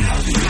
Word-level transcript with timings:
Play 0.00 0.49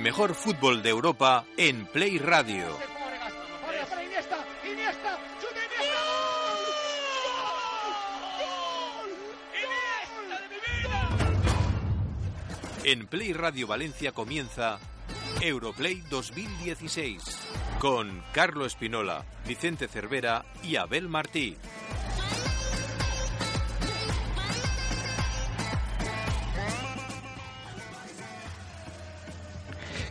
Mejor 0.00 0.34
fútbol 0.34 0.82
de 0.82 0.88
Europa 0.88 1.44
en 1.58 1.84
Play 1.84 2.16
Radio. 2.16 2.64
En 12.82 13.06
Play 13.08 13.34
Radio 13.34 13.66
Valencia 13.66 14.12
comienza 14.12 14.78
Europlay 15.42 16.02
2016 16.08 17.22
con 17.78 18.22
Carlo 18.32 18.64
Espinola, 18.64 19.26
Vicente 19.46 19.86
Cervera 19.86 20.46
y 20.62 20.76
Abel 20.76 21.10
Martí. 21.10 21.58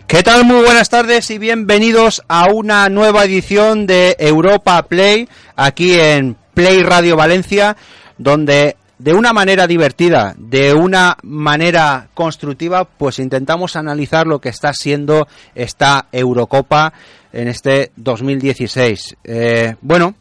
¿Qué 0.10 0.24
tal? 0.24 0.44
Muy 0.44 0.64
buenas 0.64 0.90
tardes 0.90 1.30
y 1.30 1.38
bienvenidos 1.38 2.24
a 2.28 2.52
una 2.52 2.90
nueva 2.90 3.26
edición 3.26 3.86
de 3.86 4.16
Europa 4.18 4.82
Play 4.82 5.30
aquí 5.56 5.94
en 5.94 6.36
Play 6.56 6.82
Radio 6.82 7.16
Valencia, 7.16 7.78
donde 8.18 8.76
de 8.98 9.14
una 9.14 9.34
manera 9.34 9.68
divertida, 9.68 10.34
de 10.36 10.74
una 10.74 11.16
manera 11.22 12.10
constructiva, 12.16 12.86
pues 12.86 13.20
intentamos 13.20 13.76
analizar 13.76 14.26
lo 14.26 14.42
que 14.42 14.50
está 14.50 14.74
siendo 14.74 15.28
esta 15.54 16.08
Eurocopa 16.12 16.92
en 17.32 17.48
este 17.48 17.92
2016. 17.96 19.16
Eh, 19.24 19.76
bueno, 19.82 20.16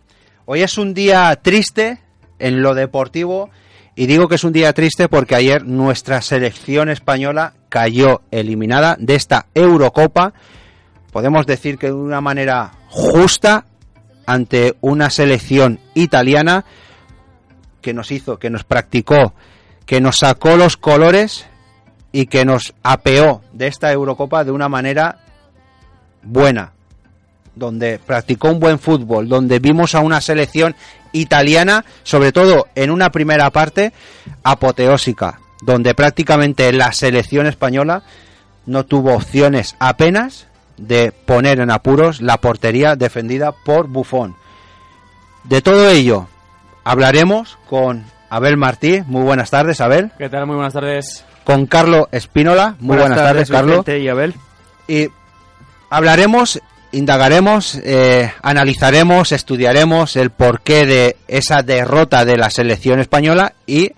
hoy 0.45 0.61
es 0.61 0.77
un 0.77 0.93
día 0.93 1.35
triste 1.41 1.99
en 2.39 2.61
lo 2.61 2.75
deportivo 2.75 3.49
y 3.97 4.05
digo 4.05 4.29
que 4.29 4.35
es 4.35 4.45
un 4.45 4.53
día 4.53 4.75
triste 4.75 5.09
porque 5.09 5.35
ayer 5.35 5.65
nuestra 5.65 6.21
selección 6.21 6.91
española 6.91 7.55
cayó 7.69 8.23
eliminada 8.31 8.97
de 8.99 9.15
esta 9.15 9.47
Eurocopa, 9.55 10.33
podemos 11.13 11.47
decir 11.47 11.79
que 11.79 11.89
de 11.89 11.95
una 11.95 12.21
manera 12.21 12.73
justa 12.89 13.65
ante 14.27 14.77
una 14.81 15.11
selección 15.11 15.81
italiana 15.95 16.65
que 17.81 17.95
nos 17.95 18.11
hizo, 18.11 18.39
que 18.39 18.51
nos 18.51 18.65
practicó, 18.65 19.33
que 19.87 20.01
nos 20.01 20.17
sacó 20.17 20.57
los 20.57 20.77
colores 20.77 21.47
y 22.13 22.27
que 22.27 22.45
nos 22.45 22.75
apeó 22.83 23.43
de 23.53 23.69
esta 23.69 23.93
Eurocopa 23.93 24.45
de 24.45 24.51
una 24.51 24.69
manera 24.69 25.21
buena, 26.23 26.73
donde 27.55 27.99
practicó 27.99 28.51
un 28.51 28.61
buen 28.61 28.79
fútbol, 28.79 29.29
donde 29.29 29.59
vimos 29.59 29.95
a 29.95 30.01
una 30.01 30.21
selección 30.21 30.75
italiana, 31.13 31.85
sobre 32.03 32.33
todo 32.33 32.69
en 32.75 32.91
una 32.91 33.11
primera 33.11 33.51
parte, 33.51 33.93
apoteósica, 34.43 35.41
donde 35.61 35.95
prácticamente 35.95 36.73
la 36.73 36.93
selección 36.93 37.47
española 37.47 38.03
no 38.67 38.85
tuvo 38.85 39.15
opciones 39.15 39.77
apenas 39.79 40.47
de 40.77 41.13
poner 41.13 41.61
en 41.61 41.71
apuros 41.71 42.21
la 42.21 42.39
portería 42.39 42.97
defendida 42.97 43.53
por 43.53 43.89
Buffon. 43.89 44.37
De 45.45 45.63
todo 45.63 45.89
ello 45.91 46.29
hablaremos 46.85 47.59
con 47.69 48.05
Abel 48.31 48.57
Martí. 48.57 49.03
Muy 49.07 49.23
buenas 49.23 49.51
tardes, 49.51 49.81
Abel. 49.81 50.13
¿Qué 50.19 50.29
tal? 50.29 50.47
Muy 50.47 50.57
buenas 50.57 50.75
tardes. 50.75 51.25
Con 51.45 51.67
Carlos 51.67 52.07
Espínola. 52.13 52.77
Muy 52.79 52.97
buenas, 52.97 53.19
tardes, 53.19 53.51
Carlos. 53.51 53.79
Vicente 53.79 54.01
y 54.01 54.09
Abel. 54.09 54.35
Y 54.87 55.09
hablaremos, 55.91 56.61
indagaremos, 56.93 57.77
eh, 57.77 58.33
analizaremos, 58.43 59.33
estudiaremos 59.33 60.17
el 60.17 60.31
porqué 60.31 60.87
de 60.87 61.17
esa 61.27 61.63
derrota 61.63 62.25
de 62.25 62.37
la 62.37 62.51
selección 62.51 63.01
española 63.01 63.55
y 63.67 63.93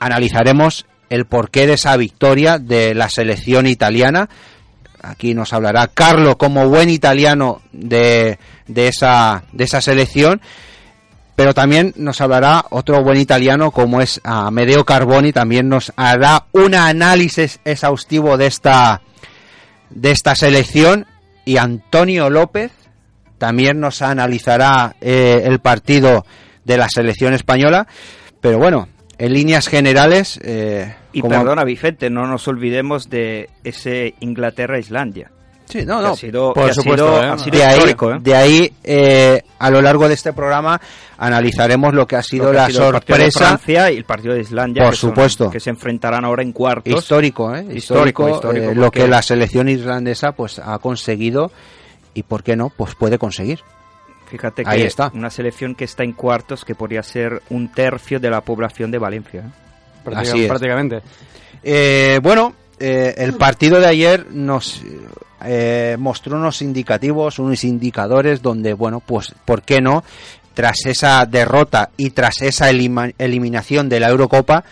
analizaremos 0.00 0.86
el 1.08 1.26
porqué 1.26 1.66
de 1.66 1.74
esa 1.74 1.96
victoria 1.96 2.58
de 2.58 2.94
la 2.94 3.08
selección 3.08 3.66
italiana. 3.66 4.28
Aquí 5.02 5.34
nos 5.34 5.52
hablará 5.52 5.86
Carlos 5.86 6.36
como 6.36 6.68
buen 6.68 6.90
italiano 6.90 7.62
de, 7.72 8.38
de, 8.66 8.88
esa, 8.88 9.44
de 9.52 9.64
esa 9.64 9.80
selección 9.80 10.40
pero 11.40 11.54
también 11.54 11.94
nos 11.96 12.20
hablará 12.20 12.66
otro 12.68 13.02
buen 13.02 13.16
italiano 13.16 13.70
como 13.70 14.02
es 14.02 14.20
Amedeo 14.24 14.84
Carboni, 14.84 15.32
también 15.32 15.70
nos 15.70 15.90
hará 15.96 16.44
un 16.52 16.74
análisis 16.74 17.60
exhaustivo 17.64 18.36
de 18.36 18.46
esta 18.46 19.00
de 19.88 20.10
esta 20.10 20.34
selección. 20.34 21.06
Y 21.46 21.56
Antonio 21.56 22.28
López 22.28 22.72
también 23.38 23.80
nos 23.80 24.02
analizará 24.02 24.94
eh, 25.00 25.40
el 25.46 25.60
partido 25.60 26.26
de 26.66 26.76
la 26.76 26.90
selección 26.90 27.32
española, 27.32 27.86
pero 28.42 28.58
bueno, 28.58 28.88
en 29.20 29.34
líneas 29.34 29.68
generales 29.68 30.40
eh, 30.42 30.94
y 31.12 31.20
perdona 31.20 31.62
Vicente, 31.62 32.08
no 32.08 32.26
nos 32.26 32.48
olvidemos 32.48 33.10
de 33.10 33.50
ese 33.62 34.14
Inglaterra-Islandia. 34.20 35.30
Sí, 35.66 35.84
no, 35.86 36.00
no, 36.02 36.16
sido, 36.16 36.52
por 36.52 36.74
supuesto. 36.74 37.22
¿eh? 37.22 37.50
de, 37.52 37.62
ahí, 37.64 37.94
de 38.22 38.34
ahí, 38.34 38.72
eh, 38.82 39.42
a 39.58 39.70
lo 39.70 39.80
largo 39.80 40.08
de 40.08 40.14
este 40.14 40.32
programa, 40.32 40.80
analizaremos 41.16 41.94
lo 41.94 42.08
que 42.08 42.16
ha 42.16 42.22
sido 42.24 42.50
que 42.50 42.56
la 42.56 42.64
ha 42.64 42.70
sido 42.70 42.86
el 42.86 42.92
partido 42.94 43.18
de 43.18 43.30
sorpresa. 43.30 43.38
Francia 43.58 43.92
y 43.92 43.96
el 43.98 44.04
partido 44.04 44.34
de 44.34 44.40
Islandia. 44.40 44.82
Por 44.82 44.92
que 44.94 44.96
son- 44.96 45.10
supuesto. 45.10 45.50
que 45.50 45.60
se 45.60 45.70
enfrentarán 45.70 46.24
ahora 46.24 46.42
en 46.42 46.50
cuartos. 46.52 46.92
Histórico, 46.92 47.54
¿eh? 47.54 47.60
Histórico, 47.72 47.76
Histórico, 47.76 48.28
histórico, 48.30 48.70
eh, 48.70 48.74
lo 48.74 48.90
que 48.90 49.06
la 49.06 49.22
selección 49.22 49.68
irlandesa 49.68 50.32
pues 50.32 50.58
ha 50.58 50.76
conseguido 50.80 51.52
y, 52.14 52.24
¿por 52.24 52.42
qué 52.42 52.56
no? 52.56 52.70
Pues 52.76 52.96
puede 52.96 53.18
conseguir. 53.18 53.60
Fíjate 54.30 54.62
que 54.64 54.70
Ahí 54.70 54.82
está. 54.82 55.10
una 55.14 55.28
selección 55.30 55.74
que 55.74 55.84
está 55.84 56.04
en 56.04 56.12
cuartos 56.12 56.64
que 56.64 56.74
podría 56.74 57.02
ser 57.02 57.42
un 57.50 57.72
tercio 57.72 58.20
de 58.20 58.30
la 58.30 58.40
población 58.42 58.90
de 58.90 58.98
Valencia. 58.98 59.40
¿eh? 59.40 59.50
Práctica- 60.04 60.30
Así 60.32 60.42
es. 60.42 60.48
Prácticamente. 60.48 61.02
Eh, 61.62 62.20
bueno, 62.22 62.54
eh, 62.78 63.14
el 63.18 63.34
partido 63.34 63.80
de 63.80 63.86
ayer 63.86 64.26
nos 64.30 64.82
eh, 65.44 65.96
mostró 65.98 66.36
unos 66.36 66.62
indicativos, 66.62 67.38
unos 67.38 67.64
indicadores 67.64 68.40
donde, 68.40 68.72
bueno, 68.72 69.00
pues, 69.00 69.34
¿por 69.44 69.62
qué 69.62 69.80
no? 69.80 70.04
Tras 70.54 70.86
esa 70.86 71.24
derrota 71.26 71.90
y 71.96 72.10
tras 72.10 72.40
esa 72.42 72.70
eliminación 72.70 73.88
de 73.88 74.00
la 74.00 74.08
Eurocopa, 74.08 74.64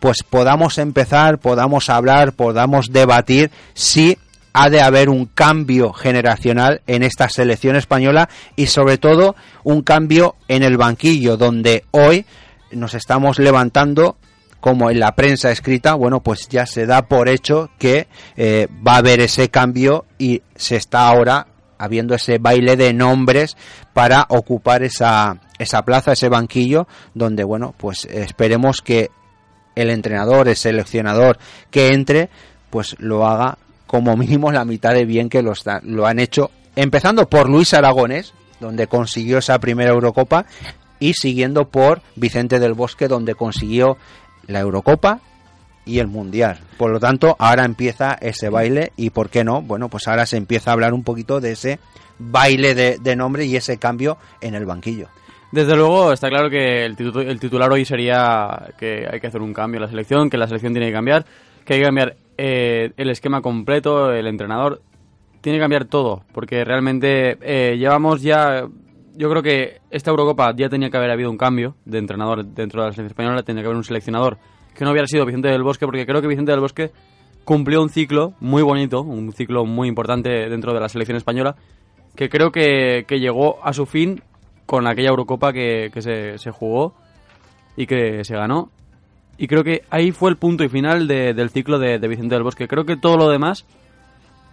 pues 0.00 0.18
podamos 0.28 0.78
empezar, 0.78 1.38
podamos 1.38 1.88
hablar, 1.88 2.32
podamos 2.32 2.88
debatir 2.92 3.50
si 3.74 4.18
ha 4.54 4.70
de 4.70 4.80
haber 4.80 5.10
un 5.10 5.26
cambio 5.26 5.92
generacional 5.92 6.80
en 6.86 7.02
esta 7.02 7.28
selección 7.28 7.74
española 7.76 8.28
y 8.56 8.66
sobre 8.66 8.98
todo 8.98 9.34
un 9.64 9.82
cambio 9.82 10.36
en 10.48 10.62
el 10.62 10.76
banquillo 10.76 11.36
donde 11.36 11.84
hoy 11.90 12.24
nos 12.70 12.94
estamos 12.94 13.38
levantando 13.38 14.16
como 14.60 14.90
en 14.90 15.00
la 15.00 15.14
prensa 15.14 15.50
escrita, 15.50 15.94
bueno, 15.94 16.20
pues 16.20 16.48
ya 16.48 16.64
se 16.64 16.86
da 16.86 17.02
por 17.02 17.28
hecho 17.28 17.68
que 17.78 18.06
eh, 18.36 18.68
va 18.86 18.94
a 18.94 18.98
haber 18.98 19.20
ese 19.20 19.50
cambio 19.50 20.06
y 20.18 20.40
se 20.54 20.76
está 20.76 21.08
ahora 21.08 21.48
habiendo 21.76 22.14
ese 22.14 22.38
baile 22.38 22.76
de 22.76 22.94
nombres 22.94 23.56
para 23.92 24.24
ocupar 24.30 24.82
esa, 24.84 25.36
esa 25.58 25.82
plaza, 25.82 26.12
ese 26.12 26.28
banquillo, 26.28 26.86
donde, 27.12 27.44
bueno, 27.44 27.74
pues 27.76 28.06
esperemos 28.06 28.80
que 28.80 29.10
el 29.74 29.90
entrenador, 29.90 30.48
el 30.48 30.56
seleccionador 30.56 31.38
que 31.70 31.88
entre, 31.88 32.30
pues 32.70 32.96
lo 32.98 33.26
haga 33.26 33.58
como 33.86 34.16
mínimo 34.16 34.52
la 34.52 34.64
mitad 34.64 34.94
de 34.94 35.04
bien 35.04 35.28
que 35.28 35.42
lo, 35.42 35.52
lo 35.82 36.06
han 36.06 36.18
hecho, 36.18 36.50
empezando 36.76 37.28
por 37.28 37.48
Luis 37.48 37.74
Aragones, 37.74 38.34
donde 38.60 38.86
consiguió 38.86 39.38
esa 39.38 39.58
primera 39.58 39.90
Eurocopa, 39.90 40.46
y 40.98 41.14
siguiendo 41.14 41.68
por 41.68 42.02
Vicente 42.16 42.58
del 42.58 42.74
Bosque, 42.74 43.08
donde 43.08 43.34
consiguió 43.34 43.96
la 44.46 44.60
Eurocopa 44.60 45.20
y 45.84 45.98
el 45.98 46.06
Mundial. 46.06 46.58
Por 46.78 46.90
lo 46.90 47.00
tanto, 47.00 47.36
ahora 47.38 47.64
empieza 47.64 48.16
ese 48.20 48.48
baile 48.48 48.92
y, 48.96 49.10
¿por 49.10 49.28
qué 49.28 49.44
no? 49.44 49.60
Bueno, 49.60 49.88
pues 49.88 50.08
ahora 50.08 50.26
se 50.26 50.36
empieza 50.36 50.70
a 50.70 50.74
hablar 50.74 50.94
un 50.94 51.04
poquito 51.04 51.40
de 51.40 51.52
ese 51.52 51.78
baile 52.18 52.74
de, 52.74 53.16
nombre 53.16 53.44
y 53.44 53.56
ese 53.56 53.76
cambio 53.78 54.16
en 54.40 54.54
el 54.54 54.64
banquillo. 54.64 55.08
Desde 55.52 55.76
luego, 55.76 56.12
está 56.12 56.28
claro 56.28 56.50
que 56.50 56.84
el, 56.84 56.96
el 57.28 57.38
titular 57.38 57.70
hoy 57.70 57.84
sería 57.84 58.72
que 58.78 59.06
hay 59.10 59.20
que 59.20 59.26
hacer 59.26 59.40
un 59.40 59.52
cambio 59.52 59.78
en 59.78 59.82
la 59.82 59.88
selección, 59.88 60.30
que 60.30 60.36
la 60.36 60.46
selección 60.46 60.72
tiene 60.72 60.88
que 60.88 60.94
cambiar, 60.94 61.24
que 61.64 61.74
hay 61.74 61.80
que 61.80 61.86
cambiar 61.86 62.16
eh, 62.38 62.92
el 62.96 63.10
esquema 63.10 63.40
completo, 63.40 64.12
el 64.12 64.26
entrenador. 64.26 64.82
Tiene 65.40 65.58
que 65.58 65.62
cambiar 65.62 65.84
todo, 65.84 66.22
porque 66.32 66.64
realmente 66.64 67.38
eh, 67.42 67.76
llevamos 67.76 68.22
ya. 68.22 68.66
Yo 69.16 69.30
creo 69.30 69.42
que 69.42 69.80
esta 69.90 70.10
Eurocopa 70.10 70.54
ya 70.56 70.68
tenía 70.68 70.90
que 70.90 70.96
haber 70.96 71.10
habido 71.10 71.30
un 71.30 71.36
cambio 71.36 71.76
de 71.84 71.98
entrenador 71.98 72.44
dentro 72.44 72.80
de 72.80 72.88
la 72.88 72.92
selección 72.92 73.06
española, 73.06 73.42
tenía 73.42 73.62
que 73.62 73.66
haber 73.66 73.76
un 73.76 73.84
seleccionador 73.84 74.38
que 74.74 74.84
no 74.84 74.90
hubiera 74.90 75.06
sido 75.06 75.24
Vicente 75.24 75.48
del 75.48 75.62
Bosque, 75.62 75.86
porque 75.86 76.04
creo 76.04 76.20
que 76.20 76.26
Vicente 76.26 76.50
del 76.50 76.60
Bosque 76.60 76.90
cumplió 77.44 77.82
un 77.82 77.90
ciclo 77.90 78.34
muy 78.40 78.62
bonito, 78.62 79.02
un 79.02 79.32
ciclo 79.32 79.64
muy 79.64 79.88
importante 79.88 80.48
dentro 80.48 80.72
de 80.72 80.80
la 80.80 80.88
selección 80.88 81.16
española, 81.16 81.56
que 82.16 82.28
creo 82.28 82.50
que, 82.50 83.04
que 83.06 83.20
llegó 83.20 83.64
a 83.64 83.72
su 83.72 83.86
fin 83.86 84.22
con 84.66 84.86
aquella 84.86 85.10
Eurocopa 85.10 85.52
que, 85.52 85.90
que 85.92 86.02
se, 86.02 86.38
se 86.38 86.50
jugó 86.50 86.94
y 87.76 87.86
que 87.86 88.24
se 88.24 88.34
ganó. 88.34 88.70
Y 89.38 89.48
creo 89.48 89.64
que 89.64 89.82
ahí 89.90 90.12
fue 90.12 90.30
el 90.30 90.36
punto 90.36 90.62
y 90.64 90.68
final 90.68 91.08
de- 91.08 91.34
del 91.34 91.50
ciclo 91.50 91.78
de, 91.78 91.98
de 91.98 92.08
Vicente 92.08 92.34
del 92.34 92.44
Bosque. 92.44 92.68
Creo 92.68 92.84
que 92.84 92.96
todo 92.96 93.16
lo 93.16 93.28
demás 93.28 93.64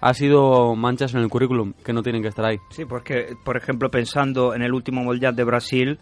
ha 0.02 0.14
sido 0.14 0.76
manchas 0.76 1.14
en 1.14 1.20
el 1.22 1.30
currículum 1.30 1.74
que 1.86 1.94
no 1.94 2.02
tienen 2.02 2.22
que 2.24 2.30
estar 2.30 2.46
ahí. 2.46 2.58
Sí, 2.72 2.86
porque, 2.86 3.36
por 3.44 3.58
ejemplo, 3.58 3.92
pensando 3.92 4.56
en 4.56 4.64
el 4.64 4.74
último 4.74 5.04
Mundial 5.04 5.36
de 5.36 5.44
Brasil, 5.44 6.00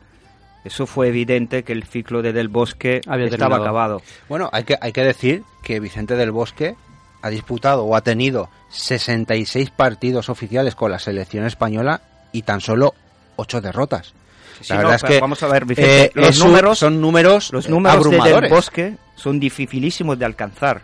eso 0.63 0.85
fue 0.85 1.09
evidente 1.09 1.63
que 1.63 1.73
el 1.73 1.83
ciclo 1.83 2.21
de 2.21 2.31
Del 2.31 2.47
Bosque 2.47 3.01
Había 3.07 3.25
estaba 3.25 3.55
terminado. 3.55 3.63
acabado. 3.63 4.01
Bueno, 4.29 4.49
hay 4.53 4.63
que, 4.63 4.75
hay 4.79 4.93
que 4.93 5.03
decir 5.03 5.43
que 5.63 5.79
Vicente 5.81 6.15
del 6.15 6.31
Bosque 6.31 6.75
ha 7.21 7.29
disputado 7.29 7.83
o 7.83 7.95
ha 7.97 8.01
tenido 8.01 8.49
66 8.69 9.71
partidos 9.71 10.29
oficiales 10.29 10.75
con 10.75 10.91
la 10.91 10.99
selección 10.99 11.45
española 11.45 12.01
y 12.31 12.43
tan 12.43 12.61
solo 12.61 12.93
8 13.35 13.59
derrotas. 13.59 14.13
Sí, 14.61 14.73
la 14.73 14.81
no, 14.81 14.89
verdad 14.89 14.95
es 15.09 15.15
que 15.15 15.19
vamos 15.21 15.41
a 15.43 15.47
ver, 15.47 15.65
Vicente, 15.65 16.05
eh, 16.05 16.11
los 16.15 16.39
un- 16.41 16.47
números- 16.51 16.79
son 16.79 16.99
números, 17.01 17.51
Los 17.53 17.69
números 17.69 18.03
de 18.03 18.09
Del 18.09 18.19
abrumadores. 18.19 18.51
Bosque 18.51 18.95
son 19.15 19.39
dificilísimos 19.39 20.17
de 20.19 20.25
alcanzar. 20.25 20.81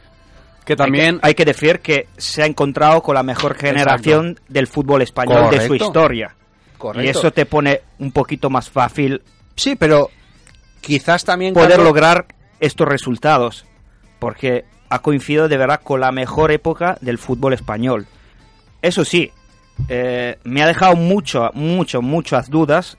Que 0.65 0.75
también... 0.75 1.15
Hay 1.15 1.19
que, 1.19 1.27
hay 1.27 1.33
que 1.35 1.45
decir 1.45 1.79
que 1.81 2.07
se 2.17 2.41
ha 2.41 2.45
encontrado 2.45 3.01
con 3.03 3.13
la 3.15 3.21
mejor 3.23 3.55
generación 3.55 4.39
del 4.47 4.67
fútbol 4.67 5.01
español 5.03 5.49
de 5.51 5.57
su 5.61 5.67
Correcto. 5.67 5.85
historia. 5.85 6.35
Correcto. 6.77 7.05
Y 7.05 7.09
eso 7.09 7.31
te 7.31 7.45
pone 7.45 7.81
un 7.99 8.11
poquito 8.11 8.49
más 8.49 8.69
fácil 8.69 9.21
Sí, 9.55 9.75
pero 9.75 10.09
quizás 10.81 11.23
también 11.23 11.53
poder 11.53 11.69
Carlos, 11.69 11.85
lograr 11.87 12.25
estos 12.59 12.87
resultados. 12.87 13.65
Porque 14.19 14.65
ha 14.89 14.99
coincidido 14.99 15.47
de 15.47 15.57
verdad 15.57 15.81
con 15.83 15.99
la 15.99 16.11
mejor 16.11 16.51
época 16.51 16.97
del 17.01 17.17
fútbol 17.19 17.53
español. 17.53 18.05
Eso 18.81 19.05
sí, 19.05 19.31
eh, 19.87 20.37
me 20.43 20.61
ha 20.63 20.67
dejado 20.67 20.95
mucho, 20.95 21.51
mucho, 21.53 22.01
muchas 22.01 22.49
dudas 22.49 22.97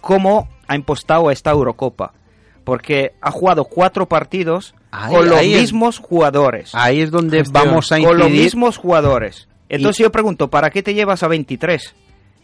cómo 0.00 0.48
ha 0.68 0.76
impostado 0.76 1.30
esta 1.30 1.50
Eurocopa. 1.50 2.12
Porque 2.64 3.12
ha 3.20 3.30
jugado 3.30 3.64
cuatro 3.64 4.06
partidos 4.06 4.74
Ahí- 4.90 5.14
con 5.14 5.28
los 5.28 5.40
es- 5.40 5.46
mismos 5.60 5.98
jugadores. 5.98 6.70
ahí 6.74 7.00
es 7.00 7.10
donde 7.10 7.44
vamos 7.50 7.92
a 7.92 8.00
con 8.00 8.18
los 8.18 8.26
incidir. 8.28 8.44
mismos 8.44 8.76
jugadores. 8.76 9.48
Entonces 9.68 10.02
yo 10.02 10.10
pregunto, 10.10 10.48
¿para 10.48 10.70
qué 10.70 10.82
te 10.82 10.94
llevas 10.94 11.22
a 11.22 11.28
23? 11.28 11.94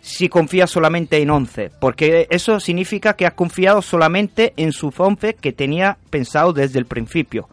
Si 0.00 0.28
confías 0.28 0.70
solamente 0.70 1.20
en 1.22 1.30
11. 1.30 1.70
Porque 1.80 2.26
eso 2.30 2.58
significa 2.60 3.14
que 3.14 3.26
has 3.26 3.34
confiado 3.34 3.82
solamente 3.82 4.52
en 4.56 4.72
su 4.72 4.92
11 4.96 5.34
que 5.34 5.52
tenía 5.52 5.98
pensado 6.10 6.52
desde 6.52 6.78
el 6.80 6.86
principio. 6.86 7.48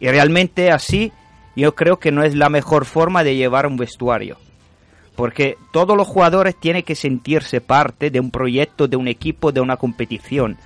Y 0.00 0.08
realmente 0.08 0.70
así 0.70 1.12
yo 1.56 1.74
creo 1.74 1.98
que 1.98 2.12
no 2.12 2.22
es 2.22 2.34
la 2.34 2.50
mejor 2.50 2.84
forma 2.84 3.24
de 3.24 3.36
llevar 3.36 3.66
un 3.66 3.76
vestuario. 3.78 4.36
Porque 5.18 5.58
todos 5.72 5.96
los 5.96 6.06
jugadores 6.06 6.54
tienen 6.54 6.84
que 6.84 6.94
sentirse 6.94 7.60
parte 7.60 8.08
de 8.10 8.20
un 8.20 8.30
proyecto, 8.30 8.86
de 8.86 8.96
un 8.96 9.08
equipo, 9.08 9.50
de 9.50 9.60
una 9.60 9.76
competición. 9.76 10.56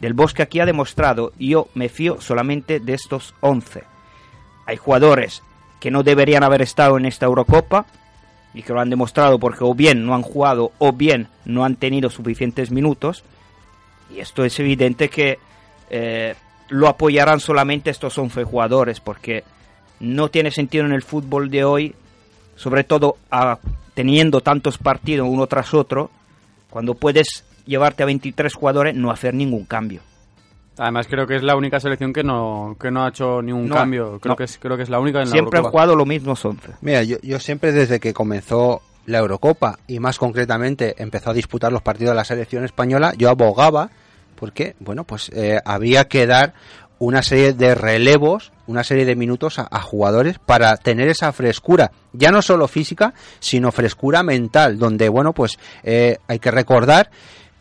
Del 0.00 0.14
Bosque 0.14 0.42
aquí 0.42 0.58
ha 0.58 0.64
demostrado, 0.64 1.32
yo 1.38 1.68
me 1.74 1.90
fío 1.90 2.18
solamente 2.18 2.80
de 2.80 2.94
estos 2.94 3.34
11. 3.40 3.84
Hay 4.64 4.78
jugadores 4.78 5.42
que 5.80 5.90
no 5.90 6.02
deberían 6.02 6.42
haber 6.44 6.62
estado 6.62 6.96
en 6.96 7.04
esta 7.04 7.26
Eurocopa 7.26 7.84
y 8.54 8.62
que 8.62 8.72
lo 8.72 8.80
han 8.80 8.88
demostrado 8.88 9.38
porque 9.38 9.64
o 9.64 9.74
bien 9.74 10.06
no 10.06 10.14
han 10.14 10.22
jugado 10.22 10.72
o 10.78 10.94
bien 10.94 11.28
no 11.44 11.66
han 11.66 11.76
tenido 11.76 12.08
suficientes 12.08 12.70
minutos. 12.70 13.22
Y 14.16 14.20
esto 14.20 14.46
es 14.46 14.58
evidente 14.60 15.10
que 15.10 15.38
eh, 15.90 16.36
lo 16.70 16.88
apoyarán 16.88 17.38
solamente 17.40 17.90
estos 17.90 18.16
11 18.16 18.44
jugadores 18.44 18.98
porque 18.98 19.44
no 20.00 20.30
tiene 20.30 20.50
sentido 20.50 20.86
en 20.86 20.92
el 20.92 21.02
fútbol 21.02 21.50
de 21.50 21.64
hoy, 21.64 21.94
sobre 22.56 22.82
todo 22.84 23.18
a- 23.30 23.58
teniendo 24.00 24.40
tantos 24.40 24.78
partidos 24.78 25.28
uno 25.30 25.46
tras 25.46 25.74
otro, 25.74 26.10
cuando 26.70 26.94
puedes 26.94 27.44
llevarte 27.66 28.02
a 28.02 28.06
23 28.06 28.54
jugadores, 28.54 28.94
no 28.94 29.10
hacer 29.10 29.34
ningún 29.34 29.66
cambio. 29.66 30.00
Además 30.78 31.06
creo 31.06 31.26
que 31.26 31.36
es 31.36 31.42
la 31.42 31.54
única 31.54 31.78
selección 31.80 32.10
que 32.14 32.24
no, 32.24 32.78
que 32.80 32.90
no 32.90 33.04
ha 33.04 33.10
hecho 33.10 33.42
ni 33.42 33.52
un 33.52 33.68
No, 33.68 33.74
cambio. 33.74 34.18
Creo, 34.18 34.32
no. 34.32 34.36
que 34.36 34.44
es, 34.44 34.56
creo 34.58 34.78
que 34.78 34.84
es 34.84 34.88
la 34.88 34.98
única 34.98 35.18
en 35.18 35.26
la 35.26 35.32
Siempre 35.32 35.58
han 35.58 35.66
jugado 35.66 35.94
los 35.94 36.06
mismos 36.06 36.42
11. 36.42 36.76
Mira, 36.80 37.02
yo, 37.02 37.18
yo 37.22 37.38
siempre 37.38 37.72
desde 37.72 38.00
que 38.00 38.14
comenzó 38.14 38.80
la 39.04 39.18
Eurocopa 39.18 39.78
y 39.86 39.98
más 39.98 40.18
concretamente 40.18 40.94
empezó 40.96 41.28
a 41.28 41.34
disputar 41.34 41.70
los 41.70 41.82
partidos 41.82 42.12
de 42.12 42.16
la 42.16 42.24
selección 42.24 42.64
española, 42.64 43.12
yo 43.18 43.28
abogaba 43.28 43.90
porque, 44.34 44.76
bueno, 44.80 45.04
pues 45.04 45.30
eh, 45.34 45.60
había 45.66 46.08
que 46.08 46.26
dar 46.26 46.54
una 47.00 47.22
serie 47.22 47.54
de 47.54 47.74
relevos, 47.74 48.52
una 48.66 48.84
serie 48.84 49.06
de 49.06 49.16
minutos 49.16 49.58
a, 49.58 49.80
jugadores 49.80 50.38
para 50.38 50.76
tener 50.76 51.08
esa 51.08 51.32
frescura, 51.32 51.90
ya 52.12 52.30
no 52.30 52.42
solo 52.42 52.68
física, 52.68 53.14
sino 53.40 53.72
frescura 53.72 54.22
mental, 54.22 54.78
donde, 54.78 55.08
bueno, 55.08 55.32
pues 55.32 55.58
eh, 55.82 56.18
hay 56.28 56.38
que 56.38 56.50
recordar 56.50 57.10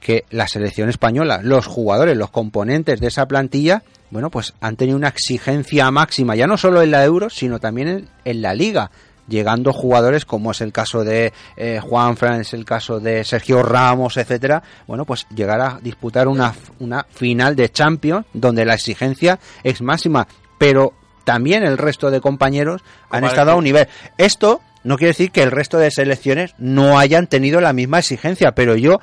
que 0.01 0.25
la 0.29 0.47
selección 0.47 0.89
española, 0.89 1.39
los 1.41 1.67
jugadores, 1.67 2.17
los 2.17 2.29
componentes 2.31 2.99
de 2.99 3.07
esa 3.07 3.27
plantilla, 3.27 3.83
bueno, 4.11 4.29
pues 4.29 4.53
han 4.59 4.75
tenido 4.75 4.97
una 4.97 5.07
exigencia 5.07 5.89
máxima, 5.89 6.35
ya 6.35 6.45
no 6.45 6.57
solo 6.57 6.81
en 6.81 6.91
la 6.91 7.05
Euro, 7.05 7.29
sino 7.29 7.59
también 7.59 8.09
en 8.25 8.41
la 8.41 8.53
Liga, 8.53 8.91
llegando 9.29 9.71
jugadores 9.71 10.25
como 10.25 10.51
es 10.51 10.61
el 10.61 10.71
caso 10.71 11.03
de 11.03 11.33
eh, 11.55 11.79
Juan 11.81 12.17
Fran, 12.17 12.41
es 12.41 12.53
el 12.53 12.65
caso 12.65 12.99
de 12.99 13.23
Sergio 13.23 13.63
Ramos, 13.63 14.17
etcétera, 14.17 14.61
bueno, 14.87 15.05
pues 15.05 15.27
llegar 15.33 15.61
a 15.61 15.79
disputar 15.81 16.27
una, 16.27 16.53
una 16.79 17.05
final 17.09 17.55
de 17.55 17.69
Champions 17.69 18.25
donde 18.33 18.65
la 18.65 18.73
exigencia 18.73 19.39
es 19.63 19.81
máxima, 19.81 20.27
pero 20.57 20.93
también 21.23 21.63
el 21.63 21.77
resto 21.77 22.09
de 22.11 22.21
compañeros 22.21 22.81
han 23.09 23.23
estado 23.23 23.51
a 23.51 23.55
un 23.55 23.63
nivel. 23.63 23.87
Esto 24.17 24.61
no 24.83 24.97
quiere 24.97 25.09
decir 25.09 25.31
que 25.31 25.43
el 25.43 25.51
resto 25.51 25.77
de 25.77 25.91
selecciones 25.91 26.55
no 26.57 26.97
hayan 26.97 27.27
tenido 27.27 27.61
la 27.61 27.73
misma 27.73 27.99
exigencia, 27.99 28.53
pero 28.53 28.75
yo 28.75 28.99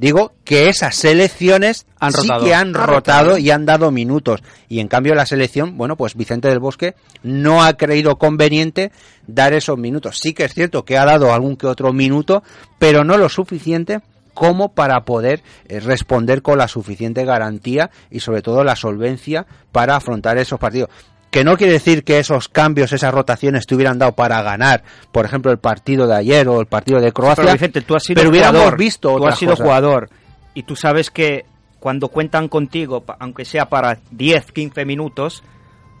digo 0.00 0.32
que 0.44 0.68
esas 0.68 0.96
selecciones 0.96 1.86
Han 1.98 2.12
sí 2.12 2.22
rotado. 2.22 2.44
que 2.44 2.54
han 2.54 2.72
rotado 2.74 2.94
rotado. 2.94 3.38
y 3.38 3.50
han 3.50 3.66
dado 3.66 3.90
minutos. 3.90 4.40
Y 4.68 4.80
en 4.80 4.88
cambio 4.88 5.14
la 5.14 5.26
selección, 5.26 5.76
bueno, 5.76 5.96
pues 5.96 6.16
Vicente 6.16 6.48
del 6.48 6.58
Bosque 6.58 6.94
no 7.22 7.62
ha 7.62 7.74
creído 7.74 8.16
conveniente 8.16 8.92
dar 9.26 9.52
esos 9.52 9.78
minutos. 9.78 10.18
Sí 10.18 10.32
que 10.32 10.44
es 10.44 10.54
cierto 10.54 10.84
que 10.84 10.96
ha 10.96 11.04
dado 11.04 11.32
algún 11.32 11.56
que 11.56 11.66
otro 11.66 11.92
minuto, 11.92 12.42
pero 12.78 13.04
no 13.04 13.18
lo 13.18 13.28
suficiente 13.28 14.00
como 14.32 14.72
para 14.72 15.04
poder 15.04 15.42
eh, 15.68 15.80
responder 15.80 16.40
con 16.40 16.56
la 16.56 16.66
suficiente 16.68 17.24
garantía 17.26 17.90
y 18.10 18.20
sobre 18.20 18.40
todo 18.40 18.64
la 18.64 18.76
solvencia 18.76 19.46
para 19.70 19.96
afrontar 19.96 20.38
esos 20.38 20.58
partidos. 20.58 20.88
Que 21.30 21.44
no 21.44 21.56
quiere 21.56 21.74
decir 21.74 22.02
que 22.02 22.18
esos 22.18 22.48
cambios, 22.48 22.92
esas 22.92 23.14
rotaciones 23.14 23.66
te 23.66 23.74
hubieran 23.74 23.98
dado 23.98 24.12
para 24.12 24.42
ganar, 24.42 24.82
por 25.12 25.24
ejemplo, 25.24 25.52
el 25.52 25.58
partido 25.58 26.06
de 26.08 26.16
ayer 26.16 26.48
o 26.48 26.60
el 26.60 26.66
partido 26.66 27.00
de 27.00 27.12
Croacia. 27.12 27.44
Pero 27.44 27.52
Vicente, 27.52 27.82
tú 27.82 27.94
has 27.94 28.02
sido 28.02 28.16
pero 28.16 28.30
hubiéramos 28.30 28.58
jugador, 28.58 28.78
visto 28.78 29.16
tú 29.16 29.26
has 29.26 29.38
sido 29.38 29.52
cosas. 29.52 29.64
jugador 29.64 30.10
y 30.54 30.64
tú 30.64 30.76
sabes 30.76 31.10
que 31.10 31.44
cuando 31.78 32.08
cuentan 32.08 32.48
contigo, 32.48 33.04
aunque 33.18 33.44
sea 33.44 33.68
para 33.68 33.98
10, 34.10 34.52
15 34.52 34.84
minutos, 34.84 35.42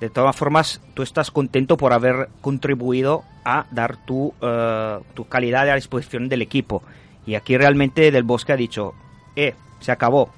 de 0.00 0.10
todas 0.10 0.36
formas 0.36 0.80
tú 0.94 1.02
estás 1.02 1.30
contento 1.30 1.76
por 1.76 1.92
haber 1.92 2.28
contribuido 2.40 3.24
a 3.44 3.66
dar 3.70 3.96
tu, 4.04 4.34
eh, 4.40 4.98
tu 5.14 5.26
calidad 5.26 5.62
a 5.62 5.66
la 5.66 5.74
disposición 5.76 6.28
del 6.28 6.42
equipo. 6.42 6.82
Y 7.26 7.34
aquí 7.34 7.56
realmente 7.56 8.10
Del 8.10 8.22
Bosque 8.22 8.52
ha 8.52 8.56
dicho, 8.56 8.94
eh, 9.36 9.54
se 9.78 9.92
acabó, 9.92 10.30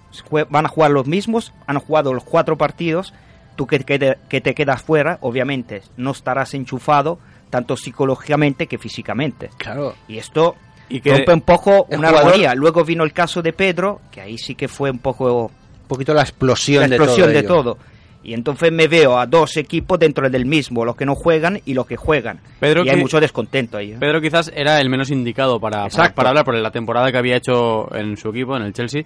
van 0.51 0.67
a 0.67 0.69
jugar 0.69 0.91
los 0.91 1.07
mismos, 1.07 1.53
han 1.67 1.79
jugado 1.79 2.13
los 2.13 2.25
cuatro 2.25 2.57
partidos, 2.57 3.13
tú 3.57 3.67
que, 3.67 3.81
quede- 3.81 4.19
que 4.29 4.41
te 4.41 4.55
quedas 4.55 4.83
fuera, 4.83 5.19
obviamente 5.21 5.83
no 5.97 6.11
estarás 6.13 6.55
enchufado 6.55 7.19
tanto 7.51 7.77
psicológicamente 7.77 8.67
que 8.67 8.79
físicamente. 8.79 9.51
Claro. 9.59 9.95
Y 10.09 10.19
esto 10.19 10.57
Y 10.89 11.01
que- 11.01 11.13
rompe 11.15 11.33
un 11.35 11.41
poco 11.43 11.87
una 11.91 12.09
jugador- 12.09 12.29
armonía. 12.33 12.55
Luego 12.55 12.85
vino 12.85 13.05
el 13.05 13.13
caso 13.13 13.43
de 13.43 13.53
Pedro, 13.53 14.01
que 14.11 14.21
ahí 14.21 14.39
sí 14.39 14.55
que 14.55 14.69
fue 14.69 14.91
un 14.91 14.99
poco 14.99 15.47
Un 15.47 15.89
poquito 15.89 16.15
la 16.15 16.23
explosión, 16.23 16.89
la 16.89 16.97
explosión 16.97 17.29
de 17.29 17.35
de 17.35 17.43
todo. 17.43 17.75
todo. 17.75 17.79
Y 18.25 18.35
entonces 18.35 18.71
me 18.71 18.87
veo 18.87 19.19
a 19.19 19.27
dos 19.27 19.57
equipos 19.57 19.99
dentro 19.99 20.31
del 20.31 20.47
mismo, 20.47 20.85
los 20.85 20.95
que 20.95 21.05
no 21.05 21.17
juegan 21.17 21.61
y 21.67 21.75
los 21.75 21.87
que 21.87 21.97
juegan. 21.97 22.39
Pedro 22.61 22.85
y 22.85 22.89
hay 22.89 22.97
mucho 22.97 23.19
descontento 23.21 23.77
ahí. 23.77 23.93
¿eh? 23.93 23.97
Pedro 23.99 24.21
quizás 24.21 24.51
era 24.55 24.81
el 24.81 24.89
menos 24.89 25.11
indicado 25.11 25.59
para, 25.59 25.89
para 26.15 26.29
hablar 26.31 26.45
por 26.45 26.55
la 26.55 26.71
temporada 26.71 27.11
que 27.11 27.19
había 27.19 27.37
hecho 27.37 27.93
en 27.97 28.17
su 28.17 28.29
equipo, 28.31 28.57
en 28.57 28.63
el 28.63 28.73
Chelsea, 28.73 29.03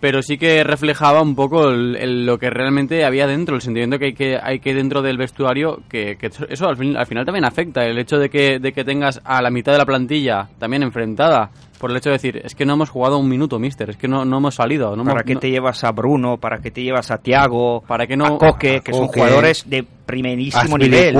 pero 0.00 0.22
sí 0.22 0.38
que 0.38 0.62
reflejaba 0.64 1.20
un 1.22 1.34
poco 1.34 1.68
el- 1.70 1.96
el- 1.96 2.26
lo 2.26 2.38
que 2.38 2.50
realmente 2.50 3.04
había 3.04 3.26
dentro, 3.26 3.56
el 3.56 3.62
sentimiento 3.62 3.98
que 3.98 4.06
hay 4.06 4.14
que, 4.14 4.38
hay 4.42 4.60
que 4.60 4.74
dentro 4.74 5.02
del 5.02 5.18
vestuario, 5.18 5.80
que, 5.88 6.16
que 6.16 6.26
eso 6.48 6.68
al, 6.68 6.76
fin- 6.76 6.96
al 6.96 7.06
final 7.06 7.24
también 7.24 7.44
afecta, 7.44 7.84
el 7.84 7.98
hecho 7.98 8.16
de 8.18 8.28
que, 8.30 8.58
de 8.58 8.72
que 8.72 8.84
tengas 8.84 9.20
a 9.24 9.42
la 9.42 9.50
mitad 9.50 9.72
de 9.72 9.78
la 9.78 9.86
plantilla 9.86 10.48
también 10.58 10.82
enfrentada, 10.82 11.50
por 11.78 11.90
el 11.92 11.96
hecho 11.96 12.10
de 12.10 12.14
decir, 12.14 12.40
es 12.44 12.54
que 12.56 12.64
no 12.66 12.74
hemos 12.74 12.90
jugado 12.90 13.18
un 13.18 13.28
minuto, 13.28 13.58
mister, 13.60 13.90
es 13.90 13.96
que 13.96 14.08
no, 14.08 14.24
no 14.24 14.38
hemos 14.38 14.56
salido. 14.56 14.96
No 14.96 15.04
¿Para 15.04 15.20
hemos- 15.20 15.22
qué 15.26 15.34
no- 15.34 15.40
te 15.40 15.50
llevas 15.50 15.84
a 15.84 15.92
Bruno? 15.92 16.36
¿Para 16.36 16.58
qué 16.58 16.70
te 16.72 16.82
llevas 16.82 17.10
a 17.12 17.18
Tiago? 17.18 17.82
Para 17.86 18.06
que 18.06 18.16
no- 18.16 18.26
A 18.26 18.38
Coque, 18.38 18.80
que 18.84 18.92
son 18.92 19.06
jugadores 19.20 19.64
de 19.68 19.84
primerísimo 20.04 20.76
nivel. 20.78 21.14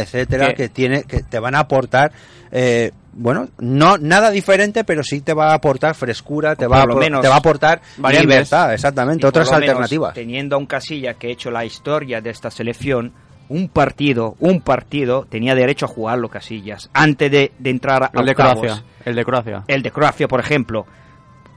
Etcétera, 0.00 0.48
Que- 0.48 0.54
que 0.54 0.68
tiene, 0.70 1.04
que 1.04 1.22
te 1.22 1.38
van 1.38 1.54
a 1.54 1.60
aportar, 1.60 2.10
eh, 2.50 2.90
bueno, 3.12 3.48
no 3.58 3.98
nada 3.98 4.30
diferente, 4.30 4.84
pero 4.84 5.02
sí 5.02 5.20
te 5.20 5.34
va 5.34 5.50
a 5.50 5.54
aportar 5.54 5.94
frescura, 5.94 6.56
te 6.56 6.66
va, 6.66 6.82
a, 6.82 6.86
menos 6.86 7.20
te 7.20 7.28
va 7.28 7.34
a 7.34 7.38
aportar 7.38 7.80
variantes. 7.98 8.28
libertad, 8.28 8.72
exactamente, 8.72 9.20
Y 9.20 9.22
por 9.22 9.28
otras 9.28 9.50
menos, 9.50 9.62
alternativas. 9.62 10.14
Teniendo 10.14 10.56
a 10.56 10.58
un 10.58 10.66
Casilla 10.66 11.14
que 11.14 11.28
ha 11.28 11.30
hecho 11.30 11.50
la 11.50 11.64
historia 11.64 12.20
de 12.20 12.30
esta 12.30 12.50
selección, 12.50 13.12
un 13.48 13.68
partido, 13.68 14.36
un 14.40 14.62
partido, 14.62 15.26
tenía 15.28 15.54
derecho 15.54 15.84
a 15.86 15.88
jugarlo 15.88 16.28
Casillas 16.28 16.88
antes 16.94 17.30
de, 17.30 17.52
de 17.58 17.70
entrar 17.70 18.04
a 18.04 18.10
El 18.14 18.24
de 18.24 18.30
octavos. 18.32 18.60
Croacia. 18.60 18.84
El 19.04 19.14
de 19.14 19.24
Croacia. 19.24 19.64
El 19.66 19.82
de 19.82 19.90
Croacia, 19.90 20.28
por 20.28 20.40
ejemplo, 20.40 20.86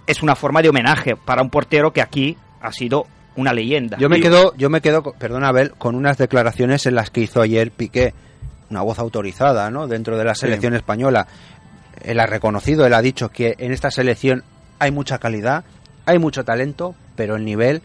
es 0.08 0.22
una 0.22 0.36
forma 0.36 0.62
de 0.62 0.70
homenaje 0.70 1.16
para 1.16 1.42
un 1.42 1.50
portero 1.50 1.92
que 1.92 2.02
aquí 2.02 2.38
ha 2.62 2.72
sido 2.72 3.06
una 3.36 3.54
leyenda. 3.54 3.98
Yo 3.98 4.10
me 4.10 4.20
quedo, 4.20 4.54
yo 4.56 4.70
me 4.70 4.82
quedo, 4.82 5.04
perdona 5.04 5.50
Abel, 5.50 5.72
con 5.72 5.96
unas 5.96 6.18
declaraciones 6.18 6.86
en 6.86 6.96
las 6.96 7.10
que 7.10 7.22
hizo 7.22 7.42
ayer 7.42 7.72
Piqué, 7.72 8.14
una 8.70 8.82
voz 8.82 9.00
autorizada, 9.00 9.70
¿no? 9.70 9.88
Dentro 9.88 10.18
de 10.18 10.24
la 10.24 10.36
selección 10.36 10.74
española. 10.76 11.28
Él 12.02 12.20
ha 12.20 12.26
reconocido, 12.26 12.86
él 12.86 12.94
ha 12.94 13.02
dicho 13.02 13.30
que 13.30 13.56
en 13.58 13.72
esta 13.72 13.92
selección 13.92 14.44
hay 14.80 14.92
mucha 14.92 15.18
calidad, 15.18 15.64
hay 16.06 16.20
mucho 16.20 16.44
talento, 16.44 16.96
pero 17.16 17.36
el 17.36 17.46
nivel 17.46 17.82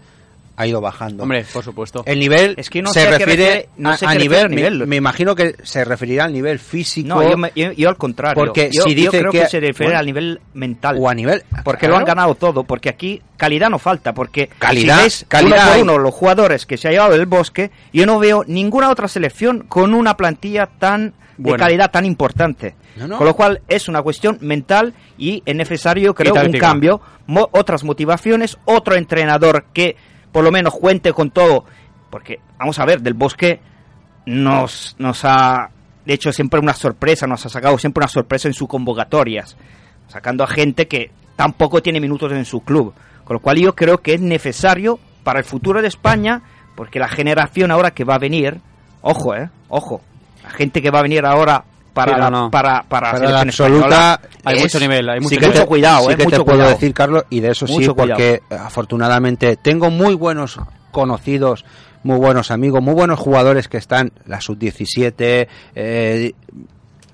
ha 0.61 0.67
ido 0.67 0.81
bajando. 0.81 1.23
Hombre, 1.23 1.45
por 1.53 1.65
supuesto. 1.65 2.03
el 2.07 2.19
nivel 2.19 2.55
Es 2.57 2.69
que 2.71 2.83
no 2.83 2.93
se 2.93 3.01
sé 3.01 3.11
refiere 3.11 3.33
refiere- 3.37 3.69
no 3.79 3.91
a, 3.91 3.97
sé 3.97 4.07
a 4.07 4.13
qué 4.13 4.19
nivel, 4.19 4.49
me, 4.51 4.57
nivel. 4.57 4.87
me 4.87 4.97
imagino 4.97 5.35
que 5.35 5.57
se 5.63 5.85
referirá 5.85 6.25
al 6.25 6.33
nivel 6.33 6.59
físico 6.59 7.09
No, 7.09 7.29
yo, 7.31 7.37
me- 7.37 7.53
yo- 7.57 7.73
yo 7.73 7.89
al 7.89 7.97
contrario. 7.97 8.35
Porque 8.35 8.71
yo, 8.73 8.83
si 8.83 8.91
yo 8.91 8.95
dice 8.97 9.19
creo 9.21 9.33
que- 9.33 9.41
que, 9.41 9.47
se 9.49 9.61
refiere 9.61 9.87
bueno, 9.87 9.99
al 10.01 10.07
nivel 10.07 10.41
mental. 10.55 10.97
o 11.01 11.09
a 11.09 11.15
nivel 11.15 11.43
Porque 11.65 11.89
lo 11.89 11.97
han 11.97 12.05
ganado 12.05 12.35
todo, 12.35 12.65
porque 12.65 12.89
aquí 12.89 13.23
calidad 13.37 13.71
no 13.71 13.79
falta, 13.79 14.13
porque 14.13 14.49
Calidad, 14.59 14.99
si 14.99 15.03
ves 15.05 15.25
calidad 15.29 15.59
uno 15.67 15.73
por 15.73 15.83
uno 15.83 15.99
los 15.99 16.15
jugadores 16.15 16.67
que 16.67 16.77
se 16.77 16.89
ha 16.89 16.91
llevado 16.91 17.13
del 17.13 17.27
bosque, 17.27 17.71
yo 17.93 18.05
no 18.07 18.19
veo 18.19 18.45
ninguna 18.47 18.91
otra 18.91 19.09
selección 19.09 19.61
con 19.69 19.95
una 19.95 20.17
plantilla 20.17 20.67
tan 20.67 21.15
de 21.39 21.57
calidad 21.57 21.91
tan 21.91 22.05
importante. 22.05 22.75
No, 22.97 23.09
no. 23.09 23.17
Con 23.17 23.27
lo 23.27 23.35
cual 23.35 23.63
es 23.67 23.89
una 23.89 24.03
cuestión 24.03 24.37
mental 24.43 24.93
y 25.17 25.43
es 25.47 25.55
necesario, 25.57 26.13
creo, 26.15 26.35
un 26.35 26.53
cambio, 26.53 27.01
mo- 27.27 27.49
otras 27.53 27.83
motivaciones, 27.83 28.59
otro 28.67 28.95
entrenador 28.95 29.65
que 29.73 29.97
por 30.33 30.45
lo 30.45 30.51
menos 30.51 30.75
cuente 30.75 31.13
con 31.13 31.31
todo. 31.31 31.65
Porque, 32.11 32.41
vamos 32.59 32.79
a 32.79 32.85
ver, 32.85 33.01
del 33.01 33.15
bosque 33.15 33.61
nos, 34.27 34.97
nos 34.99 35.25
ha 35.25 35.71
hecho 36.07 36.33
siempre 36.33 36.61
una 36.61 36.75
sorpresa, 36.75 37.27
nos 37.27 37.47
ha 37.47 37.49
sacado 37.49 37.79
siempre 37.79 38.03
una 38.03 38.09
sorpresa 38.09 38.49
en 38.49 38.55
sus 38.55 38.69
convocatorias, 38.69 39.57
sacando 40.09 40.45
a 40.45 40.49
gente 40.49 40.89
que 40.89 41.11
tampoco 41.37 41.83
tiene 41.83 42.01
minutos 42.01 42.33
en 42.33 42.45
su 42.45 42.61
club. 42.61 42.93
Con 43.25 43.35
lo 43.35 43.41
cual 43.41 43.59
yo 43.59 43.75
creo 43.75 43.99
que 43.99 44.15
es 44.15 44.21
necesario 44.21 44.99
para 45.23 45.39
el 45.39 45.45
futuro 45.45 45.81
de 45.83 45.89
España, 45.89 46.43
porque 46.75 46.99
la 46.99 47.09
generación 47.09 47.71
ahora 47.71 47.93
que 47.93 48.05
va 48.05 48.17
a 48.17 48.19
venir, 48.19 48.61
ojo, 49.03 49.35
eh, 49.37 49.51
ojo, 49.69 50.01
la 50.43 50.51
gente 50.51 50.83
que 50.83 50.91
va 50.91 50.99
a 50.99 51.03
venir 51.03 51.25
ahora 51.25 51.65
para, 51.93 52.17
la, 52.19 52.31
no. 52.31 52.51
para, 52.51 52.83
para, 52.89 53.13
Para 53.13 53.31
la 53.31 53.41
absoluta 53.41 54.21
Hay 54.45 54.57
es- 54.57 54.63
mucho 54.63 54.81
nivel, 54.81 55.09
hay 55.09 55.21
mucho 55.21 55.29
sí 55.31 55.35
que 55.37 55.41
nivel. 55.43 55.53
te- 55.53 55.59
Mucho 55.61 55.69
cuidado, 55.69 56.07
sí 56.07 56.13
eh, 56.13 56.17
que 56.17 56.25
mucho 56.25 56.37
te 56.39 56.45
puedo 56.45 56.69
decir, 56.69 56.95
Carlos, 56.95 57.25
y 57.31 57.41
de 57.41 57.51
eso 57.51 57.67
sí, 57.67 57.73
Mucho 57.75 57.95
porque 57.97 58.35
eh, 58.35 58.41
afortunadamente 58.59 59.57
tengo 59.57 59.91
muy 59.91 60.15
buenos 60.15 60.59
conocidos, 60.91 61.65
muy 62.03 62.17
buenos 62.19 62.51
amigos, 62.51 62.83
muy 62.83 62.95
buenos 62.95 63.19
jugadores 63.19 63.69
que 63.69 63.77
están 63.77 64.13
la 64.27 64.41
sub-17, 64.41 65.47
eh, 65.75 66.33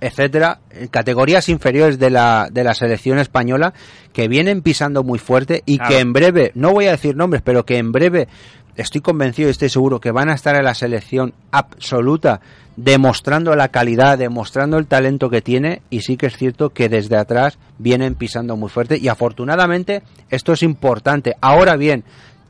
etcétera, 0.00 0.60
en 0.70 0.88
categorías 0.88 1.48
inferiores 1.48 1.98
de 1.98 2.10
la, 2.10 2.48
de 2.52 2.62
la 2.64 2.74
selección 2.74 3.18
española 3.18 3.72
que 4.12 4.28
vienen 4.28 4.60
pisando 4.62 5.02
muy 5.02 5.18
fuerte 5.18 5.62
y 5.66 5.78
Claro. 5.78 5.90
que 5.94 6.00
en 6.00 6.12
breve, 6.12 6.52
no 6.54 6.72
voy 6.72 6.86
a 6.86 6.90
decir 6.92 7.16
nombres, 7.16 7.42
pero 7.44 7.64
que 7.64 7.78
en 7.78 7.92
breve 7.92 8.28
estoy 8.76 9.00
convencido 9.00 9.48
y 9.48 9.52
estoy 9.52 9.68
seguro 9.68 10.00
que 10.00 10.10
van 10.10 10.28
a 10.28 10.34
estar 10.34 10.54
en 10.56 10.64
la 10.64 10.74
selección 10.74 11.34
absoluta 11.50 12.40
demostrando 12.76 13.56
la 13.56 13.68
calidad, 13.68 14.18
demostrando 14.18 14.76
el 14.76 14.86
talento 14.86 15.30
que 15.30 15.40
tiene 15.40 15.82
y 15.90 16.02
sí 16.02 16.16
que 16.16 16.26
es 16.26 16.36
cierto 16.36 16.70
que 16.70 16.88
desde 16.88 17.16
atrás 17.16 17.58
vienen 17.78 18.14
pisando 18.14 18.56
muy 18.56 18.68
fuerte 18.68 18.98
y 18.98 19.08
afortunadamente 19.08 20.02
esto 20.30 20.52
es 20.52 20.62
importante. 20.62 21.34
Ahora 21.40 21.76
bien, 21.76 22.04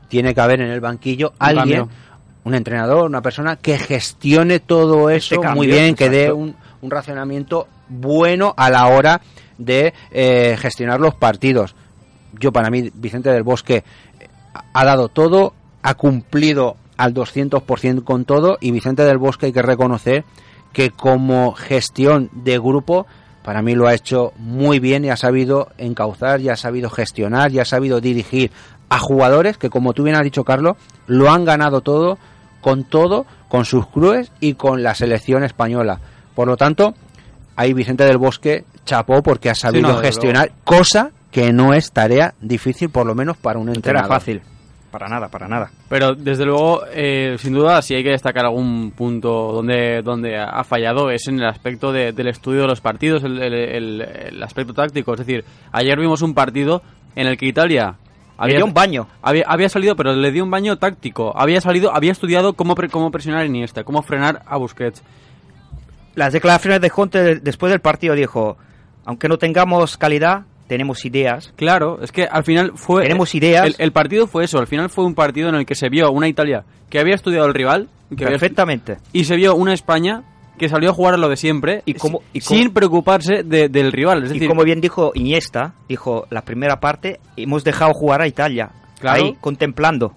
tiene 0.09 0.33
que 0.33 0.41
haber 0.41 0.61
en 0.61 0.69
el 0.69 0.81
banquillo 0.81 1.33
alguien, 1.39 1.87
un 2.43 2.55
entrenador, 2.55 3.05
una 3.05 3.21
persona 3.21 3.55
que 3.55 3.77
gestione 3.77 4.59
todo 4.59 5.09
eso 5.09 5.35
Este 5.35 5.45
cambio, 5.45 5.63
muy 5.63 5.67
bien, 5.67 5.95
que 5.95 6.09
dé 6.09 6.31
un, 6.31 6.55
un 6.81 6.91
racionamiento 6.91 7.67
bueno 7.89 8.53
a 8.57 8.69
la 8.69 8.87
hora 8.87 9.21
de 9.57 9.93
eh, 10.11 10.55
gestionar 10.59 10.99
los 10.99 11.15
partidos. 11.15 11.75
Yo 12.39 12.51
para 12.51 12.69
mí, 12.69 12.91
Vicente 12.93 13.29
del 13.31 13.43
Bosque 13.43 13.83
ha 14.73 14.85
dado 14.85 15.09
todo, 15.09 15.53
ha 15.87 15.93
cumplido 15.93 16.75
al 16.97 17.13
200% 17.13 18.03
con 18.03 18.25
todo 18.25 18.57
y 18.59 18.71
Vicente 18.71 19.03
del 19.03 19.17
Bosque 19.17 19.45
hay 19.45 19.53
que 19.53 19.61
reconocer 19.61 20.25
que 20.73 20.89
como 20.89 21.53
gestión 21.53 22.29
de 22.33 22.59
grupo 22.59 23.07
para 23.41 23.61
mí 23.61 23.73
lo 23.73 23.87
ha 23.87 23.93
hecho 23.93 24.33
muy 24.35 24.79
bien 24.79 25.05
y 25.05 25.09
ha 25.11 25.15
sabido 25.15 25.69
encauzar, 25.77 26.41
y 26.41 26.49
ha 26.49 26.57
sabido 26.57 26.89
gestionar, 26.89 27.53
y 27.53 27.59
ha 27.59 27.65
sabido 27.65 28.01
dirigir 28.01 28.51
a 28.89 28.99
jugadores 28.99 29.57
que 29.57 29.69
como 29.69 29.93
tú 29.93 30.03
bien 30.03 30.17
has 30.17 30.23
dicho 30.23 30.43
Carlos, 30.43 30.75
lo 31.05 31.31
han 31.31 31.45
ganado 31.45 31.79
todo 31.79 32.17
con 32.59 32.83
todo, 32.83 33.25
con 33.47 33.63
sus 33.63 33.87
clubes 33.87 34.33
y 34.41 34.55
con 34.55 34.83
la 34.83 34.93
selección 34.93 35.45
española. 35.45 36.01
Por 36.35 36.49
lo 36.49 36.57
tanto, 36.57 36.95
ahí 37.55 37.71
Vicente 37.71 38.03
del 38.03 38.17
Bosque 38.17 38.65
chapó 38.83 39.23
porque 39.23 39.49
ha 39.49 39.55
sabido 39.55 39.93
no, 39.93 39.99
gestionar, 39.99 40.51
cosa 40.65 41.11
que 41.31 41.53
no 41.53 41.73
es 41.73 41.93
tarea 41.93 42.33
difícil, 42.41 42.89
por 42.89 43.07
lo 43.07 43.15
menos 43.15 43.37
para 43.37 43.57
un 43.57 43.69
era 43.69 43.77
entrenador. 43.77 44.09
fácil. 44.09 44.41
Para 44.91 45.07
nada, 45.09 45.27
para 45.27 45.47
nada. 45.47 45.69
Pero 45.89 46.15
desde 46.15 46.45
luego, 46.45 46.81
eh, 46.93 47.35
sin 47.39 47.53
duda, 47.53 47.81
si 47.81 47.93
hay 47.93 48.03
que 48.03 48.11
destacar 48.11 48.45
algún 48.45 48.91
punto 48.91 49.51
donde, 49.51 50.01
donde 50.01 50.37
ha 50.37 50.63
fallado 50.63 51.11
es 51.11 51.27
en 51.27 51.39
el 51.39 51.45
aspecto 51.45 51.91
de- 51.91 52.13
del 52.13 52.27
estudio 52.27 52.61
de 52.61 52.67
los 52.67 52.79
partidos, 52.81 53.23
el, 53.23 53.37
el- 53.41 53.53
el- 53.53 54.01
el 54.01 54.43
aspecto 54.43 54.73
táctico. 54.73 55.13
Es 55.13 55.19
decir, 55.19 55.43
ayer 55.73 55.99
vimos 55.99 56.21
un 56.21 56.33
partido 56.33 56.81
en 57.15 57.27
el 57.27 57.37
que 57.37 57.47
Italia 57.47 57.95
Le 58.39 58.55
dio 58.55 58.65
un 58.65 58.73
baño. 58.73 59.07
había, 59.21 59.43
había 59.47 59.67
salido, 59.67 59.95
pero 59.97 60.13
le 60.15 60.31
dio 60.31 60.43
un 60.43 60.51
baño 60.51 60.77
táctico. 60.77 61.33
Había 61.37 61.59
salido, 61.59 61.93
había 61.93 62.11
estudiado 62.13 62.53
cómo, 62.53 62.73
pre- 62.75 62.87
cómo 62.89 63.11
presionar 63.11 63.41
a 63.41 63.45
Iniesta, 63.45 63.83
cómo 63.83 64.01
frenar 64.03 64.41
a 64.45 64.55
Busquets. 64.57 65.03
Las 66.15 66.33
declaraciones 66.33 66.79
de 66.81 66.89
Conte 66.89 67.21
de- 67.21 67.35
después 67.41 67.71
del 67.71 67.81
partido 67.81 68.15
dijo, 68.15 68.57
aunque 69.05 69.27
no 69.27 69.37
tengamos 69.37 69.97
calidad, 69.97 70.43
tenemos 70.67 71.05
ideas. 71.05 71.53
Claro, 71.55 71.99
es 72.01 72.11
que 72.11 72.23
al 72.23 72.43
final 72.43 72.73
fue... 72.75 73.03
Tenemos 73.03 73.33
ideas. 73.35 73.65
El, 73.67 73.75
el 73.79 73.91
partido 73.91 74.27
fue 74.27 74.43
eso, 74.45 74.59
al 74.59 74.67
final 74.67 74.89
fue 74.89 75.05
un 75.05 75.15
partido 75.15 75.49
en 75.49 75.55
el 75.55 75.65
que 75.65 75.75
se 75.75 75.89
vio 75.89 76.11
una 76.11 76.27
Italia 76.27 76.63
que 76.89 76.99
había 76.99 77.15
estudiado 77.15 77.45
el 77.47 77.53
rival, 77.53 77.89
que 78.09 78.23
había- 78.25 78.37
Perfectamente. 78.37 78.97
y 79.13 79.23
se 79.25 79.35
vio 79.35 79.55
una 79.55 79.73
España 79.73 80.23
que 80.57 80.69
salió 80.69 80.89
a 80.89 80.93
jugar 80.93 81.13
a 81.13 81.17
lo 81.17 81.29
de 81.29 81.35
siempre 81.37 81.83
Y 81.85 81.93
como- 81.93 82.21
y 82.33 82.41
sin 82.41 82.71
preocuparse 82.71 83.43
de- 83.43 83.69
del 83.69 83.91
rival. 83.91 84.23
Es 84.23 84.29
decir, 84.29 84.43
y 84.43 84.47
como 84.47 84.63
bien 84.63 84.81
dijo 84.81 85.11
Iniesta, 85.13 85.73
dijo 85.87 86.25
la 86.31 86.41
primera 86.41 86.79
parte, 86.79 87.19
hemos 87.35 87.63
dejado 87.63 87.93
jugar 87.93 88.21
a 88.21 88.27
Italia. 88.27 88.69
Claro. 88.99 89.23
Ahí, 89.23 89.35
contemplando. 89.39 90.13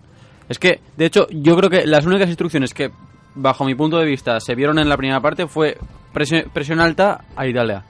es 0.49 0.59
que, 0.59 0.81
de 0.97 1.05
hecho, 1.07 1.27
yo 1.31 1.55
creo 1.57 1.69
que 1.71 1.87
las 1.87 2.07
únicas 2.07 2.29
instrucciones 2.29 2.73
que, 2.75 2.91
bajo 3.35 3.65
mi 3.65 3.75
punto 3.75 3.99
de 3.99 4.07
vista, 4.07 4.41
se 4.41 4.55
vieron 4.55 4.79
en 4.79 4.89
la 4.89 4.97
primera 4.97 5.21
parte 5.21 5.47
fue 5.47 5.77
presión, 6.13 6.45
presión 6.53 6.81
alta 6.81 7.21
a 7.37 7.47
Italia. 7.47 7.85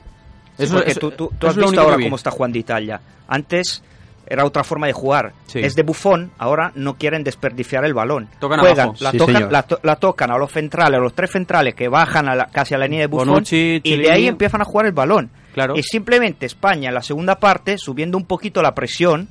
Eso- 0.65 0.75
porque 0.75 0.91
eso- 0.93 1.01
tú, 1.01 1.11
tú- 1.11 1.29
tú 1.39 1.47
eso 1.47 1.49
has 1.49 1.57
visto 1.57 1.81
ahora 1.81 1.97
vi. 1.97 2.05
cómo 2.05 2.17
está 2.17 2.31
jugando 2.31 2.59
Italia. 2.59 3.01
Antes 3.29 3.83
era 4.27 4.45
otra 4.45 4.63
forma 4.63 4.87
de 4.87 4.93
jugar. 4.93 5.33
Sí. 5.47 5.59
Es 5.59 5.75
de 5.75 5.83
bufón, 5.83 6.31
ahora 6.39 6.71
no 6.77 6.95
quieren 6.95 7.25
desperdiciar 7.25 7.85
el 7.85 7.95
balón. 7.95 8.29
Tocan 8.39 8.61
Juegan, 8.61 8.79
abajo. 8.91 8.97
la, 9.03 9.11
Sí, 9.11 9.19
tocan, 9.19 9.51
la, 9.51 9.63
to- 9.65 9.81
la 9.83 9.97
tocan 9.97 10.31
a 10.31 10.39
los 10.39 10.53
centrales, 10.53 10.99
a 10.99 11.03
los 11.03 11.15
tres 11.15 11.31
centrales 11.33 11.75
que 11.75 11.89
bajan 11.89 12.29
a 12.29 12.35
la- 12.37 12.47
casi 12.47 12.75
a 12.75 12.79
la 12.79 12.85
línea 12.87 13.01
de 13.01 13.07
bufón 13.09 13.29
Bonucci, 13.29 13.81
y 13.83 13.97
de 13.97 14.11
ahí 14.13 14.29
empiezan 14.29 14.61
a 14.61 14.65
jugar 14.65 14.87
el 14.87 14.93
balón. 14.93 15.31
Claro. 15.53 15.75
Y 15.77 15.83
simplemente 15.83 16.47
España 16.47 16.89
en 16.91 16.95
la 16.95 17.03
segunda 17.03 17.41
parte, 17.41 17.77
subiendo 17.77 18.17
un 18.17 18.25
poquito 18.25 18.63
la 18.63 18.73
presión, 18.73 19.29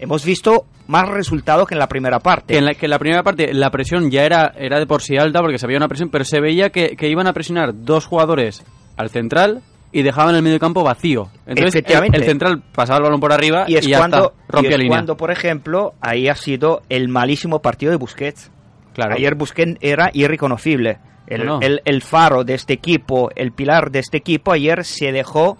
hemos 0.00 0.24
visto 0.24 0.66
más 0.88 1.08
resultados 1.08 1.68
que 1.68 1.74
en 1.74 1.78
la 1.78 1.86
primera 1.86 2.18
parte. 2.18 2.54
Que 2.54 2.58
en, 2.58 2.64
la, 2.64 2.74
que 2.74 2.86
en 2.86 2.90
la 2.90 2.98
primera 2.98 3.22
parte 3.22 3.54
la 3.54 3.70
presión 3.70 4.10
ya 4.10 4.24
era, 4.24 4.52
era 4.56 4.80
de 4.80 4.86
por 4.88 5.00
sí 5.02 5.16
alta 5.16 5.38
porque 5.40 5.58
se 5.58 5.68
veía 5.68 5.76
una 5.76 5.86
presión, 5.86 6.08
pero 6.10 6.24
se 6.24 6.40
veía 6.40 6.70
que, 6.70 6.96
que 6.96 7.08
iban 7.08 7.28
a 7.28 7.32
presionar 7.32 7.70
dos 7.72 8.06
jugadores 8.06 8.64
al 8.96 9.10
central 9.10 9.62
y 9.92 10.02
dejaban 10.02 10.34
el 10.34 10.42
medio 10.42 10.58
campo 10.58 10.82
vacío. 10.84 11.28
Entonces 11.46 11.58
el, 11.58 11.68
Efectivamente. 11.68 12.18
el 12.18 12.24
central 12.24 12.62
pasaba 12.72 12.98
el 12.98 13.02
balón 13.04 13.20
por 13.20 13.32
arriba 13.32 13.64
y, 13.66 13.72
y 13.74 13.76
es 13.76 13.86
ya 13.86 13.98
cuando, 13.98 14.16
está, 14.32 14.34
rompía 14.48 14.70
y 14.70 14.74
es 14.74 14.78
línea. 14.78 14.96
cuando, 14.98 15.16
por 15.16 15.30
ejemplo, 15.30 15.94
ahí 16.00 16.28
ha 16.28 16.34
sido 16.36 16.82
el 16.88 17.08
malísimo 17.08 17.60
partido 17.60 17.90
de 17.90 17.96
Busquets. 17.96 18.50
Claro. 18.94 19.14
Ayer 19.14 19.34
Busquets 19.34 19.76
era 19.80 20.10
irreconocible. 20.12 20.98
El, 21.26 21.46
no. 21.46 21.60
el- 21.60 21.80
el 21.84 22.02
faro 22.02 22.44
de 22.44 22.54
este 22.54 22.72
equipo, 22.74 23.30
el 23.36 23.52
pilar 23.52 23.90
de 23.90 24.00
este 24.00 24.16
equipo, 24.18 24.52
ayer 24.52 24.84
se 24.84 25.12
dejó 25.12 25.58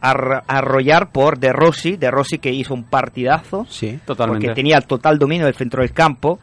ar- 0.00 0.42
arrollar 0.48 1.10
por 1.12 1.38
De 1.38 1.52
Rossi. 1.52 1.96
De 1.96 2.10
Rossi 2.10 2.38
que 2.38 2.50
hizo 2.50 2.74
un 2.74 2.84
partidazo. 2.84 3.66
Sí. 3.68 3.98
Totalmente. 4.04 4.46
Porque 4.48 4.54
tenía 4.60 4.76
el 4.78 4.86
total 4.86 5.18
dominio 5.18 5.46
del 5.46 5.54
centro 5.54 5.82
del 5.82 5.92
campo. 5.92 6.38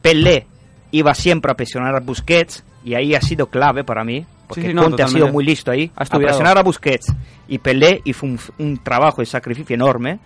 Pelé 0.00 0.46
iba 0.90 1.14
siempre 1.14 1.52
a 1.52 1.54
presionar 1.54 1.94
a 1.96 2.00
Busquets. 2.00 2.64
Y 2.84 2.94
ahí 2.94 3.14
ha 3.14 3.20
sido 3.20 3.46
clave 3.46 3.84
para 3.84 4.02
mí. 4.04 4.24
Porque 4.54 4.68
Sí, 4.68 4.74
no, 4.74 4.82
Conte 4.84 5.02
ha 5.02 5.08
sido 5.08 5.28
muy 5.28 5.44
listo 5.44 5.70
ahí. 5.70 5.90
Ha 5.96 6.04
A 6.04 6.18
presionar 6.18 6.58
a 6.58 6.62
Busquets. 6.62 7.12
Y 7.48 7.58
Pelé 7.58 8.00
hizo 8.04 8.26
un, 8.26 8.38
un 8.58 8.78
trabajo 8.78 9.22
de 9.22 9.26
sacrificio 9.26 9.74
enorme 9.74 10.18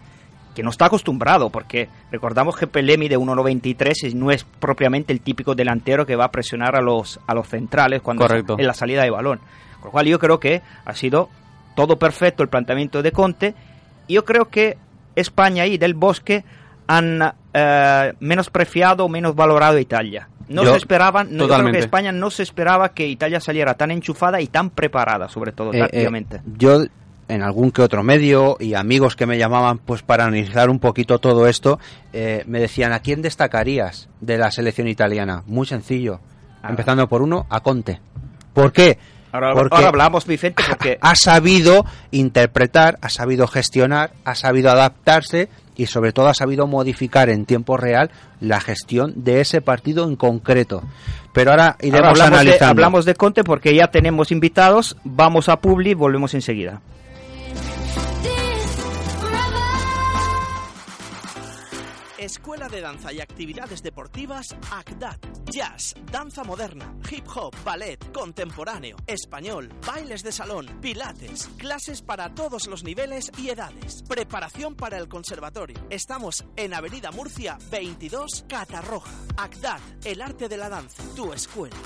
que 0.57 0.63
no 0.63 0.71
está 0.71 0.87
acostumbrado, 0.87 1.51
porque 1.51 1.89
recordamos 2.11 2.57
que 2.57 2.67
Pelé 2.67 2.97
mide 2.97 3.19
1.93 3.19 4.11
y 4.11 4.15
no 4.15 4.31
es 4.31 4.45
propiamente 4.45 5.13
el 5.13 5.21
típico 5.21 5.55
delantero 5.55 6.07
que 6.07 6.17
va 6.17 6.25
a 6.25 6.31
presionar 6.31 6.75
a 6.77 6.81
los, 6.81 7.21
a 7.27 7.35
los 7.35 7.47
centrales 7.47 8.01
cuando 8.01 8.27
Correcto. 8.27 8.57
en 8.59 8.67
la 8.67 8.73
salida 8.73 9.03
de 9.03 9.11
balón. 9.11 9.39
Con 9.81 9.85
lo 9.85 9.91
cual 9.91 10.07
yo 10.07 10.19
creo 10.19 10.41
que 10.41 10.63
ha 10.85 10.95
sido 10.95 11.29
todo 11.75 11.99
perfecto 11.99 12.43
el 12.43 12.49
planteamiento 12.49 13.03
de 13.03 13.13
Conte. 13.13 13.55
Y 14.09 14.15
yo 14.15 14.25
creo 14.25 14.49
que 14.49 14.79
España 15.15 15.67
y 15.67 15.77
Del 15.77 15.93
Bosque 15.93 16.43
han 16.87 17.35
eh, 17.53 18.13
menospreciado 18.21 19.05
o 19.05 19.09
menos 19.11 19.35
valorado 19.35 19.77
a 19.77 19.81
Italia. 19.81 20.29
No 20.49 20.63
Yo- 20.65 20.71
se 20.73 20.77
esperaban, 20.77 21.29
no, 21.37 21.49
yo 21.49 21.55
creo 21.59 21.73
que 21.73 21.79
España 21.79 22.13
no 22.13 22.31
se 22.31 22.43
esperaba 22.43 22.91
que 22.91 23.07
Italia 23.09 23.41
saliera 23.41 23.75
tan 23.75 23.91
enchufada 23.91 24.41
y 24.41 24.47
tan 24.47 24.71
preparada, 24.71 25.29
sobre 25.29 25.53
todo 25.53 25.73
Eh, 25.73 25.79
eh, 25.79 25.81
tácticamente. 25.81 26.41
yo 26.57 26.85
en 27.29 27.43
algún 27.43 27.73
que 27.73 27.83
otro 27.83 28.05
medio 28.05 28.57
y 28.61 28.75
amigos 28.75 29.17
que 29.17 29.27
me 29.27 29.37
llamaban 29.39 29.79
pues 29.79 30.03
para 30.03 30.27
analizar 30.27 30.71
un 30.71 30.79
poquito 30.79 31.19
todo 31.19 31.49
esto 31.49 31.81
eh, 32.13 32.45
me 32.47 32.61
decían 32.61 32.93
a 32.93 33.01
quién 33.01 33.21
destacarías 33.23 34.09
de 34.21 34.39
la 34.39 34.53
selección 34.53 34.87
italiana 34.87 35.43
muy 35.47 35.67
sencillo 35.67 36.21
Ah. 36.63 36.69
empezando 36.71 37.09
por 37.09 37.23
uno 37.23 37.45
a 37.51 37.59
Conte 37.61 38.01
¿por 38.55 38.73
qué? 38.73 38.99
Ahora, 39.33 39.53
Porque 39.55 39.75
ahora 39.75 39.89
hablamos, 39.89 40.25
Vicente, 40.25 40.63
porque 40.69 40.99
ha 41.01 41.15
sabido 41.17 41.85
interpretar 42.13 42.97
ha 43.03 43.09
sabido 43.09 43.47
gestionar 43.49 44.13
ha 44.25 44.35
sabido 44.37 44.71
adaptarse 44.71 45.49
y 45.77 45.87
sobre 45.87 46.13
todo 46.13 46.29
ha 46.29 46.35
sabido 46.35 46.67
modificar 46.67 47.29
en 47.29 47.45
tiempo 47.45 47.77
real 47.77 48.11
la 48.41 48.61
gestión 48.61 49.13
de 49.17 49.41
ese 49.41 49.61
partido 49.61 50.09
en 50.09 50.17
concreto 50.17 50.83
pero 51.37 51.51
ahora 51.51 51.65
ahora 51.65 51.77
iremos 51.83 52.21
hablamos, 52.21 52.45
de, 52.47 52.65
hablamos 52.65 53.05
de 53.05 53.15
Conte 53.15 53.45
porque 53.45 53.75
ya 53.75 53.89
tenemos 53.89 54.33
invitados. 54.33 54.97
Vamos 55.05 55.51
a 55.51 55.61
Publi, 55.61 55.93
volvemos 55.93 56.33
enseguida. 56.33 56.81
Escuela 62.27 62.69
de 62.69 62.81
Danza 62.81 63.13
y 63.13 63.21
Actividades 63.21 63.85
Deportivas 63.85 64.49
ACDAT. 64.73 65.25
Jazz, 65.45 65.95
danza 66.11 66.43
moderna, 66.43 66.93
hip 67.09 67.25
hop, 67.33 67.55
ballet, 67.65 68.13
contemporáneo, 68.13 68.97
español, 69.07 69.73
bailes 69.87 70.25
de 70.25 70.33
salón, 70.33 70.67
pilates, 70.81 71.49
clases 71.57 72.03
para 72.03 72.35
todos 72.35 72.67
los 72.67 72.83
niveles 72.83 73.31
y 73.39 73.51
edades. 73.51 74.03
Preparación 74.09 74.75
para 74.75 74.99
el 74.99 75.09
conservatorio. 75.09 75.79
Estamos 75.89 76.45
en 76.57 76.75
Avenida 76.75 77.13
Murcia 77.13 77.59
22, 77.71 78.45
Catarroja. 78.49 79.13
ACDAT, 79.37 79.81
el 80.05 80.21
arte 80.21 80.49
de 80.49 80.57
la 80.57 80.69
danza, 80.69 81.05
tu 81.15 81.33
escuela. 81.33 81.77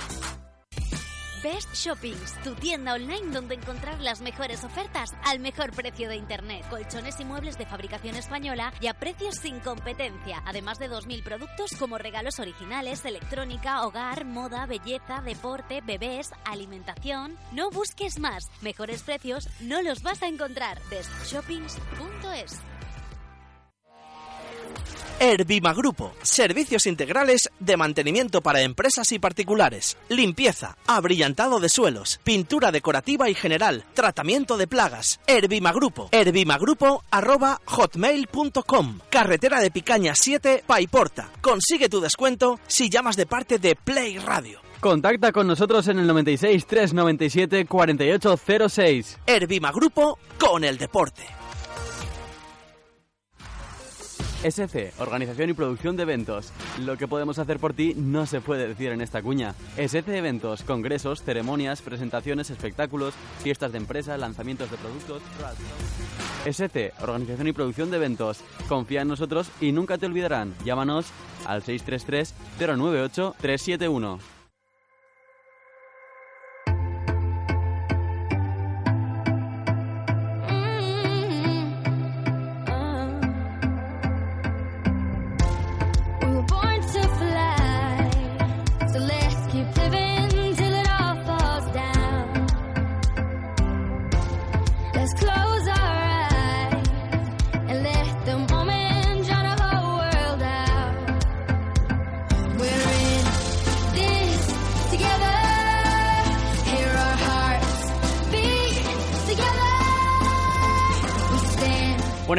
Best 1.43 1.75
Shoppings, 1.75 2.35
tu 2.45 2.55
tienda 2.55 2.93
online 2.93 3.33
donde 3.33 3.55
encontrar 3.55 3.99
las 4.01 4.21
mejores 4.21 4.63
ofertas 4.63 5.11
al 5.25 5.41
mejor 5.41 5.73
precio 5.73 6.09
de 6.11 6.17
Internet. 6.17 6.67
Colchones 6.69 7.19
y 7.19 7.25
muebles 7.25 7.57
de 7.57 7.65
fabricación 7.65 8.17
española 8.17 8.75
y 8.81 8.89
a 8.89 8.95
precios 8.95 9.37
sin 9.37 9.59
competencia. 9.61 10.43
Además 10.45 10.79
de 10.79 10.91
2.000 10.91 11.23
productos 11.23 11.71
como 11.79 11.97
regalos 11.97 12.39
originales, 12.41 13.05
electrónica, 13.07 13.87
hogar, 13.87 14.27
moda, 14.27 14.67
belleza, 14.67 15.23
deporte, 15.23 15.81
bebés, 15.81 16.31
alimentación. 16.45 17.39
No 17.53 17.71
busques 17.71 18.19
más. 18.19 18.51
Mejores 18.61 19.03
precios 19.03 19.49
no 19.61 19.81
los 19.81 20.03
vas 20.03 20.23
a 20.23 20.27
encontrar. 20.27 20.79
bestshoppings.es 20.91 22.61
Herbima 25.19 25.75
Grupo. 25.75 26.13
Servicios 26.23 26.87
integrales 26.87 27.51
de 27.59 27.77
mantenimiento 27.77 28.41
para 28.41 28.63
empresas 28.63 29.13
y 29.13 29.19
particulares. 29.19 29.99
Limpieza, 30.09 30.77
abrillantado 30.87 31.61
de 31.61 31.69
suelos, 31.69 32.21
pintura 32.25 32.73
decorativa 32.73 33.29
y 33.29 33.35
general, 33.35 33.85
tratamiento 33.95 34.57
de 34.57 34.67
plagas. 34.67 35.21
Herbima 35.27 35.73
Grupo. 35.73 36.09
Herbimagrupo 36.13 37.05
arroba 37.11 37.61
hotmail.com. 37.67 39.01
Carretera 39.11 39.61
de 39.61 39.71
Picaña 39.71 40.15
7, 40.15 40.65
Paiporta. 40.67 41.31
Consigue 41.41 41.89
tu 41.89 42.01
descuento 42.01 42.59
si 42.67 42.89
llamas 42.89 43.17
de 43.17 43.27
parte 43.27 43.59
de 43.59 43.77
Play 43.77 44.19
Radio. 44.19 44.61
Contacta 44.81 45.31
con 45.33 45.47
nosotros 45.47 45.87
en 45.89 45.99
el 45.99 46.07
96 46.07 46.67
397 46.67 47.67
4806. 47.67 49.19
Herbima 49.27 49.71
Grupo 49.71 50.19
con 50.39 50.65
el 50.65 50.79
deporte. 50.79 51.40
SC, 54.43 54.93
organización 54.99 55.51
y 55.51 55.53
producción 55.53 55.97
de 55.97 56.05
eventos. 56.05 56.53
Lo 56.81 56.97
que 56.97 57.07
podemos 57.07 57.39
hacer 57.39 57.59
por 57.59 57.75
ti 57.75 57.95
no 57.95 58.27
se 58.27 58.41
puede 58.41 58.69
decir 58.69 58.91
en 58.91 59.01
esta 59.01 59.23
cuña. 59.23 59.55
SC 59.77 60.09
Eventos, 60.09 60.63
congresos, 60.63 61.23
ceremonias, 61.23 61.83
presentaciones, 61.83 62.51
espectáculos, 62.51 63.15
fiestas 63.43 63.73
de 63.73 63.79
empresa, 63.79 64.17
lanzamientos 64.17 64.71
de 64.71 64.77
productos. 64.79 65.23
SC, 66.47 66.93
organización 67.03 67.49
y 67.49 67.53
producción 67.53 67.91
de 67.91 67.99
eventos. 67.99 68.41
Confía 68.69 69.03
en 69.03 69.09
nosotros 69.09 69.51
y 69.61 69.73
nunca 69.73 69.99
te 69.99 70.07
olvidarán. 70.07 70.55
Llámanos 70.65 71.07
al 71.47 71.63
633 71.63 72.35
098 72.59 73.35
371. 73.41 74.40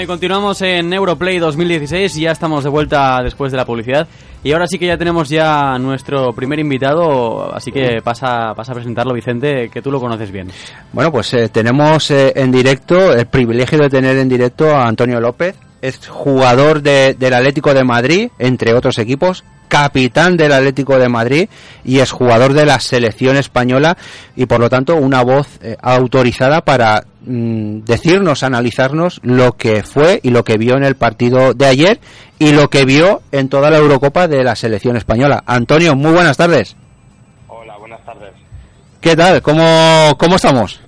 Bueno, 0.01 0.13
y 0.13 0.15
continuamos 0.15 0.59
en 0.63 0.91
Europlay 0.91 1.37
2016. 1.37 2.15
Ya 2.15 2.31
estamos 2.31 2.63
de 2.63 2.71
vuelta 2.71 3.21
después 3.21 3.51
de 3.51 3.57
la 3.59 3.65
publicidad. 3.65 4.07
Y 4.43 4.51
ahora 4.51 4.65
sí 4.65 4.79
que 4.79 4.87
ya 4.87 4.97
tenemos 4.97 5.29
ya 5.29 5.77
nuestro 5.77 6.33
primer 6.33 6.57
invitado. 6.57 7.53
Así 7.53 7.71
que 7.71 8.01
pasa, 8.01 8.55
pasa 8.55 8.71
a 8.71 8.75
presentarlo, 8.75 9.13
Vicente, 9.13 9.69
que 9.69 9.79
tú 9.79 9.91
lo 9.91 9.99
conoces 9.99 10.31
bien. 10.31 10.47
Bueno, 10.91 11.11
pues 11.11 11.31
eh, 11.35 11.49
tenemos 11.49 12.09
eh, 12.09 12.33
en 12.35 12.51
directo 12.51 13.13
el 13.13 13.27
privilegio 13.27 13.77
de 13.77 13.89
tener 13.89 14.17
en 14.17 14.27
directo 14.27 14.75
a 14.75 14.87
Antonio 14.87 15.19
López, 15.19 15.55
es 15.82 16.08
jugador 16.08 16.82
de- 16.82 17.13
del 17.15 17.34
Atlético 17.34 17.74
de 17.74 17.84
Madrid, 17.84 18.30
entre 18.39 18.74
otros 18.74 18.98
equipos, 18.98 19.44
capitán 19.67 20.36
del 20.36 20.52
Atlético 20.52 20.98
de 21.00 21.08
Madrid 21.08 21.48
y 21.86 22.00
es 22.00 22.12
jugador 22.12 22.52
de 22.52 22.65
la 22.65 22.80
selección 22.82 23.38
española 23.38 23.96
y 24.36 24.46
por 24.46 24.60
lo 24.60 24.70
tanto 24.70 24.96
una 24.98 25.24
voz 25.24 25.48
eh, 25.62 25.78
autorizada 25.82 26.60
para 26.62 27.06
mm, 27.22 27.80
decirnos, 27.86 28.44
analizarnos 28.44 29.22
lo 29.24 29.54
que 29.54 29.84
fue 29.84 30.20
y 30.24 30.32
lo 30.32 30.44
que 30.44 30.58
vio 30.58 30.76
en 30.76 30.84
el 30.84 30.96
partido 30.96 31.54
de 31.54 31.67
ayer 31.67 32.00
y 32.38 32.52
lo 32.52 32.70
que 32.70 32.84
vio 32.84 33.22
en 33.32 33.48
toda 33.48 33.70
la 33.72 33.78
Eurocopa 33.78 34.28
de 34.28 34.44
la 34.44 34.58
selección 34.58 34.98
española. 34.98 35.41
Antonio, 35.46 35.96
muy 35.96 36.12
buenas 36.12 36.36
tardes. 36.36 36.76
Hola, 37.48 37.78
buenas 37.78 38.04
tardes. 38.04 38.34
¿Qué 39.00 39.15
tal? 39.15 39.41
¿Cómo, 39.41 40.15
cómo 40.17 40.36
estamos? 40.36 40.82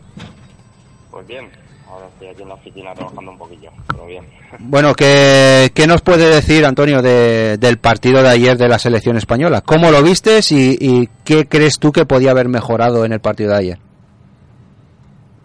Pues 1.09 1.25
bien, 1.25 1.49
ahora 1.89 2.07
estoy 2.07 2.27
aquí 2.27 2.41
en 2.41 2.47
la 2.49 2.55
oficina 2.55 2.93
trabajando 2.93 3.31
un 3.31 3.37
poquillo, 3.37 3.71
pero 3.87 4.05
bien. 4.07 4.25
Bueno, 4.65 4.93
¿qué, 4.93 5.71
qué 5.75 5.87
nos 5.87 6.01
puede 6.01 6.33
decir, 6.33 6.65
Antonio, 6.65 7.01
de- 7.01 7.57
del 7.57 7.77
partido 7.79 8.23
de 8.23 8.29
ayer 8.29 8.57
de 8.57 8.69
la 8.69 8.79
selección 8.79 9.17
española? 9.17 9.61
¿Cómo 9.61 9.91
lo 9.91 10.01
vistes 10.01 10.51
y, 10.53 11.09
qué 11.25 11.45
crees 11.47 11.79
tú 11.79 11.91
que 11.91 12.05
podía 12.05 12.31
haber 12.31 12.47
mejorado 12.47 13.03
en 13.03 13.11
el 13.11 13.19
partido 13.19 13.51
de 13.51 13.57
ayer? 13.57 13.77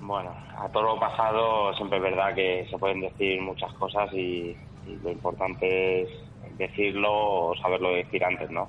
Bueno, 0.00 0.30
a 0.56 0.68
todo 0.68 0.82
lo 0.84 1.00
pasado 1.00 1.74
siempre 1.74 1.98
es 1.98 2.04
verdad 2.04 2.32
que 2.34 2.66
se 2.70 2.78
pueden 2.78 3.00
decir 3.00 3.40
muchas 3.42 3.72
cosas 3.74 4.08
y, 4.12 4.56
y 4.86 4.96
lo 5.02 5.10
importante 5.10 6.02
es 6.02 6.08
decirlo 6.56 7.10
o 7.12 7.56
saberlo 7.56 7.90
decir 7.90 8.24
antes, 8.24 8.48
¿no? 8.50 8.68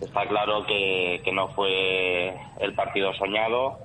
Está 0.00 0.26
claro 0.26 0.66
que, 0.66 1.22
que 1.24 1.32
no 1.32 1.48
fue 1.54 2.34
el 2.60 2.74
partido 2.74 3.14
soñado, 3.14 3.78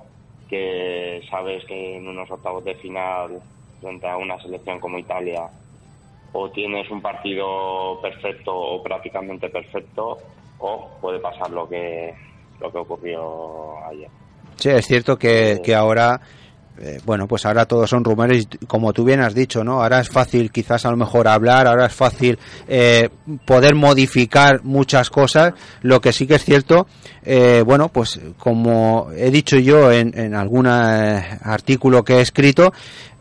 que 0.50 1.22
sabes 1.30 1.64
que 1.64 1.96
en 1.96 2.06
unos 2.06 2.30
octavos 2.30 2.64
de 2.64 2.74
final 2.74 3.40
frente 3.80 4.06
a 4.08 4.16
una 4.18 4.38
selección 4.42 4.78
como 4.78 4.98
Italia 4.98 5.48
o 6.32 6.50
tienes 6.50 6.90
un 6.90 7.00
partido 7.00 8.00
perfecto 8.00 8.54
o 8.54 8.82
prácticamente 8.82 9.48
perfecto 9.48 10.18
o 10.58 10.88
puede 11.00 11.18
pasar 11.18 11.50
lo 11.50 11.68
que 11.68 12.14
lo 12.60 12.70
que 12.70 12.78
ocurrió 12.78 13.84
ayer. 13.86 14.08
Sí, 14.56 14.68
es 14.68 14.86
cierto 14.86 15.16
que, 15.16 15.60
que 15.64 15.74
ahora, 15.74 16.20
eh, 16.78 16.98
bueno, 17.06 17.26
pues 17.26 17.46
ahora 17.46 17.64
todos 17.64 17.88
son 17.88 18.04
rumores, 18.04 18.46
como 18.66 18.92
tú 18.92 19.04
bien 19.04 19.20
has 19.20 19.34
dicho, 19.34 19.64
¿no? 19.64 19.82
Ahora 19.82 20.00
es 20.00 20.10
fácil 20.10 20.52
quizás 20.52 20.84
a 20.84 20.90
lo 20.90 20.98
mejor 20.98 21.26
hablar, 21.28 21.66
ahora 21.66 21.86
es 21.86 21.94
fácil 21.94 22.38
eh, 22.68 23.08
poder 23.46 23.74
modificar 23.74 24.62
muchas 24.62 25.08
cosas. 25.08 25.54
Lo 25.80 26.02
que 26.02 26.12
sí 26.12 26.26
que 26.26 26.34
es 26.34 26.44
cierto, 26.44 26.86
eh, 27.24 27.62
bueno, 27.64 27.88
pues 27.88 28.20
como 28.36 29.08
he 29.16 29.30
dicho 29.30 29.58
yo 29.58 29.90
en, 29.90 30.18
en 30.18 30.34
algún 30.34 30.66
eh, 30.66 31.38
artículo 31.42 32.04
que 32.04 32.16
he 32.16 32.20
escrito, 32.20 32.72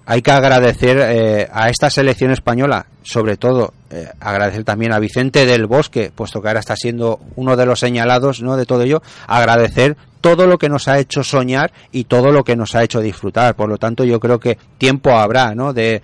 hay 0.09 0.23
que 0.23 0.31
agradecer 0.31 0.97
eh, 0.99 1.47
a 1.53 1.69
esta 1.69 1.91
selección 1.91 2.31
española, 2.31 2.87
sobre 3.03 3.37
todo 3.37 3.75
eh, 3.91 4.09
agradecer 4.19 4.63
también 4.63 4.91
a 4.91 4.97
Vicente 4.97 5.45
del 5.45 5.67
Bosque, 5.67 6.11
puesto 6.13 6.41
que 6.41 6.47
ahora 6.47 6.61
está 6.61 6.75
siendo 6.75 7.19
uno 7.35 7.55
de 7.55 7.67
los 7.67 7.79
señalados 7.79 8.41
¿no? 8.41 8.57
de 8.57 8.65
todo 8.65 8.81
ello, 8.81 9.03
agradecer 9.27 9.97
todo 10.19 10.47
lo 10.47 10.57
que 10.57 10.67
nos 10.67 10.87
ha 10.87 10.97
hecho 10.97 11.23
soñar 11.23 11.71
y 11.91 12.05
todo 12.05 12.31
lo 12.31 12.43
que 12.43 12.55
nos 12.55 12.73
ha 12.73 12.83
hecho 12.83 13.01
disfrutar. 13.01 13.53
Por 13.53 13.69
lo 13.69 13.77
tanto, 13.77 14.03
yo 14.03 14.19
creo 14.19 14.39
que 14.39 14.57
tiempo 14.79 15.11
habrá 15.11 15.53
¿no? 15.53 15.73
de, 15.73 16.01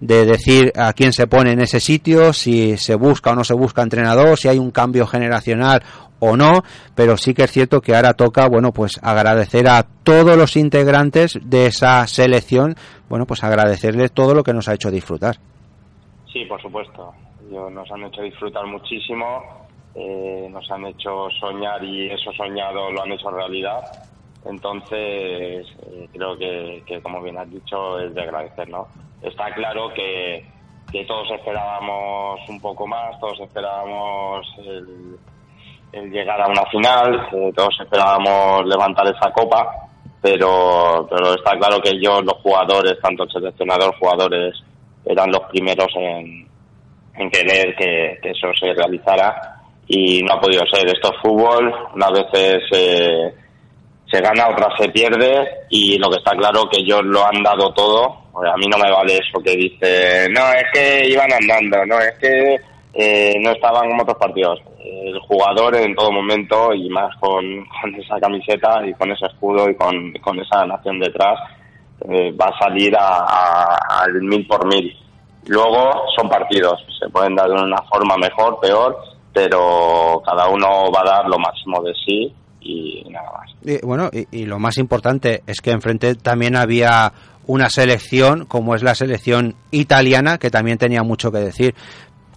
de 0.00 0.26
decir 0.26 0.70
a 0.76 0.92
quién 0.92 1.14
se 1.14 1.26
pone 1.26 1.52
en 1.52 1.60
ese 1.60 1.80
sitio, 1.80 2.34
si 2.34 2.76
se 2.76 2.94
busca 2.94 3.30
o 3.30 3.34
no 3.34 3.42
se 3.42 3.54
busca 3.54 3.80
entrenador, 3.80 4.38
si 4.38 4.48
hay 4.48 4.58
un 4.58 4.70
cambio 4.70 5.06
generacional 5.06 5.82
o 6.20 6.36
no, 6.36 6.62
pero 6.94 7.16
sí 7.16 7.34
que 7.34 7.44
es 7.44 7.52
cierto 7.52 7.80
que 7.80 7.94
ahora 7.94 8.14
toca, 8.14 8.48
bueno, 8.48 8.72
pues 8.72 8.98
agradecer 9.02 9.68
a 9.68 9.84
todos 10.02 10.36
los 10.36 10.56
integrantes 10.56 11.38
de 11.42 11.66
esa 11.66 12.06
selección, 12.06 12.74
bueno, 13.08 13.26
pues 13.26 13.44
agradecerles 13.44 14.12
todo 14.12 14.34
lo 14.34 14.42
que 14.42 14.52
nos 14.52 14.68
ha 14.68 14.74
hecho 14.74 14.90
disfrutar. 14.90 15.36
Sí, 16.32 16.44
por 16.44 16.60
supuesto. 16.60 17.12
Nos 17.50 17.90
han 17.90 18.04
hecho 18.04 18.22
disfrutar 18.22 18.66
muchísimo, 18.66 19.66
eh, 19.94 20.48
nos 20.50 20.68
han 20.70 20.84
hecho 20.86 21.28
soñar 21.40 21.82
y 21.84 22.10
eso 22.10 22.32
soñado 22.32 22.90
lo 22.90 23.02
han 23.02 23.12
hecho 23.12 23.30
realidad. 23.30 23.82
Entonces, 24.44 25.66
eh, 25.86 26.08
creo 26.12 26.36
que, 26.36 26.82
que, 26.86 27.00
como 27.00 27.22
bien 27.22 27.38
has 27.38 27.50
dicho, 27.50 27.98
es 28.00 28.14
de 28.14 28.22
agradecer, 28.22 28.68
¿no? 28.68 28.86
Está 29.22 29.52
claro 29.54 29.88
que, 29.94 30.44
que 30.92 31.04
todos 31.04 31.30
esperábamos 31.32 32.40
un 32.48 32.60
poco 32.60 32.86
más, 32.86 33.18
todos 33.18 33.40
esperábamos 33.40 34.46
el, 34.58 35.18
el 35.92 36.10
llegar 36.10 36.40
a 36.40 36.48
una 36.48 36.64
final, 36.66 37.28
eh, 37.32 37.52
todos 37.54 37.74
esperábamos 37.80 38.66
levantar 38.66 39.06
esa 39.06 39.32
copa, 39.32 39.66
pero, 40.20 41.06
pero 41.08 41.34
está 41.34 41.56
claro 41.58 41.80
que 41.80 41.90
ellos, 41.90 42.24
los 42.24 42.34
jugadores, 42.42 42.98
tanto 43.00 43.24
el 43.24 43.30
seleccionador, 43.30 43.94
jugadores, 43.98 44.54
eran 45.04 45.30
los 45.30 45.42
primeros 45.50 45.88
en, 45.94 46.48
en 47.14 47.30
querer 47.30 47.74
que, 47.76 48.18
eso 48.22 48.48
se 48.58 48.74
realizara 48.74 49.60
y 49.86 50.22
no 50.22 50.34
ha 50.34 50.40
podido 50.40 50.64
ser. 50.66 50.86
Esto 50.88 51.12
es 51.14 51.20
fútbol, 51.22 51.72
unas 51.94 52.12
veces 52.12 52.62
eh, 52.72 53.34
se 54.10 54.20
gana, 54.20 54.48
otras 54.48 54.74
se 54.78 54.88
pierde 54.88 55.48
y 55.70 55.98
lo 55.98 56.10
que 56.10 56.18
está 56.18 56.32
claro 56.36 56.68
que 56.70 56.80
ellos 56.80 57.02
lo 57.04 57.24
han 57.24 57.42
dado 57.42 57.72
todo. 57.72 58.26
A 58.34 58.56
mí 58.56 58.66
no 58.66 58.76
me 58.76 58.90
vale 58.90 59.14
eso 59.14 59.42
que 59.42 59.56
dice, 59.56 60.28
no, 60.30 60.52
es 60.52 60.64
que 60.72 61.08
iban 61.08 61.32
andando, 61.32 61.86
no, 61.86 61.98
es 61.98 62.18
que 62.20 62.56
eh, 62.98 63.34
no 63.42 63.50
estaban 63.50 63.90
como 63.90 64.02
otros 64.02 64.16
partidos. 64.16 64.58
El 64.82 65.18
jugador 65.20 65.76
en 65.76 65.94
todo 65.94 66.10
momento 66.10 66.72
y 66.72 66.88
más 66.88 67.14
con, 67.20 67.44
esa 67.98 68.18
camiseta 68.18 68.86
y 68.86 68.94
con 68.94 69.10
ese 69.12 69.26
escudo 69.26 69.68
y 69.68 69.76
con, 69.76 70.12
con 70.22 70.40
esa 70.40 70.64
nación 70.64 70.98
detrás 70.98 71.38
eh, 72.08 72.32
va 72.32 72.46
a 72.46 72.58
salir 72.58 72.96
al 72.96 74.22
mil 74.22 74.46
por 74.46 74.66
mil. 74.66 74.96
Luego 75.46 75.92
son 76.16 76.28
partidos, 76.28 76.84
se 76.98 77.08
pueden 77.10 77.36
dar 77.36 77.48
de 77.48 77.54
una 77.54 77.82
forma 77.82 78.16
mejor, 78.16 78.58
peor, 78.60 78.96
pero 79.32 80.22
cada 80.24 80.48
uno 80.48 80.90
va 80.90 81.02
a 81.02 81.16
dar 81.16 81.28
lo 81.28 81.38
máximo 81.38 81.82
de 81.82 81.92
sí 82.04 82.34
y 82.60 83.04
nada 83.10 83.30
más. 83.32 83.50
Y, 83.62 83.84
bueno, 83.84 84.08
y, 84.12 84.26
y, 84.40 84.46
lo 84.46 84.58
más 84.58 84.76
importante 84.78 85.42
es 85.46 85.60
que 85.60 85.70
enfrente 85.70 86.16
también 86.16 86.56
había 86.56 87.12
una 87.46 87.70
selección 87.70 88.44
como 88.44 88.74
es 88.74 88.82
la 88.82 88.94
selección 88.94 89.54
italiana 89.70 90.38
que 90.38 90.50
también 90.50 90.78
tenía 90.78 91.02
mucho 91.02 91.30
que 91.30 91.38
decir. 91.38 91.74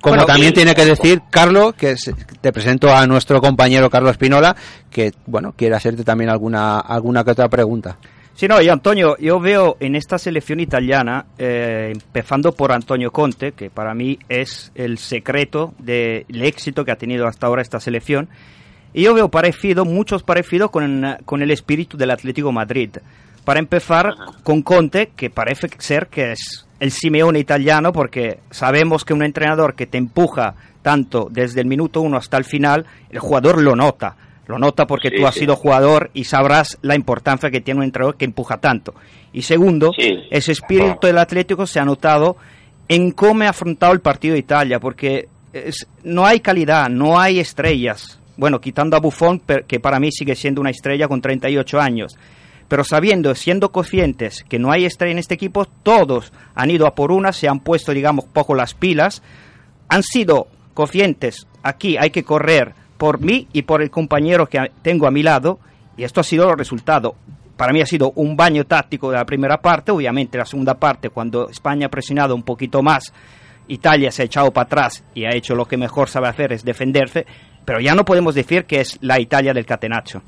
Como 0.02 0.16
bueno, 0.16 0.26
también 0.26 0.54
tiene 0.54 0.74
que 0.74 0.86
decir 0.86 1.22
Carlos, 1.30 1.74
que 1.76 1.92
es, 1.92 2.12
te 2.40 2.54
presento 2.54 2.94
a 2.96 3.06
nuestro 3.06 3.42
compañero 3.42 3.90
Carlos 3.90 4.18
Pinola, 4.18 4.56
que 4.90 5.12
bueno 5.26 5.54
quiere 5.58 5.76
hacerte 5.76 6.04
también 6.04 6.30
alguna 6.30 6.80
alguna 6.80 7.24
que 7.24 7.32
otra 7.32 7.50
pregunta. 7.50 7.98
Sí, 8.40 8.48
no, 8.48 8.62
y 8.62 8.70
Antonio, 8.70 9.18
yo 9.18 9.42
veo 9.42 9.76
en 9.82 9.96
esta 9.96 10.18
selección 10.18 10.62
italiana, 10.62 11.26
eh, 11.38 11.92
empezando 11.92 12.54
por 12.54 12.72
Antonio 12.72 13.12
Conte, 13.12 13.52
que 13.52 13.70
para 13.70 13.94
mí 13.94 14.18
es 14.30 14.72
el 14.76 14.98
secreto 14.98 15.74
del 15.78 16.24
éxito 16.42 16.86
que 16.86 16.92
ha 16.94 16.96
tenido 16.96 17.28
hasta 17.28 17.48
ahora 17.48 17.62
esta 17.62 17.82
selección, 17.82 18.30
y 18.94 19.04
yo 19.04 19.14
veo 19.14 19.28
parecido, 19.28 19.84
muchos 19.84 20.24
parecidos 20.24 20.72
con, 20.72 21.18
con 21.26 21.42
el 21.42 21.52
espíritu 21.52 21.98
del 21.98 22.12
Atlético 22.12 22.54
Madrid. 22.54 22.92
Para 23.44 23.60
empezar, 23.60 24.14
con 24.44 24.62
Conte, 24.62 25.12
que 25.18 25.30
parece 25.30 25.68
ser 25.80 26.08
que 26.08 26.32
es 26.32 26.66
el 26.80 26.92
Simeone 26.92 27.40
italiano, 27.40 27.92
porque 27.92 28.40
sabemos 28.52 29.04
que 29.04 29.14
un 29.14 29.24
entrenador 29.24 29.76
que 29.76 29.86
te 29.86 29.98
empuja 29.98 30.56
tanto 30.82 31.28
desde 31.30 31.62
el 31.62 31.68
minuto 31.68 32.02
uno 32.02 32.18
hasta 32.18 32.38
el 32.38 32.46
final, 32.46 32.86
el 33.10 33.20
jugador 33.20 33.62
lo 33.62 33.76
nota. 33.76 34.16
Lo 34.48 34.58
nota 34.58 34.88
porque 34.88 35.10
sí, 35.10 35.18
tú 35.18 35.28
has 35.28 35.36
sí. 35.36 35.42
sido 35.42 35.56
jugador 35.56 36.10
y 36.14 36.24
sabrás 36.24 36.80
la 36.82 36.96
importancia 36.96 37.52
que 37.52 37.62
tiene 37.62 37.82
un 37.82 37.84
entrenador 37.84 38.18
que 38.18 38.26
empuja 38.26 38.58
tanto. 38.58 38.96
Y 39.32 39.44
segundo, 39.44 39.92
sí. 39.96 40.24
ese 40.32 40.54
espíritu 40.54 41.06
del 41.06 41.20
Atlético 41.20 41.68
se 41.68 41.80
ha 41.80 41.86
notado 41.86 42.36
en 42.88 43.12
cómo 43.12 43.44
ha 43.44 43.50
afrontado 43.50 43.94
el 43.94 44.00
partido 44.00 44.34
de 44.34 44.40
Italia, 44.40 44.80
porque 44.80 45.28
es, 45.54 45.88
no 46.04 46.26
hay 46.26 46.40
calidad, 46.40 46.90
no 46.90 47.20
hay 47.20 47.40
estrellas. 47.40 48.20
Bueno, 48.38 48.60
quitando 48.60 48.98
a 48.98 49.00
Buffon, 49.00 49.42
que 49.68 49.80
para 49.80 50.00
mí 50.00 50.12
sigue 50.12 50.36
siendo 50.36 50.62
una 50.62 50.72
estrella 50.72 51.08
con 51.08 51.22
38 51.22 51.80
años. 51.80 52.18
Pero 52.70 52.86
sabiendo, 52.86 53.36
siendo 53.36 53.72
conscientes 53.72 54.46
que 54.48 54.60
no 54.60 54.72
hay 54.72 54.86
estrella 54.86 55.12
en 55.12 55.20
este 55.20 55.34
equipo, 55.34 55.66
todos 55.66 56.32
han 56.56 56.72
ido 56.72 56.88
a 56.88 56.96
por 56.96 57.12
una, 57.12 57.34
se 57.34 57.50
han 57.50 57.60
puesto, 57.60 57.92
digamos, 57.92 58.26
poco 58.26 58.56
las 58.56 58.74
pilas, 58.74 59.22
han 59.90 60.04
sido 60.04 60.48
conscientes, 60.74 61.48
aquí 61.64 61.98
hay 61.98 62.12
que 62.12 62.24
correr, 62.24 62.74
por 63.00 63.22
mí 63.22 63.48
y 63.54 63.64
por 63.64 63.82
el 63.82 63.90
compañero 63.90 64.48
que 64.48 64.60
tengo 64.82 65.08
a 65.08 65.12
mi 65.12 65.24
lado, 65.24 65.60
y 65.98 66.04
esto 66.04 66.20
ha 66.22 66.24
sido 66.24 66.52
el 66.52 66.58
resultado. 66.58 67.16
Para 67.58 67.74
mí 67.74 67.82
ha 67.82 67.86
sido 67.86 68.12
un 68.16 68.38
baño 68.38 68.66
táctico 68.66 69.10
de 69.10 69.18
la 69.18 69.26
primera 69.26 69.58
parte, 69.58 69.92
obviamente 69.92 70.38
la 70.38 70.46
segunda 70.46 70.76
parte, 70.76 71.10
cuando 71.10 71.50
España 71.50 71.88
ha 71.88 71.90
presionado 71.90 72.36
un 72.36 72.44
poquito 72.44 72.84
más, 72.84 73.12
Italia 73.68 74.12
se 74.12 74.22
ha 74.22 74.26
echado 74.26 74.52
para 74.52 74.66
atrás 74.66 75.04
y 75.16 75.26
ha 75.26 75.36
hecho 75.36 75.56
lo 75.56 75.66
que 75.66 75.78
mejor 75.78 76.10
sabe 76.10 76.28
hacer, 76.28 76.54
es 76.54 76.64
defenderse, 76.64 77.26
pero 77.66 77.80
ya 77.80 77.96
no 77.96 78.06
podemos 78.06 78.36
decir 78.36 78.66
que 78.66 78.82
es 78.82 78.98
la 79.02 79.20
Italia 79.20 79.54
del 79.54 79.66
catenacho. 79.66 80.22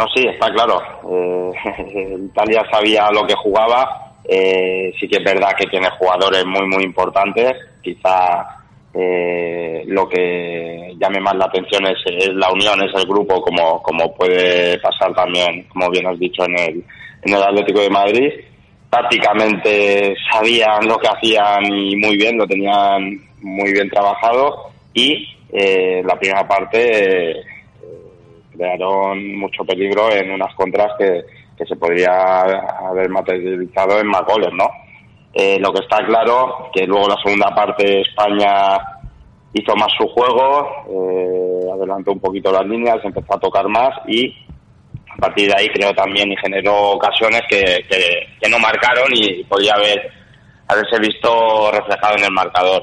No, 0.00 0.06
sí, 0.14 0.26
está 0.26 0.50
claro. 0.50 0.80
Eh, 1.12 2.16
Italia 2.32 2.64
sabía 2.72 3.10
lo 3.10 3.26
que 3.26 3.34
jugaba, 3.34 4.14
eh, 4.24 4.94
sí 4.98 5.06
que 5.06 5.18
es 5.18 5.24
verdad 5.24 5.50
que 5.58 5.66
tiene 5.66 5.90
jugadores 5.98 6.42
muy, 6.46 6.66
muy 6.66 6.84
importantes, 6.84 7.52
quizá 7.82 8.46
eh, 8.94 9.82
lo 9.86 10.08
que 10.08 10.94
llame 10.98 11.20
más 11.20 11.34
la 11.36 11.44
atención 11.44 11.86
es, 11.86 11.98
la 12.32 12.50
unión, 12.50 12.82
es 12.82 12.94
el 12.94 13.06
grupo, 13.06 13.42
como, 13.42 13.82
como 13.82 14.14
puede 14.14 14.78
pasar 14.78 15.14
también, 15.14 15.64
como 15.64 15.90
bien 15.90 16.06
has 16.06 16.18
dicho, 16.18 16.46
en 16.46 16.58
el, 16.58 16.84
en 17.22 17.34
el 17.34 17.42
Atlético 17.42 17.80
de 17.80 17.90
Madrid. 17.90 18.32
Prácticamente 18.88 20.14
sabían 20.32 20.88
lo 20.88 20.96
que 20.96 21.08
hacían 21.08 21.62
y 21.66 21.94
muy 21.96 22.16
bien, 22.16 22.38
lo 22.38 22.46
tenían 22.46 23.20
muy 23.42 23.70
bien 23.72 23.90
trabajado 23.90 24.70
y 24.94 25.28
eh, 25.52 26.02
la 26.06 26.18
primera 26.18 26.48
parte 26.48 27.30
eh, 27.32 27.44
crearon 28.60 29.38
mucho 29.38 29.64
peligro 29.64 30.12
en 30.12 30.30
unas 30.30 30.54
contras 30.54 30.92
que, 30.98 31.24
que 31.56 31.64
se 31.64 31.76
podría 31.76 32.40
haber 32.88 33.08
materializado 33.08 33.98
en 33.98 34.06
más 34.06 34.22
goles, 34.26 34.50
¿no? 34.52 34.68
Eh, 35.32 35.58
lo 35.60 35.72
que 35.72 35.82
está 35.82 36.04
claro 36.04 36.70
que 36.72 36.86
luego 36.86 37.08
la 37.08 37.16
segunda 37.24 37.54
parte 37.54 38.02
España 38.02 38.78
hizo 39.54 39.74
más 39.76 39.88
su 39.96 40.06
juego, 40.08 40.68
eh, 40.90 41.70
adelantó 41.72 42.12
un 42.12 42.20
poquito 42.20 42.52
las 42.52 42.66
líneas, 42.66 42.98
empezó 43.02 43.34
a 43.34 43.40
tocar 43.40 43.66
más 43.68 43.90
y 44.06 44.34
a 45.08 45.16
partir 45.16 45.48
de 45.48 45.54
ahí 45.56 45.68
creo 45.68 45.94
también 45.94 46.30
y 46.30 46.36
generó 46.36 46.90
ocasiones 46.90 47.42
que, 47.48 47.62
que, 47.88 48.26
que 48.40 48.50
no 48.50 48.58
marcaron 48.58 49.08
y 49.14 49.42
podía 49.44 49.72
haber 49.74 50.10
haberse 50.68 50.98
visto 51.00 51.70
reflejado 51.72 52.16
en 52.18 52.24
el 52.24 52.32
marcador. 52.32 52.82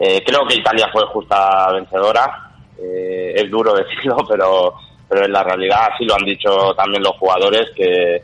Eh, 0.00 0.22
creo 0.24 0.46
que 0.48 0.56
Italia 0.56 0.88
fue 0.92 1.04
justa 1.06 1.70
vencedora, 1.72 2.52
eh, 2.78 3.34
es 3.36 3.50
duro 3.50 3.74
decirlo, 3.74 4.16
pero, 4.28 4.74
pero 5.12 5.26
en 5.26 5.32
la 5.32 5.42
realidad 5.42 5.90
así 5.92 6.06
lo 6.06 6.14
han 6.14 6.24
dicho 6.24 6.72
también 6.74 7.02
los 7.02 7.12
jugadores 7.18 7.68
que 7.76 8.22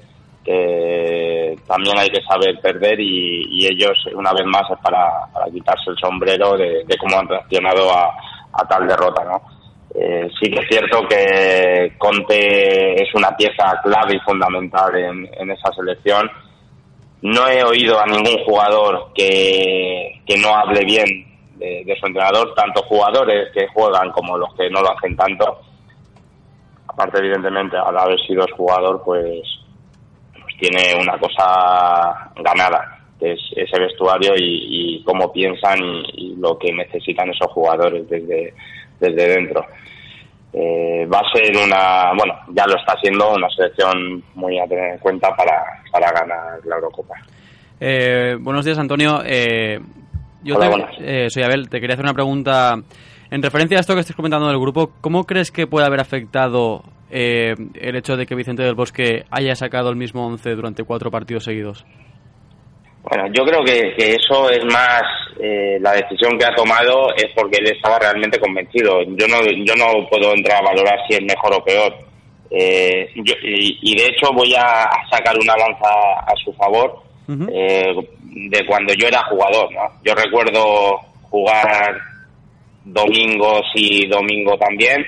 también 1.67 1.99
hay 1.99 2.09
que 2.09 2.23
saber 2.23 2.59
perder 2.63 2.99
y, 2.99 3.67
ellos 3.67 3.99
una 4.15 4.33
vez 4.33 4.47
más 4.47 4.63
es 4.71 4.79
para, 4.83 5.29
quitarse 5.53 5.91
el 5.91 5.99
sombrero 5.99 6.57
de, 6.57 6.87
cómo 6.99 7.19
han 7.19 7.29
reaccionado 7.29 7.93
a, 7.93 8.67
tal 8.67 8.89
derrota 8.89 9.23
no 9.25 9.43
eh, 9.95 10.31
sí 10.41 10.51
que 10.51 10.61
es 10.61 10.69
cierto 10.71 11.07
que 11.07 11.93
Conte 11.99 13.03
es 13.03 13.15
una 13.15 13.37
pieza 13.37 13.79
clave 13.83 14.17
y 14.17 14.21
fundamental 14.21 14.95
en, 14.97 15.29
en 15.39 15.51
esa 15.51 15.73
selección. 15.73 16.31
No 17.23 17.49
he 17.49 17.65
oído 17.65 17.99
a 17.99 18.07
ningún 18.07 18.45
jugador 18.45 19.11
que, 19.15 20.21
que 20.27 20.37
no 20.37 20.55
hable 20.55 20.85
bien 20.85 21.07
de, 21.57 21.83
de 21.85 21.97
su 21.99 22.07
entrenador 22.07 22.55
tanto 22.55 22.83
jugadores 22.83 23.51
que 23.53 23.67
juegan 23.69 24.11
como 24.13 24.37
los 24.39 24.55
que 24.55 24.71
no 24.71 24.83
lo 24.83 24.97
hacen 24.97 25.17
tanto 25.17 25.59
aparte 26.99 27.19
evidentemente 27.19 27.77
al 27.77 27.97
haber 27.97 28.19
sido 28.27 28.45
jugador 28.57 29.01
pues 29.05 29.41
tiene 30.59 31.01
una 31.01 31.17
cosa 31.19 32.33
ganada, 32.43 32.99
que 33.21 33.33
es 33.33 33.41
ese 33.55 33.79
vestuario 33.79 34.33
y, 34.37 34.97
y 34.99 35.05
cómo 35.05 35.33
piensan 35.33 35.79
y, 35.81 36.33
y, 36.33 36.37
lo 36.37 36.59
que 36.59 36.73
necesitan 36.73 37.31
esos 37.31 37.53
jugadores 37.53 38.09
desde, 38.09 38.53
desde 38.99 39.29
dentro. 39.29 39.65
Eh, 40.53 41.07
va 41.07 41.21
a 41.21 41.33
ser 41.33 41.57
una, 41.57 42.13
bueno, 42.17 42.35
ya 42.49 42.67
lo 42.67 42.75
está 42.77 42.99
siendo 43.01 43.35
una 43.35 43.49
selección 43.51 44.25
muy 44.35 44.59
a 44.59 44.67
tener 44.67 44.95
en 44.95 44.99
cuenta 44.99 45.29
para, 45.37 45.63
para 45.93 46.11
ganar 46.11 46.59
la 46.65 46.75
Eurocopa. 46.75 47.15
Eh, 47.79 48.37
buenos 48.41 48.65
días, 48.65 48.79
Antonio. 48.79 49.21
Eh, 49.25 49.79
yo 50.43 50.57
Hola, 50.57 50.91
te, 50.99 51.27
eh, 51.27 51.31
soy 51.31 51.45
Abel, 51.45 51.69
te 51.69 51.81
quería 51.81 51.95
hacer 51.95 52.05
una 52.05 52.15
pregunta 52.15 52.77
en 53.31 53.43
referencia 53.43 53.77
a 53.79 53.81
esto 53.81 53.95
que 53.95 54.01
estás 54.01 54.17
comentando 54.17 54.49
del 54.49 54.59
grupo. 54.59 54.91
¿Cómo 55.01 55.25
crees 55.25 55.51
que 55.51 55.67
puede 55.67 55.87
haber 55.87 56.01
afectado 56.01 56.83
eh, 57.11 57.55
el 57.75 57.97
hecho 57.97 58.17
de 58.17 58.27
que 58.27 58.35
Vicente 58.35 58.63
del 58.63 58.75
Bosque 58.75 59.25
haya 59.31 59.55
sacado 59.55 59.91
el 59.91 59.97
mismo 59.97 60.27
once 60.27 60.51
durante 60.55 60.85
cuatro 60.85 61.11
partidos 61.11 61.45
seguidos? 61.45 61.85
Bueno, 63.03 63.25
yo 63.33 63.45
creo 63.45 63.65
que, 63.65 63.95
que 63.97 64.13
eso 64.15 64.51
es 64.51 64.63
más 64.67 65.03
eh, 65.41 65.79
la 65.81 65.93
decisión 65.93 66.37
que 66.39 66.45
ha 66.45 66.55
tomado 66.55 67.15
es 67.17 67.27
porque 67.35 67.59
él 67.59 67.71
estaba 67.71 67.99
realmente 67.99 68.39
convencido. 68.39 69.03
Yo 69.03 69.27
no, 69.29 69.41
yo 69.65 69.75
no 69.77 70.07
puedo 70.11 70.35
entrar 70.35 70.59
a 70.59 70.67
valorar 70.69 70.99
si 71.09 71.15
es 71.15 71.23
mejor 71.23 71.55
o 71.55 71.65
peor. 71.65 71.95
Eh, 72.51 73.11
yo- 73.17 73.35
y, 73.43 73.79
y 73.83 73.97
de 73.97 74.07
hecho 74.07 74.33
voy 74.33 74.55
a 74.55 74.89
sacar 75.11 75.35
una 75.39 75.55
lanza 75.57 75.89
a 76.27 76.33
su 76.45 76.53
favor 76.55 77.03
eh, 77.53 77.95
de 78.51 78.67
cuando 78.67 78.93
yo 78.95 79.07
era 79.07 79.23
jugador. 79.25 79.73
¿no? 79.73 79.81
Yo 80.05 80.15
recuerdo 80.15 80.99
jugar 81.31 81.99
domingos 82.93 83.63
y 83.75 84.07
domingo 84.07 84.57
también 84.59 85.05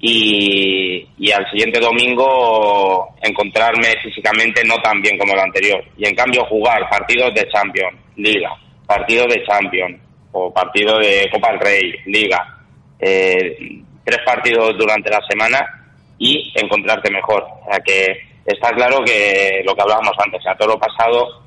y, 0.00 1.08
y 1.18 1.32
al 1.32 1.48
siguiente 1.50 1.80
domingo 1.80 3.14
encontrarme 3.22 3.88
físicamente 4.02 4.62
no 4.64 4.76
tan 4.82 5.00
bien 5.00 5.16
como 5.18 5.32
el 5.32 5.40
anterior. 5.40 5.82
Y 5.96 6.06
en 6.06 6.14
cambio 6.14 6.44
jugar 6.46 6.88
partidos 6.90 7.34
de 7.34 7.48
Champions, 7.48 7.98
Liga, 8.16 8.50
partidos 8.86 9.32
de 9.32 9.44
Champions 9.44 9.98
o 10.32 10.52
partidos 10.52 11.00
de 11.00 11.28
Copa 11.32 11.52
del 11.52 11.60
Rey, 11.60 11.94
Liga, 12.06 12.58
eh, 12.98 13.56
tres 14.04 14.18
partidos 14.26 14.76
durante 14.78 15.10
la 15.10 15.20
semana 15.28 15.64
y 16.18 16.52
encontrarte 16.54 17.10
mejor. 17.10 17.42
O 17.66 17.70
sea 17.70 17.80
que 17.80 18.06
está 18.44 18.70
claro 18.72 18.98
que 19.04 19.62
lo 19.64 19.74
que 19.74 19.82
hablábamos 19.82 20.12
antes, 20.18 20.46
a 20.46 20.54
todo 20.54 20.68
lo 20.68 20.78
pasado 20.78 21.44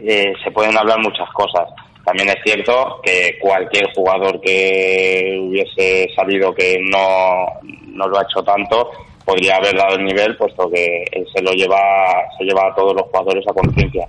eh, 0.00 0.32
se 0.42 0.50
pueden 0.50 0.76
hablar 0.76 0.98
muchas 0.98 1.28
cosas. 1.32 1.68
También 2.10 2.30
es 2.30 2.42
cierto 2.42 3.00
que 3.04 3.38
cualquier 3.38 3.88
jugador 3.94 4.40
que 4.40 5.38
hubiese 5.40 6.08
sabido 6.16 6.52
que 6.52 6.76
no, 6.90 7.46
no 7.86 8.08
lo 8.08 8.18
ha 8.18 8.22
hecho 8.24 8.42
tanto 8.42 8.90
podría 9.24 9.54
haber 9.54 9.76
dado 9.76 9.94
el 9.94 10.04
nivel, 10.06 10.36
puesto 10.36 10.68
que 10.68 11.04
él 11.12 11.24
se 11.32 11.40
lo 11.40 11.52
lleva, 11.52 11.78
se 12.36 12.42
lleva 12.42 12.66
a 12.66 12.74
todos 12.74 12.94
los 12.96 13.04
jugadores 13.04 13.46
a 13.46 13.52
conciencia. 13.52 14.08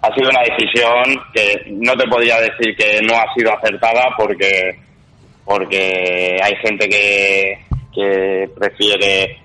Ha 0.00 0.14
sido 0.14 0.30
una 0.30 0.40
decisión 0.40 1.22
que 1.34 1.62
no 1.72 1.94
te 1.94 2.08
podría 2.08 2.40
decir 2.40 2.74
que 2.74 3.02
no 3.02 3.16
ha 3.16 3.34
sido 3.34 3.52
acertada 3.52 4.08
porque 4.16 4.78
porque 5.44 6.38
hay 6.42 6.56
gente 6.56 6.88
que, 6.88 7.58
que 7.94 8.48
prefiere 8.58 9.41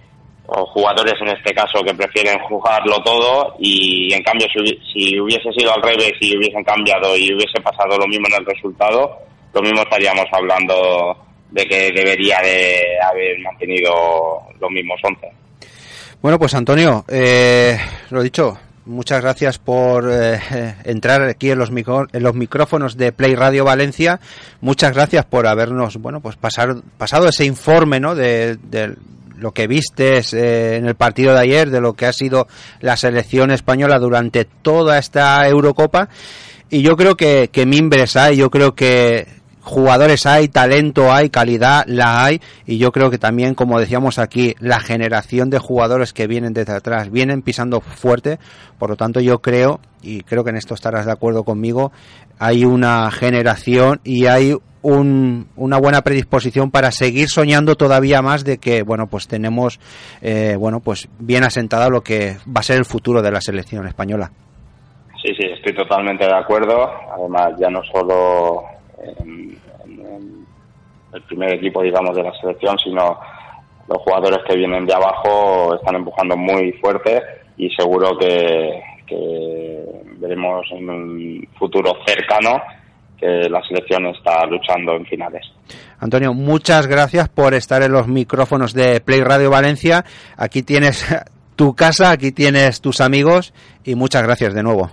o 0.48 0.66
jugadores 0.68 1.14
en 1.22 1.28
este 1.30 1.54
caso 1.54 1.84
que 1.84 1.94
prefieren 1.94 2.40
jugarlo 2.48 3.02
todo 3.04 3.56
y 3.60 4.14
en 4.14 4.24
cambio 4.24 4.48
si, 4.54 4.60
hubi- 4.60 4.80
si 4.94 5.20
hubiese 5.20 5.52
sido 5.52 5.74
al 5.74 5.82
revés 5.82 6.14
y 6.22 6.38
hubiesen 6.38 6.64
cambiado 6.64 7.16
y 7.18 7.34
hubiese 7.34 7.60
pasado 7.62 7.98
lo 7.98 8.08
mismo 8.08 8.28
en 8.30 8.36
el 8.40 8.46
resultado, 8.46 9.18
lo 9.54 9.62
mismo 9.62 9.82
estaríamos 9.82 10.26
hablando 10.32 11.18
de 11.52 11.66
que 11.66 11.92
debería 11.92 12.40
de 12.42 12.82
haber 13.10 13.40
mantenido 13.40 13.92
los 14.60 14.72
mismos 14.72 15.00
11. 15.04 15.28
Bueno, 16.22 16.40
pues 16.40 16.54
Antonio, 16.56 17.06
eh, 17.10 17.78
lo 18.10 18.22
dicho, 18.24 18.58
muchas 18.86 19.22
gracias 19.22 19.60
por 19.60 20.10
eh, 20.12 20.40
entrar 20.86 21.22
aquí 21.24 21.52
en 21.52 21.60
los, 21.60 21.72
micro- 21.72 22.08
en 22.12 22.24
los 22.24 22.34
micrófonos 22.36 22.98
de 22.98 23.12
Play 23.12 23.36
Radio 23.36 23.66
Valencia. 23.66 24.20
Muchas 24.62 24.94
gracias 24.94 25.26
por 25.26 25.46
habernos, 25.46 25.98
bueno, 25.98 26.22
pues 26.22 26.36
pasar, 26.38 26.76
pasado 26.98 27.28
ese 27.30 27.46
informe, 27.46 28.00
¿no? 28.00 28.16
De, 28.16 28.56
de 28.58 28.96
lo 29.38 29.52
que 29.52 29.68
vistes 29.68 30.34
eh, 30.34 30.78
en 30.78 30.86
el 30.86 30.96
partido 30.96 31.34
de 31.34 31.40
ayer, 31.40 31.70
de 31.70 31.82
lo 31.82 31.94
que 31.94 32.06
ha 32.06 32.14
sido 32.14 32.48
la 32.82 32.98
selección 32.98 33.52
española 33.52 34.00
durante 34.00 34.46
toda 34.46 34.98
esta 34.98 35.48
Eurocopa. 35.48 36.10
Y 36.70 36.82
yo 36.82 36.98
creo 36.98 37.16
que, 37.16 37.50
que 37.52 37.66
mimbres 37.66 38.16
hay, 38.16 38.36
yo 38.38 38.50
creo 38.50 38.76
que 38.76 39.38
jugadores 39.68 40.26
hay, 40.26 40.48
talento 40.48 41.12
hay, 41.12 41.30
calidad 41.30 41.84
la 41.88 42.24
hay 42.24 42.42
y 42.66 42.78
yo 42.78 42.92
creo 42.92 43.12
que 43.12 43.18
también, 43.18 43.54
como 43.54 43.80
decíamos 43.80 44.18
aquí, 44.18 44.56
la 44.60 44.80
generación 44.80 45.50
de 45.50 45.60
jugadores 45.60 46.14
que 46.14 46.26
vienen 46.26 46.54
desde 46.54 46.74
atrás 46.74 47.12
vienen 47.12 47.42
pisando 47.42 47.82
fuerte, 47.82 48.40
por 48.80 48.90
lo 48.90 48.96
tanto 48.96 49.20
yo 49.20 49.40
creo, 49.40 49.82
y 50.02 50.22
creo 50.22 50.44
que 50.44 50.52
en 50.52 50.56
esto 50.56 50.74
estarás 50.74 51.06
de 51.06 51.12
acuerdo 51.12 51.44
conmigo, 51.44 51.92
hay 52.40 52.64
una 52.64 53.12
generación 53.12 54.00
y 54.04 54.28
hay 54.28 54.56
un- 54.96 55.48
una 55.58 55.78
buena 55.78 56.02
predisposición 56.02 56.72
para 56.72 56.92
seguir 56.92 57.28
soñando 57.28 57.76
todavía 57.76 58.22
más 58.22 58.44
de 58.46 58.58
que, 58.58 58.84
bueno, 58.84 59.08
pues 59.08 59.28
tenemos, 59.28 59.80
eh, 60.22 60.56
bueno, 60.58 60.80
pues 60.80 61.10
bien 61.20 61.44
asentado 61.44 61.90
lo 61.90 62.02
que 62.02 62.38
va 62.48 62.62
a 62.62 62.64
ser 62.64 62.78
el 62.78 62.86
futuro 62.86 63.22
de 63.22 63.32
la 63.32 63.42
selección 63.42 63.86
española. 63.86 64.32
Sí, 65.22 65.34
sí, 65.38 65.46
estoy 65.46 65.76
totalmente 65.76 66.26
de 66.26 66.34
acuerdo. 66.34 66.90
Además, 67.12 67.50
ya 67.60 67.70
no 67.70 67.84
solo 67.84 68.64
en, 69.20 69.58
el 71.14 71.22
primer 71.24 71.54
equipo, 71.56 71.82
digamos, 71.82 72.16
de 72.16 72.24
la 72.24 72.34
selección, 72.40 72.78
sino 72.80 73.20
los 73.90 73.98
jugadores 74.04 74.40
que 74.48 74.56
vienen 74.56 74.86
de 74.86 74.94
abajo 74.94 75.76
están 75.76 75.96
empujando 75.96 76.38
muy 76.38 76.72
fuerte 76.74 77.22
y 77.58 77.70
seguro 77.72 78.18
que 78.18 78.82
veremos 80.20 80.66
en 80.72 80.90
un 80.90 81.48
futuro 81.58 81.94
cercano 82.06 82.62
que 83.20 83.50
la 83.50 83.62
selección 83.64 84.06
está 84.08 84.46
luchando 84.46 84.94
en 84.94 85.06
finales. 85.06 85.46
Antonio, 86.00 86.34
muchas 86.34 86.88
gracias 86.88 87.30
por 87.30 87.54
estar 87.54 87.82
en 87.82 87.92
los 87.92 88.08
micrófonos 88.08 88.74
de 88.74 89.02
Play 89.02 89.22
Radio 89.22 89.50
Valencia. 89.50 90.06
Aquí 90.38 90.64
tienes 90.64 91.06
tu 91.56 91.76
casa, 91.76 92.12
aquí 92.12 92.32
tienes 92.32 92.82
tus 92.82 93.02
amigos 93.02 93.54
y 93.84 93.96
muchas 93.96 94.24
gracias 94.24 94.54
de 94.54 94.64
nuevo. 94.64 94.92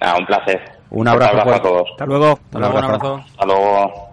Nada, 0.00 0.18
un 0.18 0.26
placer. 0.26 0.60
Un 0.90 1.08
abrazo 1.08 1.52
a 1.52 1.62
todos. 1.62 1.88
Hasta 1.92 2.06
luego. 2.06 2.38
Un 2.52 2.64
abrazo. 2.64 3.14
Hasta 3.16 3.46
luego. 3.46 4.06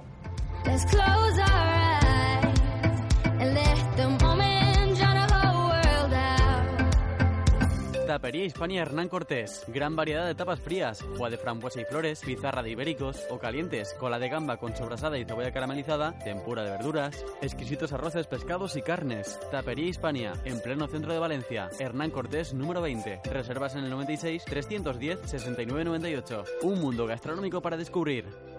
Tapería 8.24 8.46
Hispania 8.46 8.84
Hernán 8.84 9.10
Cortés. 9.10 9.66
Gran 9.68 9.98
variedad 9.98 10.26
de 10.26 10.34
tapas 10.34 10.62
frías, 10.62 11.04
foie 11.18 11.30
de 11.30 11.38
frambuesa 11.38 11.82
y 11.82 11.84
flores, 11.84 12.22
pizarra 12.22 12.64
de 12.64 12.70
ibéricos 12.70 13.20
o 13.30 13.38
calientes, 13.38 13.94
cola 14.00 14.18
de 14.18 14.30
gamba 14.30 14.56
con 14.56 14.74
sobrasada 14.78 15.18
y 15.18 15.26
cebolla 15.26 15.52
caramelizada, 15.52 16.18
tempura 16.20 16.64
de 16.64 16.72
verduras, 16.72 17.26
exquisitos 17.42 17.92
arroces, 17.92 18.28
pescados 18.28 18.78
y 18.78 18.82
carnes. 18.82 19.38
Tapería 19.52 19.90
Hispania, 19.90 20.32
en 20.46 20.62
pleno 20.62 20.88
centro 20.88 21.12
de 21.12 21.20
Valencia. 21.20 21.70
Hernán 21.78 22.12
Cortés, 22.12 22.54
número 22.54 22.82
20. 22.82 23.24
Reservas 23.26 23.76
en 23.76 23.84
el 23.84 23.90
96 23.90 24.46
310 24.46 25.20
69 25.26 25.84
98. 25.84 26.46
Un 26.62 26.80
mundo 26.80 27.06
gastronómico 27.06 27.62
para 27.62 27.76
descubrir. 27.76 28.53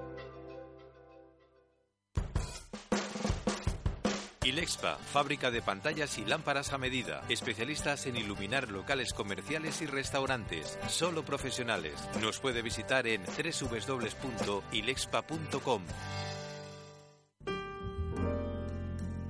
Ilexpa, 4.44 4.96
fábrica 4.96 5.50
de 5.50 5.62
pantallas 5.62 6.18
y 6.18 6.26
lámparas 6.26 6.72
a 6.72 6.78
medida. 6.78 7.22
Especialistas 7.28 8.06
en 8.06 8.16
iluminar 8.16 8.70
locales 8.70 9.12
comerciales 9.14 9.80
y 9.80 9.86
restaurantes. 9.86 10.76
Solo 10.88 11.24
profesionales. 11.24 11.94
Nos 12.20 12.40
puede 12.40 12.60
visitar 12.60 13.06
en 13.06 13.22
www.ilexpa.com. 13.24 15.82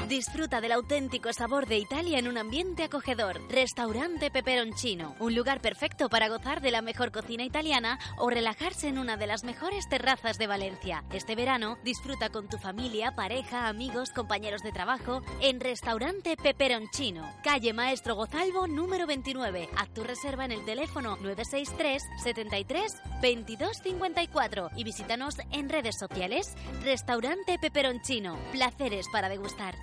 Disfruta 0.08 0.62
del 0.62 0.72
auténtico 0.72 1.34
sabor 1.34 1.66
de 1.66 1.80
Italia 1.80 2.20
en 2.20 2.28
un 2.28 2.38
ambiente 2.38 2.84
acogedor. 2.84 3.42
Restaurante 3.50 4.30
Peperoncino, 4.30 5.16
un 5.20 5.34
lugar 5.34 5.62
perfecto 5.62 6.10
para 6.10 6.30
gozar 6.30 6.62
de 6.62 6.70
la 6.70 6.84
mejor 6.84 7.12
cocina 7.12 7.44
italiana 7.44 7.98
o 8.20 8.30
relajarse 8.30 8.88
en 8.88 9.00
una 9.00 9.18
de 9.18 9.26
las 9.26 9.44
mejores 9.44 9.90
terrazas 9.90 10.38
de 10.38 10.46
Valencia. 10.46 11.04
Este 11.12 11.34
verano 11.34 11.80
disfruta 11.84 12.30
con 12.30 12.48
tu 12.48 12.60
familia, 12.60 13.16
pareja, 13.16 13.68
amigos, 13.68 14.12
compañeros 14.12 14.62
de 14.62 14.72
trabajo 14.72 15.24
en 15.42 15.60
Restaurante 15.60 16.38
Peperoncino, 16.38 17.28
calle 17.44 17.74
Maestro 17.74 18.14
Gozalvo 18.14 18.68
número 18.68 19.08
29. 19.08 19.70
Haz 19.76 19.90
tu 19.90 20.04
reserva 20.04 20.46
en 20.46 20.52
el 20.52 20.64
teléfono 20.66 21.18
963 21.18 22.04
73 22.22 22.94
22 23.24 23.78
54 23.82 24.70
y 24.76 24.84
visítanos 24.84 25.38
en 25.52 25.68
redes 25.68 25.98
sociales. 25.98 26.54
Restaurante 26.84 27.58
Peperoncino, 27.58 28.38
placeres 28.52 29.08
para 29.12 29.30
degustar. 29.30 29.74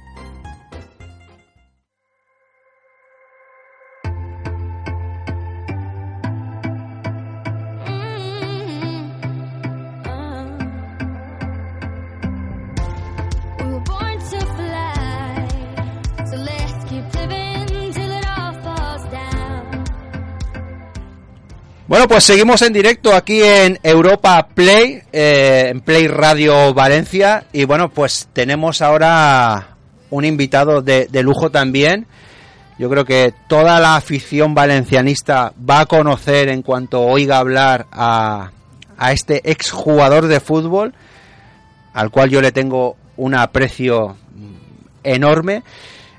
Bueno, 21.93 22.09
pues 22.09 22.25
seguimos 22.25 22.63
en 22.63 22.73
directo 22.73 23.15
aquí 23.15 23.43
en 23.43 23.79
Europa 23.83 24.49
Play, 24.55 25.03
eh, 25.13 25.67
en 25.73 25.83
Play 25.83 26.09
Radio 26.09 26.73
Valencia. 26.73 27.45
Y 27.53 27.65
bueno, 27.65 27.91
pues 27.91 28.31
tenemos 28.33 28.81
ahora 28.81 29.77
un 30.09 30.25
invitado 30.25 30.81
de, 30.81 31.07
de 31.11 31.23
lujo 31.23 31.51
también. 31.51 32.07
Yo 32.79 32.89
creo 32.89 33.05
que 33.05 33.35
toda 33.47 33.79
la 33.79 33.97
afición 33.97 34.55
valencianista 34.55 35.53
va 35.69 35.81
a 35.81 35.85
conocer 35.87 36.49
en 36.49 36.63
cuanto 36.63 37.03
oiga 37.03 37.37
hablar 37.37 37.89
a, 37.93 38.53
a 38.97 39.13
este 39.13 39.51
exjugador 39.51 40.29
de 40.29 40.41
fútbol, 40.41 40.95
al 41.93 42.11
cual 42.11 42.31
yo 42.31 42.41
le 42.41 42.53
tengo 42.53 42.97
un 43.19 43.35
aprecio 43.35 44.17
enorme. 45.05 45.63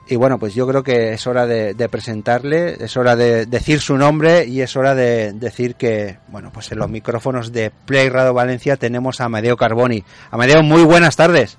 Y 0.08 0.18
bueno, 0.18 0.38
pues 0.38 0.54
yo 0.54 0.68
creo 0.68 0.84
que 0.84 1.13
es 1.13 1.26
hora 1.28 1.46
de, 1.48 1.74
de 1.76 1.88
presentarle, 1.89 2.84
es 2.84 2.98
hora 2.98 3.16
de 3.16 3.46
decir 3.46 3.80
su 3.80 3.98
nombre 3.98 4.46
y 4.46 4.60
es 4.62 4.76
hora 4.76 4.96
de 4.96 5.32
decir 5.32 5.76
que, 5.76 6.18
bueno, 6.28 6.52
pues 6.54 6.70
en 6.74 6.80
los 6.80 6.89
micrófonos 6.89 7.54
de 7.54 7.72
Play 7.72 8.10
Radio 8.10 8.34
Valencia 8.34 8.76
tenemos 8.76 9.22
a 9.22 9.26
Amadeo 9.26 9.56
Carboni. 9.56 10.04
Amadeo, 10.30 10.62
muy 10.62 10.84
buenas 10.84 11.16
tardes. 11.16 11.58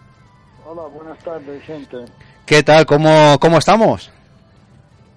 Hola, 0.67 0.83
buenas 0.95 1.19
tardes, 1.25 1.63
gente. 1.65 1.97
¿Qué 2.45 2.63
tal? 2.63 2.85
¿Cómo, 2.85 3.39
cómo 3.41 3.57
estamos? 3.59 4.11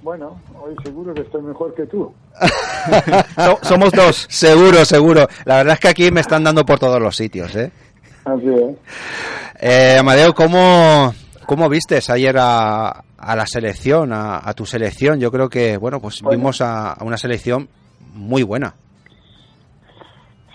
Bueno, 0.02 0.40
hoy 0.62 0.74
seguro 0.84 1.14
que 1.14 1.22
estoy 1.22 1.42
mejor 1.42 1.76
que 1.76 1.86
tú. 1.86 2.14
So- 3.36 3.60
somos 3.64 3.92
dos. 3.92 4.26
Seguro, 4.30 4.86
seguro. 4.86 5.28
La 5.44 5.58
verdad 5.58 5.74
es 5.74 5.80
que 5.82 5.88
aquí 5.90 6.12
me 6.12 6.22
están 6.22 6.46
dando 6.46 6.66
por 6.66 6.80
todos 6.80 7.02
los 7.02 7.16
sitios, 7.18 7.54
¿eh? 7.58 7.72
Así 8.24 8.46
es. 8.48 8.76
Eh, 9.60 9.98
Amadeo, 10.00 10.34
¿cómo, 10.34 11.14
¿cómo 11.48 11.68
vistes 11.70 12.10
ayer 12.12 12.36
a, 12.38 12.90
a 13.18 13.36
la 13.36 13.46
selección, 13.48 14.14
a, 14.14 14.38
a 14.48 14.54
tu 14.54 14.66
selección? 14.66 15.20
Yo 15.20 15.32
creo 15.32 15.50
que, 15.50 15.78
bueno, 15.78 16.00
pues 16.00 16.22
Bueno. 16.22 16.38
vimos 16.38 16.62
a, 16.62 16.94
a 16.94 17.04
una 17.04 17.18
selección 17.18 17.68
muy 18.14 18.44
buena. 18.44 18.76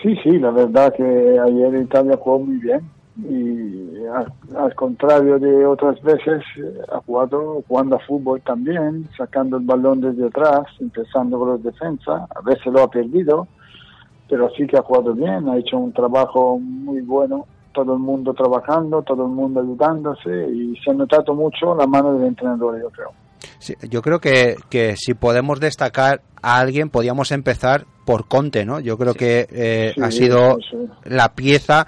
Sí, 0.03 0.17
sí, 0.23 0.31
la 0.39 0.51
verdad 0.51 0.93
que 0.97 1.03
ayer 1.05 1.75
Italia 1.83 2.17
jugó 2.19 2.41
muy 2.41 2.57
bien 2.57 2.81
y 3.29 4.07
al, 4.07 4.33
al 4.57 4.75
contrario 4.75 5.39
de 5.39 5.65
otras 5.67 6.01
veces 6.03 6.43
ha 6.91 6.99
jugado 7.01 7.63
jugando 7.69 7.97
a 7.97 8.01
fútbol 8.01 8.41
también, 8.41 9.07
sacando 9.17 9.59
el 9.59 9.65
balón 9.65 10.01
desde 10.01 10.27
atrás, 10.27 10.65
empezando 10.81 11.39
con 11.39 11.51
los 11.51 11.63
defensas, 11.63 12.23
a 12.35 12.41
veces 12.41 12.67
lo 12.67 12.83
ha 12.83 12.91
perdido, 12.91 13.47
pero 14.29 14.51
sí 14.57 14.67
que 14.67 14.79
ha 14.79 14.83
jugado 14.83 15.13
bien, 15.15 15.49
ha 15.49 15.57
hecho 15.59 15.77
un 15.79 15.93
trabajo 15.93 16.59
muy 16.59 17.01
bueno, 17.03 17.47
todo 17.73 17.95
el 17.95 17.99
mundo 17.99 18.33
trabajando, 18.35 19.03
todo 19.03 19.25
el 19.25 19.33
mundo 19.33 19.61
ayudándose 19.61 20.49
y 20.53 20.75
se 20.83 20.91
ha 20.91 20.95
notado 20.95 21.35
mucho 21.35 21.75
la 21.75 21.87
mano 21.87 22.15
del 22.15 22.29
entrenador, 22.29 22.81
yo 22.81 22.91
creo. 22.91 23.11
Sí, 23.59 23.75
yo 23.89 24.03
creo 24.03 24.21
que, 24.21 24.57
que 24.71 24.95
si 24.97 25.15
podemos 25.15 25.61
destacar 25.61 26.23
a 26.43 26.59
alguien, 26.59 26.91
podíamos 26.91 27.33
empezar 27.33 27.87
por 28.05 28.27
Conte, 28.29 28.65
¿no? 28.65 28.81
Yo 28.81 28.99
creo 28.99 29.15
que 29.15 29.47
eh, 29.51 29.93
Sí, 29.95 30.01
ha 30.03 30.11
sido 30.11 30.57
sí, 30.57 30.67
sí. 30.71 30.91
la 31.05 31.35
pieza 31.35 31.87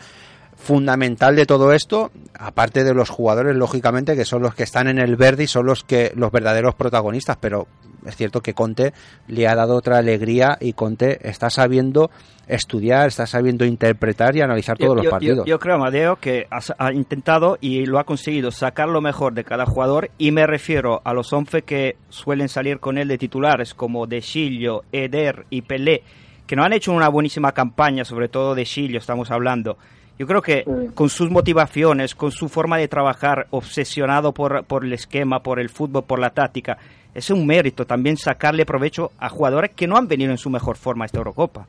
fundamental 0.56 1.36
de 1.36 1.46
todo 1.46 1.72
esto, 1.72 2.10
aparte 2.38 2.84
de 2.84 2.94
los 2.94 3.10
jugadores, 3.10 3.54
lógicamente, 3.56 4.16
que 4.16 4.24
son 4.24 4.42
los 4.42 4.54
que 4.54 4.62
están 4.62 4.88
en 4.88 4.98
el 4.98 5.16
verde 5.16 5.44
y 5.44 5.46
son 5.46 5.66
los 5.66 5.84
que 5.84 6.12
los 6.16 6.32
verdaderos 6.32 6.74
protagonistas, 6.74 7.36
pero 7.40 7.66
es 8.04 8.16
cierto 8.16 8.40
que 8.40 8.54
Conte 8.54 8.92
le 9.28 9.46
ha 9.48 9.54
dado 9.54 9.76
otra 9.76 9.98
alegría 9.98 10.56
y 10.60 10.72
Conte 10.74 11.18
está 11.28 11.50
sabiendo 11.50 12.10
estudiar, 12.46 13.08
está 13.08 13.26
sabiendo 13.26 13.64
interpretar 13.64 14.36
y 14.36 14.42
analizar 14.42 14.76
todos 14.76 14.90
Yo- 14.90 14.94
los 14.96 15.04
yo- 15.04 15.10
partidos. 15.10 15.38
Yo, 15.38 15.44
yo 15.46 15.58
creo, 15.58 15.76
Amadeo, 15.76 16.16
que 16.16 16.46
ha, 16.50 16.58
ha 16.78 16.92
intentado 16.92 17.56
y 17.60 17.86
lo 17.86 17.98
ha 17.98 18.04
conseguido 18.04 18.50
sacar 18.50 18.88
lo 18.88 19.00
mejor 19.00 19.32
de 19.34 19.44
cada 19.44 19.64
jugador 19.66 20.10
y 20.18 20.30
me 20.30 20.46
refiero 20.46 21.00
a 21.04 21.14
los 21.14 21.32
11 21.32 21.62
que 21.62 21.96
suelen 22.10 22.48
salir 22.48 22.80
con 22.80 22.98
él 22.98 23.08
de 23.08 23.18
titulares 23.18 23.74
como 23.74 24.06
De 24.06 24.20
Chillo, 24.20 24.82
Eder 24.92 25.46
y 25.50 25.62
Pelé, 25.62 26.02
que 26.46 26.56
no 26.56 26.64
han 26.64 26.74
hecho 26.74 26.92
una 26.92 27.08
buenísima 27.08 27.52
campaña, 27.52 28.04
sobre 28.04 28.28
todo 28.28 28.54
De 28.54 28.64
Chillo 28.64 28.98
estamos 28.98 29.30
hablando. 29.30 29.78
Yo 30.18 30.26
creo 30.28 30.42
que 30.42 30.64
con 30.94 31.08
sus 31.08 31.28
motivaciones, 31.30 32.14
con 32.14 32.30
su 32.30 32.48
forma 32.48 32.76
de 32.78 32.86
trabajar, 32.86 33.48
obsesionado 33.50 34.32
por, 34.32 34.64
por 34.64 34.84
el 34.84 34.92
esquema, 34.92 35.40
por 35.42 35.58
el 35.58 35.70
fútbol, 35.70 36.04
por 36.04 36.20
la 36.20 36.30
táctica, 36.30 36.78
es 37.14 37.30
un 37.30 37.46
mérito 37.46 37.86
también 37.86 38.16
sacarle 38.16 38.66
provecho 38.66 39.12
a 39.18 39.28
jugadores 39.28 39.70
que 39.70 39.86
no 39.86 39.96
han 39.96 40.08
venido 40.08 40.32
en 40.32 40.38
su 40.38 40.50
mejor 40.50 40.76
forma 40.76 41.04
a 41.04 41.06
esta 41.06 41.18
Eurocopa. 41.18 41.66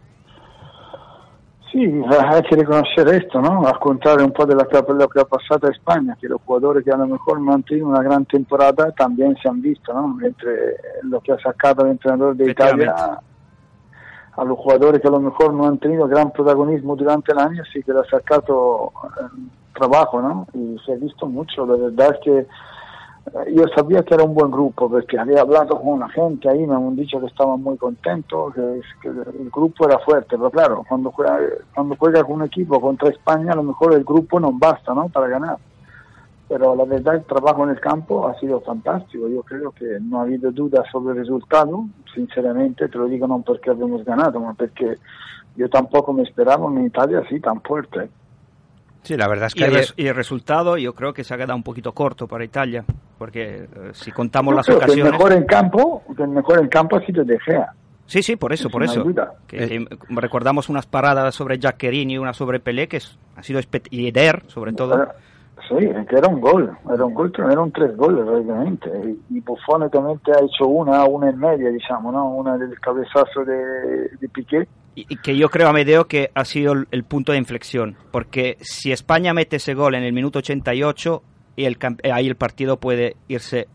Sí, 1.71 1.81
hay 1.81 2.41
que 2.43 2.55
reconocer 2.55 3.07
esto, 3.09 3.41
¿no? 3.41 3.67
Al 3.67 3.77
contrario 3.79 4.25
un 4.25 4.31
po' 4.31 4.45
de 4.45 4.55
lo 4.55 4.65
que 5.09 5.19
ha 5.19 5.25
pasado 5.25 5.67
a 5.67 5.71
España, 5.71 6.17
que 6.19 6.29
los 6.29 6.41
jugadores 6.41 6.85
que 6.85 6.91
a 6.91 6.97
lo 6.97 7.05
mejor 7.05 7.41
no 7.41 7.53
han 7.53 7.63
tenido 7.63 7.87
una 7.87 8.01
gran 8.01 8.25
temporada 8.25 8.91
también 8.91 9.35
se 9.41 9.49
han 9.49 9.61
visto, 9.61 9.93
¿no? 9.93 10.17
Entre 10.25 10.77
lo 11.03 11.19
que 11.19 11.33
ha 11.33 11.39
sacado 11.39 11.83
el 11.83 11.91
entrenador 11.91 12.35
de 12.35 12.51
Italia 12.51 13.19
a 14.37 14.43
los 14.43 14.57
jugadores 14.57 15.01
que 15.01 15.07
a 15.07 15.11
lo 15.11 15.19
mejor 15.19 15.53
no 15.53 15.67
han 15.67 15.77
tenido 15.77 16.07
gran 16.07 16.31
protagonismo 16.31 16.95
durante 16.95 17.31
el 17.31 17.39
año, 17.39 17.63
sí 17.71 17.81
que 17.83 17.93
le 17.93 17.99
ha 17.99 18.05
sacado 18.05 18.91
eh, 19.03 19.39
trabajo, 19.73 20.21
¿no? 20.21 20.47
Y 20.53 20.77
se 20.85 20.93
ha 20.93 20.95
visto 20.95 21.25
mucho, 21.25 21.65
la 21.65 21.75
verdad 21.75 22.15
es 22.15 22.19
que 22.23 22.47
yo 23.51 23.65
sabía 23.75 24.03
que 24.03 24.13
era 24.13 24.23
un 24.23 24.35
buen 24.35 24.51
grupo 24.51 24.89
porque 24.89 25.17
había 25.17 25.41
hablado 25.41 25.81
con 25.81 25.99
la 25.99 26.09
gente 26.09 26.47
ahí, 26.47 26.65
me 26.65 26.75
han 26.75 26.95
dicho 26.95 27.19
que 27.19 27.25
estaban 27.27 27.61
muy 27.61 27.77
contentos, 27.77 28.53
que, 28.53 29.09
el 29.09 29.49
grupo 29.49 29.87
era 29.87 29.97
fuerte, 29.99 30.37
pero 30.37 30.51
claro, 30.51 30.83
cuando 30.87 31.11
juega, 31.11 31.39
cuando 31.73 31.95
juega 31.97 32.23
con 32.23 32.35
un 32.35 32.43
equipo 32.43 32.79
contra 32.79 33.09
España, 33.09 33.53
a 33.53 33.55
lo 33.55 33.63
mejor 33.63 33.93
el 33.93 34.03
grupo 34.03 34.39
no 34.39 34.51
basta, 34.51 34.93
¿no? 34.93 35.09
Para 35.09 35.27
ganar. 35.27 35.57
Pero 36.47 36.75
la 36.75 36.85
verdad, 36.85 37.15
el 37.15 37.23
trabajo 37.23 37.63
en 37.63 37.71
el 37.71 37.79
campo 37.79 38.27
ha 38.27 38.39
sido 38.39 38.61
fantástico. 38.61 39.27
Yo 39.27 39.41
creo 39.41 39.71
que 39.71 39.97
no 39.99 40.19
ha 40.19 40.23
habido 40.23 40.51
dudas 40.51 40.85
sobre 40.91 41.13
el 41.13 41.21
resultado. 41.21 41.85
Sinceramente, 42.13 42.87
te 42.87 42.97
lo 42.99 43.07
digo 43.07 43.25
no 43.25 43.41
porque 43.41 43.71
habíamos 43.71 44.05
ganado, 44.05 44.39
sino 44.39 44.53
porque 44.53 44.97
yo 45.55 45.67
tampoco 45.69 46.13
me 46.13 46.21
esperaba 46.21 46.67
en 46.67 46.85
Italia 46.85 47.23
así 47.25 47.39
tan 47.39 47.61
fuerte. 47.61 48.09
Sí, 49.05 49.15
la 49.15 49.27
verdad 49.27 49.47
es 49.47 49.53
que 49.53 49.63
el, 49.63 49.69
ayer- 49.71 49.79
res- 49.81 49.93
y 49.95 50.07
el 50.07 50.15
resultado 50.15 50.77
yo 50.77 50.93
creo 50.93 51.13
que 51.13 51.23
se 51.23 51.33
ha 51.33 51.37
quedado 51.37 51.55
un 51.55 51.63
poquito 51.63 51.93
corto 51.93 52.27
para 52.27 52.43
Italia, 52.43 52.83
porque 53.17 53.63
eh, 53.63 53.67
si 53.93 54.11
contamos 54.11 54.51
Yo 54.51 54.55
las 54.57 54.65
creo 54.65 54.79
que 54.79 54.85
el 54.85 54.89
ocasiones... 54.91 55.13
mejor 55.13 55.33
en 55.33 55.43
campo, 55.45 56.03
que 56.17 56.23
el 56.23 56.29
mejor 56.29 56.59
en 56.59 56.67
campo 56.67 56.97
ha 56.97 57.05
sido 57.05 57.23
De 57.23 57.39
Gea. 57.39 57.71
Sí, 58.07 58.21
sí, 58.21 58.35
por 58.35 58.53
eso, 58.53 58.69
por 58.69 58.83
eso. 58.83 59.03
Que, 59.47 59.63
eh, 59.63 59.87
recordamos 60.09 60.69
unas 60.69 60.85
paradas 60.85 61.33
sobre 61.33 61.57
Jacquerini 61.59 62.13
y 62.13 62.17
una 62.17 62.33
sobre 62.33 62.59
Pelé, 62.59 62.87
que 62.87 62.97
es- 62.97 63.17
ha 63.35 63.41
sido 63.43 63.59
y 63.89 64.07
Eder, 64.07 64.43
sobre 64.47 64.73
todo. 64.73 64.95
Era- 64.95 65.15
Sí, 65.69 65.75
que 66.09 66.17
era 66.17 66.27
un 66.27 66.41
gol, 66.41 66.77
era 66.93 67.05
un 67.05 67.13
gol, 67.13 67.31
eran 67.37 67.71
tres 67.71 67.95
goles 67.97 68.23
realmente. 68.27 68.87
Y, 69.29 69.37
y 69.37 69.39
Buffon 69.39 69.89
también 69.89 70.19
te 70.19 70.31
ha 70.31 70.39
hecho 70.43 70.67
una, 70.67 71.05
una 71.05 71.29
en 71.29 71.39
media, 71.39 71.69
digamos, 71.69 72.13
¿no? 72.13 72.29
Una 72.35 72.55
del 72.57 72.77
cabezazo 72.79 73.43
de, 73.45 74.09
de 74.19 74.29
Piqué. 74.31 74.67
Y, 74.95 75.17
que 75.17 75.35
yo 75.35 75.49
creo, 75.49 75.67
Amedeo, 75.67 76.07
que 76.07 76.31
ha 76.33 76.45
sido 76.45 76.73
el, 76.89 77.03
punto 77.03 77.33
de 77.33 77.37
inflexión. 77.37 77.97
Porque 78.11 78.57
si 78.61 78.93
España 78.93 79.33
mete 79.33 79.57
ese 79.57 79.73
gol 79.73 79.93
en 79.95 80.03
el 80.03 80.13
minuto 80.13 80.39
88, 80.39 81.21
y 81.57 81.65
el, 81.65 81.77
eh, 82.03 82.11
ahí 82.11 82.27
el 82.27 82.35
partido 82.35 82.77
puede 82.77 83.17
irse 83.27 83.67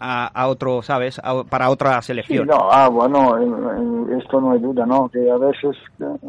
a, 0.00 0.26
a 0.26 0.48
otro, 0.48 0.82
¿sabes? 0.82 1.20
A- 1.22 1.44
para 1.44 1.70
otra 1.70 2.00
Sí, 2.02 2.08
selección. 2.08 2.48
no, 2.48 2.68
ah, 2.70 2.88
bueno, 2.88 3.38
eh, 3.38 3.44
eh, 3.44 4.18
esto 4.20 4.40
no 4.40 4.50
hay 4.52 4.58
duda, 4.58 4.84
¿no? 4.84 5.08
Que 5.08 5.30
a 5.30 5.36
veces 5.36 5.76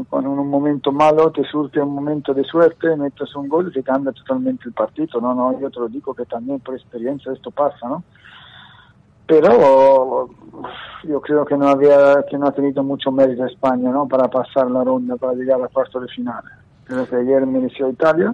cuando 0.09 0.31
en 0.33 0.39
un 0.39 0.49
momento 0.49 0.91
malo 0.91 1.31
te 1.31 1.43
surge 1.45 1.81
un 1.81 1.95
momento 1.95 2.33
de 2.33 2.43
suerte, 2.43 2.95
metes 2.95 3.35
un 3.35 3.49
gol 3.49 3.69
y 3.69 3.73
te 3.73 3.83
cambia 3.83 4.11
totalmente 4.13 4.65
el 4.67 4.73
partido, 4.73 5.19
¿no? 5.19 5.33
no 5.33 5.59
Yo 5.59 5.69
te 5.71 5.79
lo 5.79 5.87
digo 5.87 6.13
que 6.13 6.25
también 6.25 6.59
por 6.59 6.75
experiencia 6.75 7.33
esto 7.33 7.49
pasa, 7.51 7.87
¿no? 7.87 8.03
Pero 9.27 10.29
yo 11.03 11.21
creo 11.21 11.45
que 11.45 11.57
no 11.57 11.67
había, 11.67 12.23
que 12.29 12.37
no 12.37 12.47
ha 12.47 12.51
tenido 12.51 12.83
mucho 12.83 13.11
mérito 13.11 13.45
España, 13.45 13.89
¿no? 13.91 14.07
Para 14.07 14.27
pasar 14.27 14.69
la 14.69 14.83
ronda, 14.83 15.15
para 15.15 15.33
llegar 15.33 15.61
a 15.61 15.67
cuarto 15.67 15.99
de 15.99 16.07
final. 16.09 16.43
Creo 16.85 17.07
que 17.07 17.15
ayer 17.15 17.45
mereció 17.45 17.89
Italia, 17.89 18.33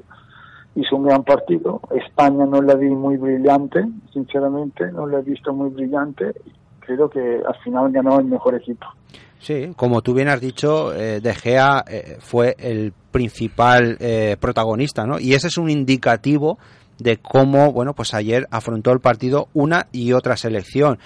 hizo 0.75 0.95
un 0.95 1.05
gran 1.05 1.23
partido. 1.23 1.81
España 1.91 2.45
no 2.45 2.61
la 2.61 2.75
vi 2.75 2.89
muy 2.89 3.17
brillante, 3.17 3.85
sinceramente, 4.13 4.91
no 4.91 5.07
la 5.07 5.19
he 5.19 5.21
visto 5.21 5.53
muy 5.53 5.69
brillante. 5.69 6.33
Creo 6.81 7.09
que 7.09 7.41
al 7.45 7.55
final 7.63 7.91
ganó 7.91 8.19
el 8.19 8.25
mejor 8.25 8.55
equipo. 8.55 8.87
Sí, 9.39 9.71
como 9.75 10.01
tú 10.01 10.13
bien 10.13 10.27
has 10.27 10.39
dicho, 10.39 10.93
eh, 10.93 11.19
De 11.19 11.33
Gea 11.33 11.83
eh, 11.87 12.17
fue 12.19 12.55
el 12.59 12.93
principal 13.11 13.97
eh, 13.99 14.37
protagonista, 14.39 15.05
¿no? 15.05 15.19
Y 15.19 15.33
ese 15.33 15.47
es 15.47 15.57
un 15.57 15.69
indicativo 15.69 16.59
de 17.01 17.17
cómo, 17.17 17.71
bueno, 17.71 17.93
pues 17.93 18.13
ayer 18.13 18.47
afrontó 18.51 18.91
el 18.91 18.99
partido 18.99 19.49
una 19.53 19.87
y 19.91 20.13
otra 20.13 20.37
selección. 20.37 20.99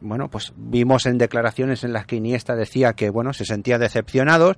Bueno, 0.00 0.28
pues 0.28 0.52
vimos 0.56 1.06
en 1.06 1.18
declaraciones 1.18 1.84
en 1.84 1.92
las 1.92 2.06
que 2.06 2.16
Iniesta 2.16 2.56
decía 2.56 2.94
que, 2.94 3.10
bueno, 3.10 3.32
se 3.32 3.44
sentía 3.44 3.78
decepcionados, 3.78 4.56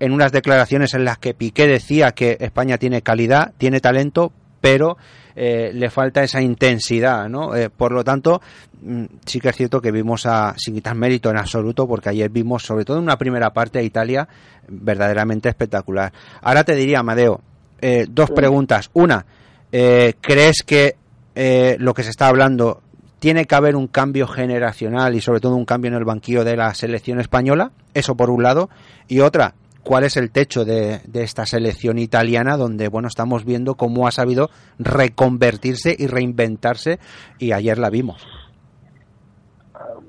en 0.00 0.12
unas 0.12 0.30
declaraciones 0.30 0.94
en 0.94 1.04
las 1.04 1.18
que 1.18 1.34
Piqué 1.34 1.66
decía 1.66 2.12
que 2.12 2.36
España 2.40 2.78
tiene 2.78 3.02
calidad, 3.02 3.52
tiene 3.58 3.80
talento, 3.80 4.32
pero 4.60 4.96
eh, 5.34 5.72
le 5.74 5.90
falta 5.90 6.22
esa 6.22 6.40
intensidad, 6.40 7.28
¿no? 7.28 7.54
Eh, 7.56 7.68
por 7.68 7.90
lo 7.90 8.04
tanto, 8.04 8.40
mm, 8.80 9.04
sí 9.26 9.40
que 9.40 9.48
es 9.48 9.56
cierto 9.56 9.80
que 9.80 9.90
vimos 9.90 10.24
a, 10.24 10.54
sin 10.56 10.74
quitar 10.74 10.94
mérito 10.94 11.30
en 11.30 11.36
absoluto, 11.36 11.88
porque 11.88 12.10
ayer 12.10 12.30
vimos, 12.30 12.62
sobre 12.62 12.84
todo 12.84 12.98
en 12.98 13.02
una 13.02 13.18
primera 13.18 13.52
parte, 13.52 13.80
a 13.80 13.82
Italia 13.82 14.28
verdaderamente 14.68 15.48
espectacular. 15.48 16.12
Ahora 16.42 16.62
te 16.62 16.76
diría, 16.76 17.00
Amadeo, 17.00 17.40
eh, 17.80 18.06
dos 18.08 18.30
preguntas. 18.30 18.90
Una, 18.94 19.26
eh, 19.72 20.14
¿crees 20.20 20.62
que 20.62 20.96
eh, 21.34 21.76
lo 21.78 21.94
que 21.94 22.02
se 22.02 22.10
está 22.10 22.28
hablando 22.28 22.82
tiene 23.18 23.46
que 23.46 23.54
haber 23.54 23.76
un 23.76 23.88
cambio 23.88 24.26
generacional 24.26 25.14
y 25.14 25.20
sobre 25.20 25.40
todo 25.40 25.56
un 25.56 25.64
cambio 25.64 25.88
en 25.90 25.96
el 25.96 26.04
banquillo 26.04 26.44
de 26.44 26.56
la 26.56 26.72
selección 26.74 27.20
española? 27.20 27.72
Eso 27.94 28.16
por 28.16 28.30
un 28.30 28.42
lado. 28.42 28.70
Y 29.08 29.20
otra, 29.20 29.54
cuál 29.82 30.04
es 30.04 30.16
el 30.16 30.30
techo 30.30 30.64
de, 30.64 31.00
de 31.06 31.22
esta 31.22 31.46
selección 31.46 31.98
italiana, 31.98 32.56
donde 32.56 32.88
bueno 32.88 33.08
estamos 33.08 33.44
viendo 33.44 33.74
cómo 33.74 34.06
ha 34.06 34.10
sabido 34.10 34.50
reconvertirse 34.78 35.94
y 35.98 36.06
reinventarse, 36.06 36.98
y 37.38 37.52
ayer 37.52 37.78
la 37.78 37.90
vimos. 37.90 38.26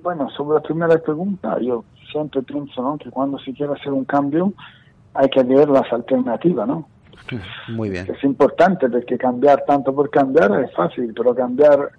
Bueno, 0.01 0.29
sobre 0.29 0.55
la 0.55 0.61
primera 0.61 0.97
pregunta, 0.97 1.57
yo 1.61 1.83
siempre 2.11 2.41
pienso 2.41 2.81
¿no? 2.81 2.97
que 2.97 3.09
cuando 3.09 3.37
se 3.39 3.53
quiere 3.53 3.73
hacer 3.73 3.91
un 3.91 4.05
cambio 4.05 4.53
hay 5.13 5.29
que 5.29 5.43
ver 5.43 5.69
las 5.69 5.91
alternativas, 5.91 6.67
¿no? 6.67 6.87
Muy 7.69 7.89
bien. 7.89 8.07
Es 8.09 8.23
importante 8.23 8.89
porque 8.89 9.17
cambiar 9.17 9.63
tanto 9.65 9.93
por 9.93 10.09
cambiar 10.09 10.51
es 10.63 10.73
fácil, 10.73 11.13
pero 11.15 11.35
cambiar 11.35 11.89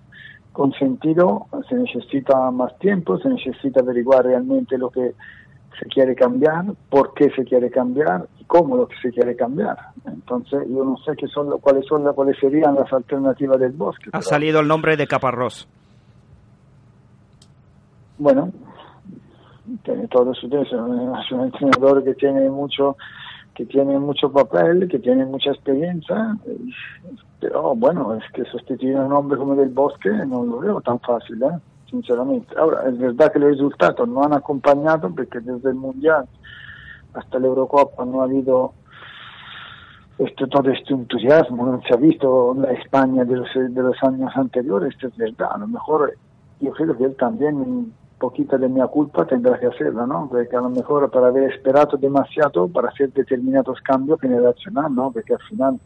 con 0.52 0.72
sentido 0.72 1.46
se 1.68 1.76
necesita 1.76 2.50
más 2.50 2.76
tiempo, 2.78 3.18
se 3.18 3.28
necesita 3.28 3.80
averiguar 3.80 4.24
realmente 4.24 4.76
lo 4.76 4.90
que 4.90 5.14
se 5.78 5.86
quiere 5.86 6.14
cambiar, 6.16 6.64
por 6.90 7.14
qué 7.14 7.30
se 7.30 7.44
quiere 7.44 7.70
cambiar 7.70 8.26
y 8.40 8.44
cómo 8.44 8.76
lo 8.76 8.88
que 8.88 8.96
se 9.00 9.10
quiere 9.12 9.36
cambiar. 9.36 9.76
Entonces, 10.04 10.60
yo 10.68 10.84
no 10.84 10.96
sé 10.98 11.12
qué 11.16 11.28
son 11.28 11.48
lo- 11.48 11.58
cuáles 11.58 11.86
son 11.86 12.04
las- 12.04 12.14
cuáles 12.14 12.36
serían 12.38 12.74
las 12.74 12.92
alternativas 12.92 13.58
del 13.60 13.72
bosque. 13.72 14.06
Ha 14.08 14.18
pero- 14.18 14.22
salido 14.22 14.60
el 14.60 14.68
nombre 14.68 14.96
de 14.96 15.06
Caparrós. 15.06 15.68
bueno, 18.18 18.50
tiene 19.84 20.06
todo 20.08 20.34
su 20.34 20.48
peso. 20.50 20.76
Es 21.20 21.32
un 21.32 21.40
entrenador 21.42 22.04
que 22.04 22.14
tiene 22.14 22.50
mucho 22.50 22.96
que 23.54 23.66
tiene 23.66 23.98
mucho 23.98 24.32
papel, 24.32 24.88
que 24.88 24.98
tiene 24.98 25.26
mucha 25.26 25.50
experiencia, 25.50 26.36
pero 27.40 27.74
bueno, 27.74 28.14
es 28.14 28.24
que 28.32 28.44
sustituir 28.44 28.96
a 28.96 29.04
un 29.04 29.12
hombre 29.12 29.38
como 29.38 29.54
Del 29.54 29.70
Bosque 29.70 30.10
no 30.10 30.44
lo 30.44 30.60
veo 30.60 30.80
tan 30.80 31.00
fácil, 31.00 31.42
¿eh? 31.42 31.58
sinceramente. 31.90 32.54
Ahora, 32.56 32.88
es 32.88 32.98
verdad 32.98 33.32
que 33.32 33.38
los 33.38 33.50
resultados 33.50 34.08
no 34.08 34.22
han 34.22 34.32
acompañado 34.32 35.12
porque 35.14 35.40
desde 35.40 35.70
el 35.70 35.74
Mundial 35.74 36.26
hasta 37.14 37.38
la 37.38 37.46
Eurocopa 37.46 38.04
no 38.04 38.20
ha 38.20 38.24
habido 38.24 38.72
este, 40.18 40.46
todo 40.46 40.70
este 40.70 40.92
entusiasmo, 40.92 41.66
no 41.66 41.80
se 41.82 41.94
ha 41.94 41.96
visto 41.96 42.54
la 42.54 42.72
España 42.72 43.24
de 43.24 43.36
los, 43.36 43.48
de 43.54 43.82
los 43.82 43.96
años 44.02 44.30
anteriores, 44.34 44.94
esto 44.94 45.08
es 45.08 45.16
verdad, 45.16 45.48
a 45.52 45.58
lo 45.58 45.66
mejor 45.66 46.14
yo 46.60 46.72
creo 46.72 46.96
que 46.96 47.04
él 47.04 47.16
también 47.16 47.92
un 48.20 48.28
poquito 48.28 48.58
de 48.58 48.68
mi 48.68 48.86
culpa 48.88 49.24
tendrá 49.24 49.58
que 49.58 49.66
hacerlo, 49.66 50.06
¿no? 50.06 50.28
Porque 50.28 50.54
a 50.54 50.60
lo 50.60 50.68
mejor 50.68 51.10
para 51.10 51.28
haber 51.28 51.50
esperado 51.54 51.96
demasiado 51.96 52.68
para 52.68 52.88
hacer 52.88 53.10
determinados 53.14 53.80
cambios 53.80 54.20
generacionales, 54.20 54.90
¿no? 54.90 55.10
Porque 55.10 55.32
al 55.32 55.40
final 55.48 55.80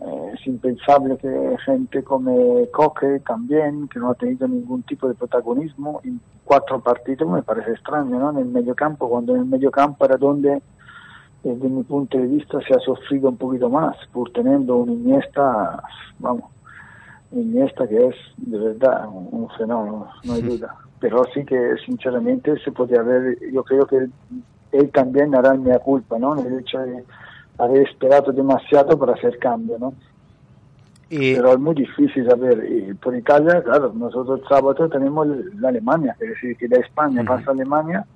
eh, 0.00 0.32
es 0.32 0.46
impensable 0.46 1.18
que 1.18 1.56
gente 1.66 2.02
como 2.02 2.66
Coque 2.72 3.20
también, 3.20 3.86
que 3.88 3.98
no 3.98 4.10
ha 4.10 4.14
tenido 4.14 4.48
ningún 4.48 4.82
tipo 4.84 5.06
de 5.06 5.14
protagonismo 5.14 6.00
en 6.04 6.18
cuatro 6.42 6.80
partidos, 6.80 7.28
me 7.28 7.42
parece 7.42 7.72
extraño, 7.72 8.18
¿no? 8.18 8.30
En 8.30 8.38
el 8.38 8.46
medio 8.46 8.74
campo, 8.74 9.10
cuando 9.10 9.34
en 9.34 9.42
el 9.42 9.46
medio 9.46 9.70
campo 9.70 10.06
era 10.06 10.16
donde 10.16 10.62
desde 11.44 11.68
mi 11.68 11.82
punto 11.82 12.16
de 12.16 12.28
vista 12.28 12.60
se 12.66 12.72
ha 12.72 12.78
sufrido 12.78 13.28
un 13.28 13.36
poquito 13.36 13.68
más 13.68 13.94
por 14.10 14.30
teniendo 14.32 14.76
un 14.76 14.90
Iniesta, 14.90 15.82
vamos, 16.18 16.44
Iniesta 17.30 17.86
que 17.86 18.06
es 18.06 18.16
de 18.38 18.58
verdad 18.58 19.06
un, 19.06 19.28
un 19.32 19.50
fenómeno, 19.50 20.08
no 20.24 20.32
hay 20.32 20.40
duda. 20.40 20.74
Pero 21.02 21.22
sí 21.34 21.44
que 21.44 21.74
sinceramente 21.84 22.56
se 22.64 22.72
podría 22.72 23.00
haber, 23.00 23.36
yo 23.52 23.62
creo 23.64 23.84
que 23.86 23.96
él, 23.96 24.12
él 24.72 24.90
también 24.90 25.34
hará 25.34 25.52
mea 25.54 25.78
culpa, 25.80 26.18
¿no? 26.18 26.34
El 26.40 26.60
hecho 26.60 26.78
de 26.78 27.04
haber 27.58 27.82
esperado 27.82 28.32
demasiado 28.32 28.98
para 28.98 29.12
hacer 29.14 29.36
cambio, 29.38 29.76
¿no? 29.78 29.92
Y, 31.10 31.34
Pero 31.34 31.52
es 31.52 31.58
muy 31.58 31.74
difícil 31.74 32.24
saber. 32.26 32.64
Y 32.70 32.94
por 32.94 33.14
Italia, 33.14 33.60
claro, 33.62 33.92
nosotros 33.94 34.40
el 34.40 34.48
sábado 34.48 34.88
tenemos 34.88 35.26
la 35.60 35.68
Alemania, 35.68 36.16
es 36.20 36.30
decir, 36.30 36.56
que 36.56 36.68
de 36.68 36.76
España 36.78 37.22
pasa 37.24 37.50
a 37.50 37.52
Alemania. 37.52 38.06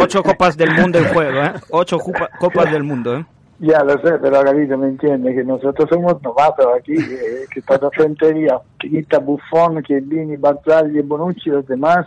Ocho 0.00 0.22
copas 0.22 0.56
del 0.56 0.70
mundo 0.72 0.98
en 0.98 1.04
juego, 1.12 1.38
¿eh? 1.42 1.52
Ocho 1.70 1.98
copa- 1.98 2.30
copas 2.38 2.72
del 2.72 2.82
mundo, 2.84 3.16
¿eh? 3.18 3.26
Ya 3.62 3.84
lo 3.84 3.92
sé, 3.98 4.18
pero 4.18 4.42
Gavito 4.42 4.76
me 4.76 4.88
entiende 4.88 5.32
que 5.32 5.44
nosotros 5.44 5.88
somos 5.88 6.20
novatos 6.20 6.66
aquí, 6.76 6.94
eh, 6.98 7.46
que 7.48 7.62
toda 7.62 7.90
frente 7.90 8.50
a 8.50 8.60
Chiquita, 8.80 9.20
Buffon, 9.20 9.80
Chiellini, 9.84 10.36
Barzagli 10.36 10.98
y 10.98 11.02
Bonucci, 11.02 11.50
los 11.50 11.64
demás 11.68 12.04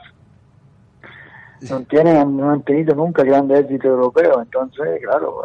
no 1.69 1.79
tienen, 1.83 2.35
no 2.35 2.51
han 2.51 2.61
tenido 2.63 2.93
nunca 2.93 3.23
grande 3.23 3.57
éxito 3.57 3.87
europeo, 3.87 4.41
entonces, 4.41 4.99
claro, 5.01 5.43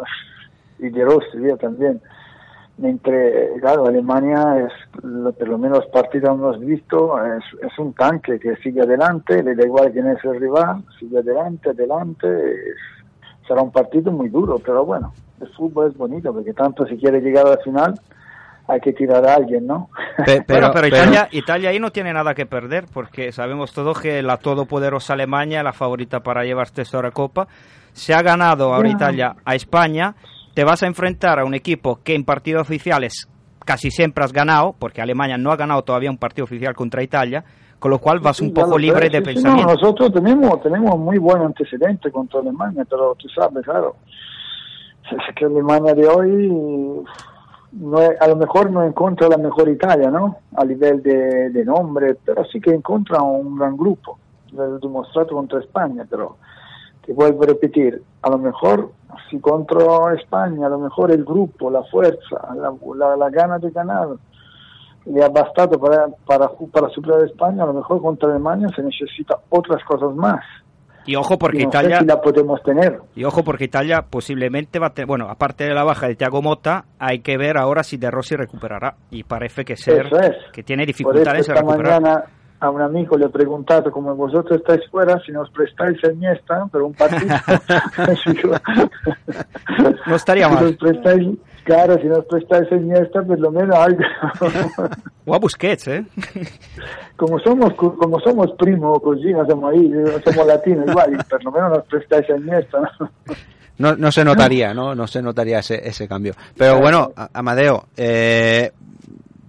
y 0.79 0.89
de 0.89 1.05
Rossi, 1.05 1.37
también. 1.57 2.01
Mientras, 2.77 3.61
claro, 3.61 3.85
Alemania 3.85 4.67
es, 4.67 4.73
por 5.01 5.47
lo 5.47 5.57
menos 5.57 5.77
los 5.77 5.87
partidos 5.93 6.31
hemos 6.31 6.59
visto, 6.59 7.23
es, 7.23 7.43
es 7.63 7.79
un 7.79 7.93
tanque 7.93 8.37
que 8.37 8.57
sigue 8.57 8.81
adelante, 8.81 9.41
le 9.41 9.55
da 9.55 9.63
igual 9.63 9.93
quién 9.93 10.07
es 10.07 10.21
el 10.25 10.41
rival, 10.41 10.83
sigue 10.99 11.19
adelante, 11.19 11.69
adelante, 11.69 12.27
será 13.47 13.61
un 13.61 13.71
partido 13.71 14.11
muy 14.11 14.27
duro, 14.27 14.59
pero 14.59 14.83
bueno, 14.83 15.13
el 15.41 15.49
fútbol 15.53 15.89
es 15.91 15.97
bonito, 15.97 16.33
porque 16.33 16.53
tanto 16.53 16.85
si 16.85 16.97
quiere 16.97 17.19
llegar 17.21 17.45
a 17.47 17.51
la 17.51 17.57
final, 17.57 17.93
hay 18.67 18.79
que 18.79 18.93
tirar 18.93 19.25
a 19.27 19.35
alguien, 19.35 19.67
¿no? 19.67 19.89
pero, 20.25 20.43
pero 20.47 20.71
pero- 20.71 20.87
Italia, 20.87 21.27
Italia 21.31 21.69
ahí 21.71 21.79
no 21.79 21.91
tiene 21.91 22.13
nada 22.13 22.33
que 22.33 22.45
perder, 22.45 22.85
porque 22.93 23.31
sabemos 23.31 23.73
todos 23.73 23.99
que 23.99 24.21
la 24.21 24.37
todopoderosa 24.37 25.13
Alemania 25.13 25.59
es 25.59 25.63
la 25.65 25.73
favorita 25.73 26.21
para 26.21 26.43
llevarse 26.43 26.81
esta 26.83 26.97
Eurocopa. 26.97 27.47
Se 27.93 28.13
ha 28.13 28.21
ganado 28.21 28.73
ahora 28.73 28.87
Ya. 28.89 28.95
Italia 28.95 29.35
a 29.43 29.55
España. 29.55 30.15
Te 30.53 30.63
vas 30.63 30.83
a 30.83 30.87
enfrentar 30.87 31.39
a 31.39 31.45
un 31.45 31.53
equipo 31.53 31.99
que 32.03 32.13
en 32.15 32.23
partidos 32.23 32.61
oficiales 32.61 33.27
casi 33.65 33.89
siempre 33.91 34.23
has 34.23 34.31
ganado, 34.33 34.75
porque 34.77 35.01
Alemania 35.01 35.37
no 35.37 35.51
ha 35.51 35.55
ganado 35.57 35.81
todavía 35.83 36.09
un 36.09 36.17
partido 36.17 36.43
oficial 36.45 36.73
contra 36.75 37.03
Italia, 37.03 37.43
con 37.79 37.89
lo 37.91 37.99
cual 37.99 38.19
vas 38.19 38.39
un 38.41 38.49
Sí, 38.49 38.53
poco 38.53 38.77
libre 38.77 39.09
de 39.09 39.17
sí, 39.19 39.23
sí, 39.25 39.33
pensamiento. 39.33 39.67
no, 39.67 39.73
nosotros 39.73 40.11
tenemos, 40.13 40.61
tenemos 40.61 40.97
muy 40.99 41.17
buen 41.17 41.41
antecedente 41.41 42.11
contra 42.11 42.39
Alemania, 42.41 42.85
pero 42.89 43.15
tú 43.17 43.27
sabes, 43.29 43.63
claro, 43.63 43.95
es 45.11 45.35
que 45.35 45.45
Alemania 45.45 45.93
de 45.93 46.07
hoy 46.07 47.03
no 47.73 47.97
a 47.97 48.27
lo 48.27 48.35
mejor 48.35 48.69
no 48.69 48.83
encuentra 48.83 49.29
la 49.29 49.37
mejor 49.37 49.69
Italia, 49.69 50.09
¿no? 50.11 50.37
A 50.55 50.65
nivel 50.65 51.01
de, 51.01 51.49
de 51.49 51.65
nombre, 51.65 52.17
pero 52.25 52.43
sí 52.45 52.59
que 52.59 52.71
encuentra 52.71 53.21
un 53.21 53.57
gran 53.57 53.77
grupo, 53.77 54.17
lo 54.51 54.77
he 54.77 54.79
demostrado 54.79 55.29
contra 55.29 55.59
España, 55.59 56.05
pero 56.09 56.37
te 57.05 57.13
vuelvo 57.13 57.43
a 57.43 57.47
repetir, 57.47 58.01
a 58.21 58.29
lo 58.29 58.37
mejor 58.37 58.91
si 59.29 59.39
contra 59.39 60.13
España, 60.13 60.67
a 60.67 60.69
lo 60.69 60.79
mejor 60.79 61.11
el 61.11 61.23
grupo, 61.23 61.71
la 61.71 61.83
fuerza, 61.83 62.53
la, 62.55 62.73
la, 62.95 63.15
la 63.15 63.29
gana 63.29 63.57
de 63.57 63.71
ganar, 63.71 64.09
le 65.05 65.23
ha 65.23 65.29
bastado 65.29 65.79
para, 65.79 66.07
para, 66.25 66.49
para 66.71 66.89
superar 66.89 67.21
a 67.21 67.25
España, 67.25 67.63
a 67.63 67.67
lo 67.67 67.73
mejor 67.73 68.01
contra 68.01 68.29
Alemania 68.29 68.67
se 68.75 68.83
necesita 68.83 69.39
otras 69.49 69.83
cosas 69.85 70.13
más. 70.15 70.43
Y 71.05 71.15
ojo 71.15 71.37
porque 71.39 71.59
Y 71.59 71.63
no 71.63 71.69
Italia 71.69 71.99
si 71.99 72.05
la 72.05 72.21
podemos 72.21 72.61
tener. 72.63 72.99
y 73.15 73.23
ojo 73.23 73.43
porque 73.43 73.65
Italia 73.65 74.03
posiblemente 74.09 74.79
va 74.79 74.87
a 74.87 74.93
tener, 74.93 75.07
bueno, 75.07 75.27
aparte 75.29 75.63
de 75.63 75.73
la 75.73 75.83
baja 75.83 76.07
de 76.07 76.15
Thiago 76.15 76.41
Motta, 76.41 76.85
hay 76.99 77.19
que 77.19 77.37
ver 77.37 77.57
ahora 77.57 77.83
si 77.83 77.97
De 77.97 78.11
Rossi 78.11 78.35
recuperará 78.35 78.95
y 79.09 79.23
parece 79.23 79.65
que 79.65 79.75
ser 79.75 80.07
Eso 80.07 80.19
es. 80.19 80.35
que 80.53 80.63
tiene 80.63 80.85
dificultades 80.85 81.47
en 81.49 81.55
recuperar. 81.55 82.01
mañana 82.01 82.23
a 82.59 82.69
un 82.69 82.79
amigo 82.79 83.17
le 83.17 83.25
he 83.25 83.29
preguntado, 83.29 83.89
como 83.91 84.13
vosotros 84.15 84.59
estáis 84.59 84.81
fuera, 84.91 85.19
si 85.25 85.31
nos 85.31 85.49
prestáis 85.49 85.97
el 86.03 86.13
Iniesta 86.13 86.67
por 86.71 86.83
un 86.83 86.93
partido. 86.93 87.35
No 90.05 90.15
estaría 90.15 90.47
si 90.47 90.53
mal. 90.53 90.63
nos 90.65 90.75
prestáis, 90.77 91.27
claro, 91.63 91.97
si 92.01 92.07
nos 92.07 92.25
prestáis 92.25 92.71
el 92.71 92.81
Iniesta, 92.83 93.21
por 93.23 93.39
lo 93.39 93.51
menos 93.51 93.75
algo. 93.77 94.01
O 95.25 95.35
a 95.35 95.37
Busquets, 95.39 95.87
¿eh? 95.87 96.03
como 97.15 97.37
somos 97.39 97.73
cu- 97.75 97.95
como 97.95 98.19
somos 98.19 98.51
primo 98.57 98.99
così, 98.99 99.31
no 99.31 99.45
somos 99.45 99.71
ahí, 99.71 99.91
somos 100.25 100.47
latinos 100.47 100.87
igual, 100.89 101.13
y 101.13 101.23
por 101.29 101.43
lo 101.43 101.51
menos 101.51 101.69
nos 101.77 101.85
prestáis 101.85 102.27
el 102.31 102.41
Iniesta, 102.41 102.79
¿no? 102.79 103.09
no, 103.77 103.95
no 103.95 104.11
se 104.11 104.25
notaría, 104.25 104.73
¿no? 104.73 104.95
No 104.95 105.05
se 105.05 105.21
notaría 105.21 105.59
ese, 105.59 105.87
ese 105.87 106.07
cambio. 106.07 106.33
Pero 106.57 106.79
bueno, 106.79 107.11
Amadeo, 107.33 107.85
eh, 107.95 108.71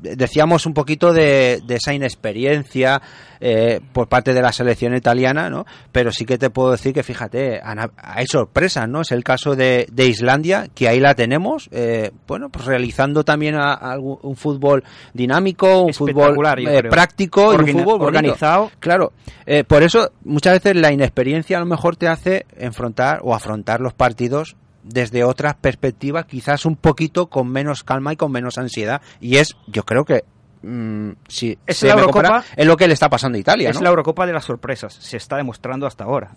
decíamos 0.03 0.66
un 0.66 0.74
poquito 0.74 1.12
de, 1.12 1.61
de 1.64 1.74
esa 1.76 1.94
inexperiencia 1.94 3.00
eh, 3.40 3.80
por 3.92 4.09
parte 4.09 4.34
de 4.34 4.40
la 4.42 4.53
selección 4.53 4.94
italiana, 4.94 5.50
¿no? 5.50 5.64
Pero 5.90 6.12
sí 6.12 6.24
que 6.24 6.38
te 6.38 6.50
puedo 6.50 6.70
decir 6.72 6.92
que, 6.94 7.03
fíjate, 7.03 7.61
han- 7.62 7.90
hay 7.96 8.26
sorpresas, 8.26 8.88
¿no? 8.88 9.00
Es 9.00 9.11
el 9.11 9.24
caso 9.24 9.57
de, 9.57 9.88
de 9.90 10.07
Islandia, 10.07 10.68
que 10.74 10.88
ahí 10.88 11.00
la 11.00 11.14
tenemos, 11.14 11.68
eh, 11.72 12.12
bueno, 12.28 12.50
pues 12.50 12.66
realizando 12.66 13.24
también 13.24 13.57
a- 13.57 13.96
un 13.98 14.36
fútbol 14.36 14.84
dinámico, 15.12 15.82
un 15.82 15.88
fútbol 15.94 16.34
eh, 16.68 16.82
práctico 16.90 17.40
y 17.42 17.44
un 17.44 17.53
fútbol 17.80 17.98
bonito. 17.98 18.05
organizado. 18.07 18.70
Claro, 18.78 19.12
eh, 19.46 19.64
por 19.64 19.82
eso 19.82 20.12
muchas 20.24 20.55
veces 20.55 20.76
la 20.76 20.92
inexperiencia 20.92 21.57
a 21.57 21.61
lo 21.61 21.66
mejor 21.66 21.96
te 21.96 22.07
hace 22.09 22.46
enfrentar 22.57 23.20
o 23.24 23.34
afrontar 23.34 23.80
los 23.80 23.92
partidos 23.94 24.57
desde 24.85 25.24
otras 25.24 25.55
perspectivas, 25.55 26.24
quizás 26.26 26.66
un 26.66 26.76
poquito 26.76 27.26
con 27.28 27.49
menos 27.49 27.83
calma 27.85 28.12
y 28.12 28.16
con 28.16 28.33
menos 28.33 28.59
ansiedad. 28.59 29.01
Y 29.20 29.37
es, 29.37 29.57
yo 29.66 29.85
creo 29.85 30.05
que, 30.05 30.24
mm, 30.62 31.11
si 31.28 31.57
Es 31.66 31.78
se 31.78 31.87
la 31.89 31.95
Eurocopa- 31.95 32.12
compara, 32.12 32.45
es 32.57 32.66
lo 32.66 32.76
que 32.76 32.87
le 32.89 32.95
está 32.95 33.09
pasando 33.09 33.37
a 33.37 33.41
Italia, 33.41 33.70
Es 33.70 33.76
¿no? 33.76 33.83
la 33.85 33.91
Eurocopa 33.91 34.26
de 34.26 34.33
las 34.33 34.45
sorpresas, 34.45 34.93
se 34.95 35.16
está 35.16 35.37
demostrando 35.37 35.87
hasta 35.87 36.05
ahora. 36.05 36.30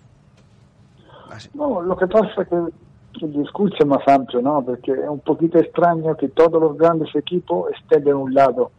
No, 1.53 1.81
lo 1.81 1.97
que 1.97 2.07
pasa 2.07 2.27
es 2.41 2.47
que, 2.47 2.55
que 3.19 3.25
el 3.25 3.33
discurso 3.33 3.75
es 3.79 3.85
más 3.85 4.07
amplio, 4.07 4.41
¿no? 4.41 4.63
Porque 4.63 4.91
es 4.91 5.09
un 5.09 5.19
poquito 5.19 5.57
extraño 5.59 6.15
que 6.15 6.29
todos 6.29 6.61
los 6.61 6.77
grandes 6.77 7.13
equipos 7.15 7.71
estén 7.73 8.03
de 8.03 8.13
un 8.13 8.33
lado 8.33 8.71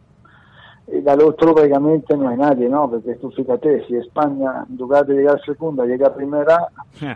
y 0.87 1.01
del 1.01 1.21
otro 1.21 1.53
prácticamente 1.53 2.15
no 2.17 2.29
hay 2.29 2.37
nadie, 2.37 2.67
¿no? 2.69 2.89
Porque 2.89 3.15
tú 3.15 3.29
fíjate, 3.31 3.85
si 3.87 3.95
España 3.97 4.65
en 4.69 4.77
lugar 4.77 5.05
de 5.05 5.15
llegar 5.15 5.39
segunda 5.45 5.85
llega 5.85 6.13
primera, 6.15 6.67
Eh, 7.01 7.15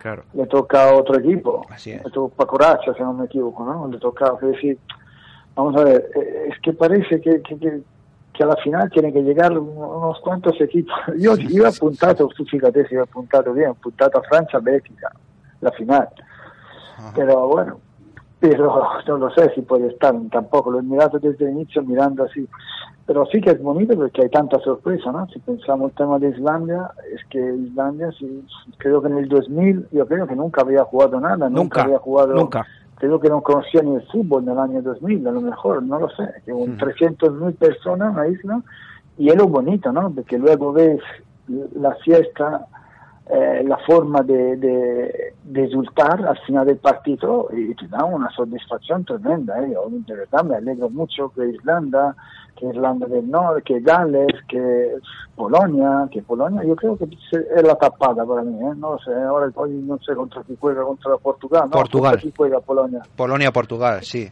Claro. 0.00 0.22
le 0.32 0.46
toca 0.46 0.88
a 0.88 0.94
otro 0.94 1.18
equipo. 1.18 1.66
Así 1.70 1.92
es. 1.92 2.02
Le 2.04 2.10
toca 2.10 2.42
a 2.42 2.46
Coracha, 2.46 2.94
si 2.94 3.02
no 3.02 3.12
me 3.12 3.26
equivoco, 3.26 3.64
¿no? 3.64 3.86
Le 3.88 3.98
toca, 3.98 4.32
es 4.40 4.48
decir, 4.48 4.78
vamos 5.54 5.76
a 5.76 5.84
ver, 5.84 6.10
eh, 6.16 6.48
es 6.52 6.58
que 6.60 6.72
parece 6.72 7.20
que, 7.20 7.42
que, 7.42 7.58
que, 7.58 7.80
que 8.32 8.42
a 8.42 8.46
la 8.46 8.56
final 8.56 8.90
tienen 8.90 9.12
que 9.12 9.22
llegar 9.22 9.52
un- 9.58 9.76
unos 9.76 10.18
cuantos 10.20 10.58
equipos. 10.60 10.94
Yo, 11.18 11.36
yo 11.36 11.64
he 11.64 11.68
apuntado, 11.68 12.28
tú 12.28 12.44
fíjate 12.46 12.86
si 12.88 12.94
he 12.94 13.00
apuntado 13.00 13.52
bien, 13.52 13.68
apuntado 13.70 14.18
a 14.18 14.22
Francia, 14.22 14.58
Bélgica, 14.60 15.10
la 15.60 15.70
final. 15.72 16.08
Pero 17.14 17.48
bueno, 17.48 17.80
pero 18.40 18.74
no 19.06 19.18
lo 19.18 19.30
sé 19.32 19.52
si 19.54 19.60
puede 19.60 19.88
estar, 19.88 20.14
tampoco 20.32 20.70
lo 20.70 20.78
he 20.78 20.82
mirado 20.82 21.18
desde 21.18 21.44
el 21.44 21.52
inicio 21.52 21.82
mirando 21.82 22.24
así. 22.24 22.48
Pero 23.06 23.26
sí 23.26 23.40
que 23.40 23.50
es 23.50 23.62
bonito 23.62 23.94
porque 23.94 24.22
hay 24.22 24.28
tanta 24.30 24.58
sorpresa, 24.60 25.12
¿no? 25.12 25.26
Si 25.28 25.38
pensamos 25.40 25.90
el 25.90 25.96
tema 25.96 26.18
de 26.18 26.30
Islandia, 26.30 26.90
es 27.12 27.20
que 27.28 27.38
Islandia, 27.38 28.10
sí, 28.18 28.46
creo 28.78 29.02
que 29.02 29.08
en 29.08 29.18
el 29.18 29.28
2000, 29.28 29.88
yo 29.92 30.06
creo 30.06 30.26
que 30.26 30.36
nunca 30.36 30.62
había 30.62 30.84
jugado 30.84 31.20
nada, 31.20 31.48
nunca, 31.48 31.60
Nunca, 31.62 31.82
había 31.82 31.98
jugado, 31.98 32.34
nunca. 32.34 32.66
creo 32.96 33.20
que 33.20 33.28
no 33.28 33.42
conocía 33.42 33.82
ni 33.82 33.96
el 33.96 34.02
fútbol 34.06 34.44
en 34.44 34.50
el 34.50 34.58
año 34.58 34.82
2000, 34.82 35.26
a 35.28 35.32
lo 35.32 35.40
mejor, 35.42 35.82
no 35.82 35.98
lo 35.98 36.08
sé, 36.10 36.24
que 36.44 36.52
un 36.52 36.78
300.000 36.78 37.56
personas 37.56 38.08
en 38.10 38.14
una 38.14 38.28
isla, 38.28 38.62
y 39.18 39.28
es 39.28 39.36
lo 39.36 39.48
bonito, 39.48 39.92
¿no? 39.92 40.10
Porque 40.10 40.38
luego 40.38 40.72
ves 40.72 41.00
la 41.74 41.94
fiesta, 41.96 42.64
eh, 43.32 43.62
la 43.64 43.78
forma 43.86 44.22
de, 44.22 44.56
de, 44.56 45.34
de 45.44 45.66
resultar 45.66 46.26
al 46.26 46.36
final 46.38 46.66
del 46.66 46.78
partido 46.78 47.48
y 47.52 47.72
te 47.76 47.86
da 47.86 48.04
una 48.04 48.28
satisfacción 48.34 49.04
tremenda. 49.04 49.62
¿eh? 49.62 49.70
Yo, 49.72 49.86
de 49.88 50.16
verdad 50.16 50.44
me 50.44 50.56
alegro 50.56 50.90
mucho 50.90 51.30
que 51.32 51.46
Irlanda, 51.46 52.16
que 52.56 52.66
Irlanda 52.66 53.06
del 53.06 53.30
Norte, 53.30 53.62
que 53.62 53.80
Gales, 53.80 54.34
que 54.48 54.96
Polonia, 55.36 56.08
que 56.10 56.22
Polonia, 56.22 56.64
yo 56.64 56.74
creo 56.74 56.96
que 56.98 57.04
es 57.04 57.62
la 57.62 57.76
tapada 57.76 58.26
para 58.26 58.42
mí. 58.42 58.58
¿eh? 58.66 58.74
No 58.76 58.98
sé, 58.98 59.14
ahora 59.14 59.48
hoy 59.54 59.70
no 59.74 59.96
sé 59.98 60.14
contra 60.16 60.42
quién 60.42 60.58
juega, 60.58 60.82
contra 60.82 61.16
Portugal. 61.18 61.64
¿no? 61.66 61.70
Portugal. 61.70 62.14
¿Contra 62.20 62.36
juega 62.36 62.60
Polonia? 62.60 63.02
Polonia-Portugal, 63.16 64.02
sí. 64.02 64.28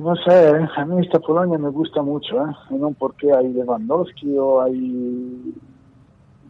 No 0.00 0.16
sé, 0.16 0.50
¿eh? 0.50 0.68
a 0.76 0.84
mí 0.84 1.06
esta 1.06 1.20
Polonia 1.20 1.56
me 1.56 1.70
gusta 1.70 2.02
mucho, 2.02 2.36
¿eh? 2.36 2.52
No 2.70 2.90
porque 2.98 3.32
hay 3.32 3.52
Lewandowski 3.52 4.36
o 4.36 4.60
hay 4.60 5.54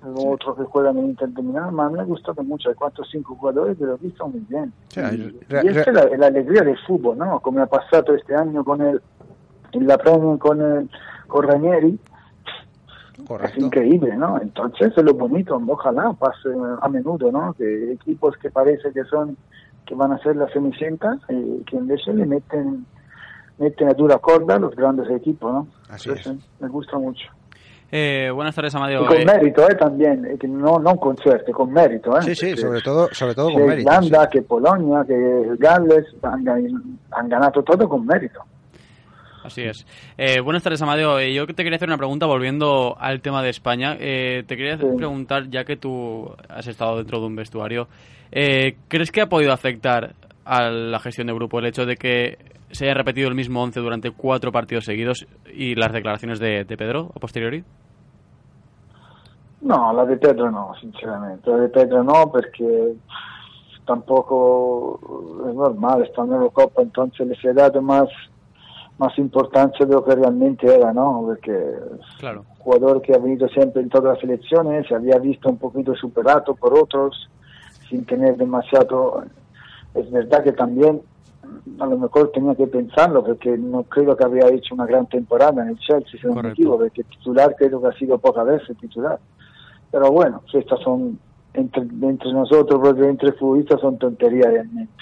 otro 0.05 0.55
que 0.57 0.65
juega 0.65 0.91
en 0.91 0.99
el 0.99 1.05
Inter 1.07 1.29
de 1.31 1.43
Milán, 1.43 1.75
ma 1.75 1.87
a 1.87 1.89
mí 1.89 1.95
me 1.97 2.01
ha 2.03 2.05
gustado 2.05 2.43
mucho, 2.43 2.69
hay 2.69 2.75
cuatro 2.75 3.03
o 3.03 3.07
cinco 3.07 3.35
jugadores 3.37 3.77
que 3.79 3.85
lo 3.85 3.95
he 3.95 3.99
visto 3.99 4.27
muy 4.29 4.41
bien. 4.49 4.73
Sí, 4.89 5.01
y, 5.01 5.45
re- 5.49 5.63
y 5.65 5.69
esa 5.69 5.81
es 5.83 5.93
la, 5.93 6.05
la 6.17 6.27
alegría 6.29 6.63
del 6.63 6.79
fútbol, 6.87 7.19
¿no? 7.19 7.41
Como 7.41 7.61
ha 7.61 7.67
pasado 7.67 8.15
este 8.15 8.35
año 8.35 8.65
con 8.65 8.81
el, 8.81 9.01
en 9.73 9.87
la 9.87 9.99
Premier 9.99 10.39
con 10.39 10.61
el 10.61 10.91
con 11.27 11.47
Ranieri, 11.47 11.99
es 13.19 13.27
Correcto. 13.27 13.61
increíble, 13.61 14.17
¿no? 14.17 14.41
Entonces 14.41 14.93
es 14.97 15.05
lo 15.05 15.13
bonito, 15.15 15.61
ojalá 15.69 16.13
pase 16.13 16.49
a 16.81 16.89
menudo, 16.89 17.31
¿no? 17.33 17.53
Que 17.55 17.93
equipos 17.93 18.37
que 18.39 18.51
parece 18.51 18.93
que 18.93 19.05
son, 19.05 19.37
que 19.85 19.95
van 19.95 20.13
a 20.13 20.19
ser 20.19 20.37
la 20.37 20.49
cenicienta, 20.49 21.19
eh, 21.29 21.63
que 21.67 21.77
en 21.77 21.87
vez 21.89 22.07
le 22.07 22.25
meten, 22.25 22.87
meten 23.59 23.89
a 23.89 23.93
dura 23.95 24.19
corda 24.19 24.55
a 24.55 24.59
los 24.59 24.75
grandes 24.75 25.11
equipos, 25.11 25.53
¿no? 25.53 25.67
Así 25.91 26.09
Entonces, 26.11 26.49
Me 26.61 26.69
gusta 26.69 26.97
mucho. 26.99 27.27
Eh, 27.91 28.31
buenas 28.35 28.55
tardes, 28.55 28.75
Y 28.75 28.77
Amadeo. 28.77 29.07
con 29.07 29.17
Eh, 29.17 29.25
mérito, 29.25 29.63
¿eh? 29.69 29.75
También, 29.75 30.25
eh, 30.27 30.37
no, 30.47 30.79
no 30.79 30.97
con 30.97 31.17
suerte, 31.17 31.53
con 31.53 31.73
mérito, 31.73 32.17
¿eh? 32.19 32.23
Sí, 32.23 32.35
sí, 32.35 32.57
sobre 32.57 32.83
todo, 32.83 33.09
sobre 33.13 33.35
todo 33.35 33.49
que 33.49 33.55
con 33.55 33.67
mérito. 33.67 33.91
Irlanda, 33.91 34.29
que 34.29 34.43
Polonia, 34.43 35.05
que 35.07 35.15
Gales, 35.59 36.05
han, 36.23 36.47
han 37.11 37.29
ganado 37.29 37.63
todo 37.63 37.89
con 37.89 38.05
mérito. 38.05 38.41
Así 39.43 39.63
es. 39.63 39.87
Eh, 40.19 40.41
buenas 40.41 40.63
tardes, 40.63 40.83
Amadeo. 40.83 41.19
Eh, 41.19 41.33
yo 41.33 41.47
te 41.47 41.55
quería 41.63 41.77
hacer 41.77 41.89
una 41.89 41.97
pregunta 41.97 42.27
volviendo 42.27 42.95
al 43.01 43.23
tema 43.23 43.43
de 43.43 43.49
España. 43.49 43.97
Eh, 43.99 44.43
te 44.47 44.57
quería 44.59 44.77
Sí. 44.77 44.85
preguntar, 44.97 45.49
ya 45.49 45.65
que 45.65 45.77
tú 45.77 46.31
has 46.51 46.67
estado 46.67 46.99
dentro 46.99 47.21
de 47.21 47.27
un 47.27 47.37
vestuario, 47.37 47.89
eh, 48.33 48.77
¿crees 48.89 49.11
que 49.11 49.23
ha 49.23 49.27
podido 49.29 49.53
afectar 49.53 50.13
a 50.45 50.69
la 50.69 50.99
gestión 50.99 51.29
de 51.29 51.33
grupo 51.33 51.59
el 51.61 51.67
hecho 51.67 51.87
de 51.87 51.97
que 51.97 52.37
se 52.71 52.85
haya 52.85 52.95
repetido 52.95 53.29
el 53.29 53.35
mismo 53.35 53.63
11 53.63 53.81
durante 53.81 54.11
cuatro 54.11 54.53
partidos 54.53 54.85
seguidos 54.85 55.27
y 55.55 55.75
las 55.75 55.93
declaraciones 55.93 56.39
de, 56.39 56.65
de 56.65 56.77
Pedro 56.77 57.11
a 57.15 57.19
posteriori? 57.21 57.65
No, 59.61 59.93
la 59.93 60.05
de 60.07 60.17
Pedro 60.17 60.51
no, 60.51 60.73
sinceramente. 60.81 61.51
La 61.51 61.57
de 61.59 61.69
Pedro 61.69 62.05
no, 62.05 62.31
porque 62.31 62.95
tampoco 63.87 65.01
es 65.49 65.55
normal, 65.55 66.03
está 66.03 66.23
en 66.23 66.33
Eurocopa, 66.33 66.83
entonces 66.83 67.27
le 67.27 67.35
si 67.37 67.49
ha 67.49 67.55
dado 67.55 67.81
más, 67.83 68.09
más 68.99 69.19
importancia 69.19 69.85
de 69.87 69.95
lo 69.95 70.05
que 70.05 70.15
realmente 70.15 70.73
era, 70.73 70.93
¿no? 70.93 71.23
Porque 71.27 71.73
Claro. 72.19 72.45
jugador 72.59 73.01
que 73.03 73.15
ha 73.15 73.19
venido 73.19 73.49
siempre 73.49 73.83
en 73.83 73.89
todas 73.89 74.13
las 74.13 74.21
selecciones, 74.21 74.87
se 74.87 74.95
había 74.95 75.19
visto 75.19 75.49
un 75.49 75.57
poquito 75.57 75.95
superado 75.97 76.55
por 76.55 76.79
otros, 76.79 77.29
sin 77.89 78.05
tener 78.05 78.37
demasiado... 78.37 79.25
Es 79.95 80.11
verdad 80.13 80.45
que 80.45 80.53
también 80.53 81.01
a 81.81 81.87
lo 81.87 81.99
mejor 81.99 82.31
tenía 82.33 82.55
que 82.55 82.67
pensarlo, 82.67 83.25
porque 83.25 83.57
no 83.57 83.83
creo 83.85 84.17
que 84.17 84.25
había 84.25 84.49
hecho 84.49 84.75
una 84.75 84.87
gran 84.87 85.07
temporada 85.07 85.63
en 85.63 85.69
el 85.71 85.79
Chelsea, 85.79 86.21
si 86.21 86.27
no 86.27 86.35
me 86.35 86.41
Correcto. 86.41 86.61
equivoco, 86.61 86.79
porque 86.79 87.05
titular 87.05 87.55
creo 87.57 87.81
que 87.81 87.87
ha 87.89 87.93
sido 87.93 88.19
pocas 88.19 88.47
veces 88.47 88.77
titular. 88.79 89.19
Pero 89.91 90.11
bueno, 90.11 90.43
estas 90.53 90.81
son, 90.81 91.19
entre, 91.55 91.83
entre 91.83 92.33
nosotros, 92.33 92.81
porque 92.83 93.09
entre 93.09 93.33
futbolistas 93.33 93.81
son 93.81 93.99
tonterías 93.99 94.53
realmente. 94.53 94.93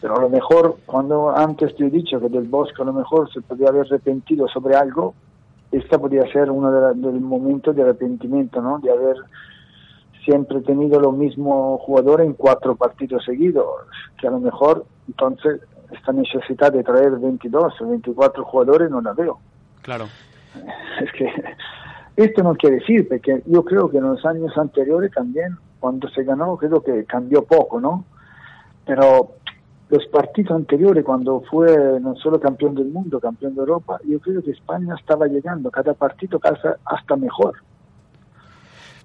Pero 0.00 0.16
a 0.16 0.20
lo 0.22 0.30
mejor, 0.30 0.78
cuando 0.86 1.30
antes 1.30 1.76
te 1.76 1.86
he 1.86 1.90
dicho 1.90 2.18
que 2.20 2.28
del 2.28 2.48
Bosque 2.48 2.80
a 2.80 2.86
lo 2.86 2.92
mejor 2.92 3.30
se 3.32 3.42
podía 3.42 3.68
haber 3.68 3.82
arrepentido 3.86 4.48
sobre 4.48 4.74
algo, 4.74 5.14
esta 5.70 5.98
podría 5.98 6.30
ser 6.32 6.50
uno 6.50 6.72
de 6.72 6.80
la- 6.80 6.92
del 6.94 7.20
momento 7.20 7.72
de 7.72 7.82
arrepentimiento, 7.82 8.60
¿no? 8.62 8.78
De 8.78 8.90
haber 8.90 9.16
siempre 10.24 10.60
tenido 10.62 10.98
lo 11.00 11.12
mismo 11.12 11.78
jugador 11.78 12.20
en 12.20 12.34
cuatro 12.34 12.76
partidos 12.76 13.24
seguidos, 13.24 13.66
que 14.18 14.26
a 14.26 14.30
lo 14.30 14.40
mejor 14.40 14.84
entonces 15.10 15.60
esta 15.92 16.12
necesidad 16.12 16.72
de 16.72 16.84
traer 16.84 17.10
22 17.18 17.80
o 17.80 17.88
24 17.88 18.44
jugadores 18.44 18.90
no 18.90 19.00
la 19.00 19.12
veo. 19.12 19.38
Claro. 19.82 20.06
Es 21.00 21.10
que 21.12 21.26
esto 22.16 22.42
no 22.42 22.54
quiere 22.54 22.76
decir, 22.76 23.08
porque 23.08 23.42
yo 23.46 23.64
creo 23.64 23.88
que 23.90 23.98
en 23.98 24.04
los 24.04 24.24
años 24.26 24.56
anteriores 24.58 25.10
también, 25.12 25.56
cuando 25.78 26.08
se 26.10 26.22
ganó, 26.24 26.56
creo 26.56 26.82
que 26.82 27.04
cambió 27.04 27.44
poco, 27.44 27.80
¿no? 27.80 28.04
Pero 28.84 29.32
los 29.88 30.06
partidos 30.08 30.52
anteriores, 30.56 31.04
cuando 31.04 31.40
fue 31.50 31.98
no 32.00 32.14
solo 32.16 32.38
campeón 32.40 32.74
del 32.74 32.86
mundo, 32.88 33.18
campeón 33.20 33.54
de 33.54 33.60
Europa, 33.60 33.98
yo 34.06 34.18
creo 34.20 34.42
que 34.42 34.50
España 34.50 34.94
estaba 34.98 35.26
llegando 35.26 35.70
cada 35.70 35.94
partido 35.94 36.38
casi 36.38 36.68
hasta 36.84 37.16
mejor. 37.16 37.54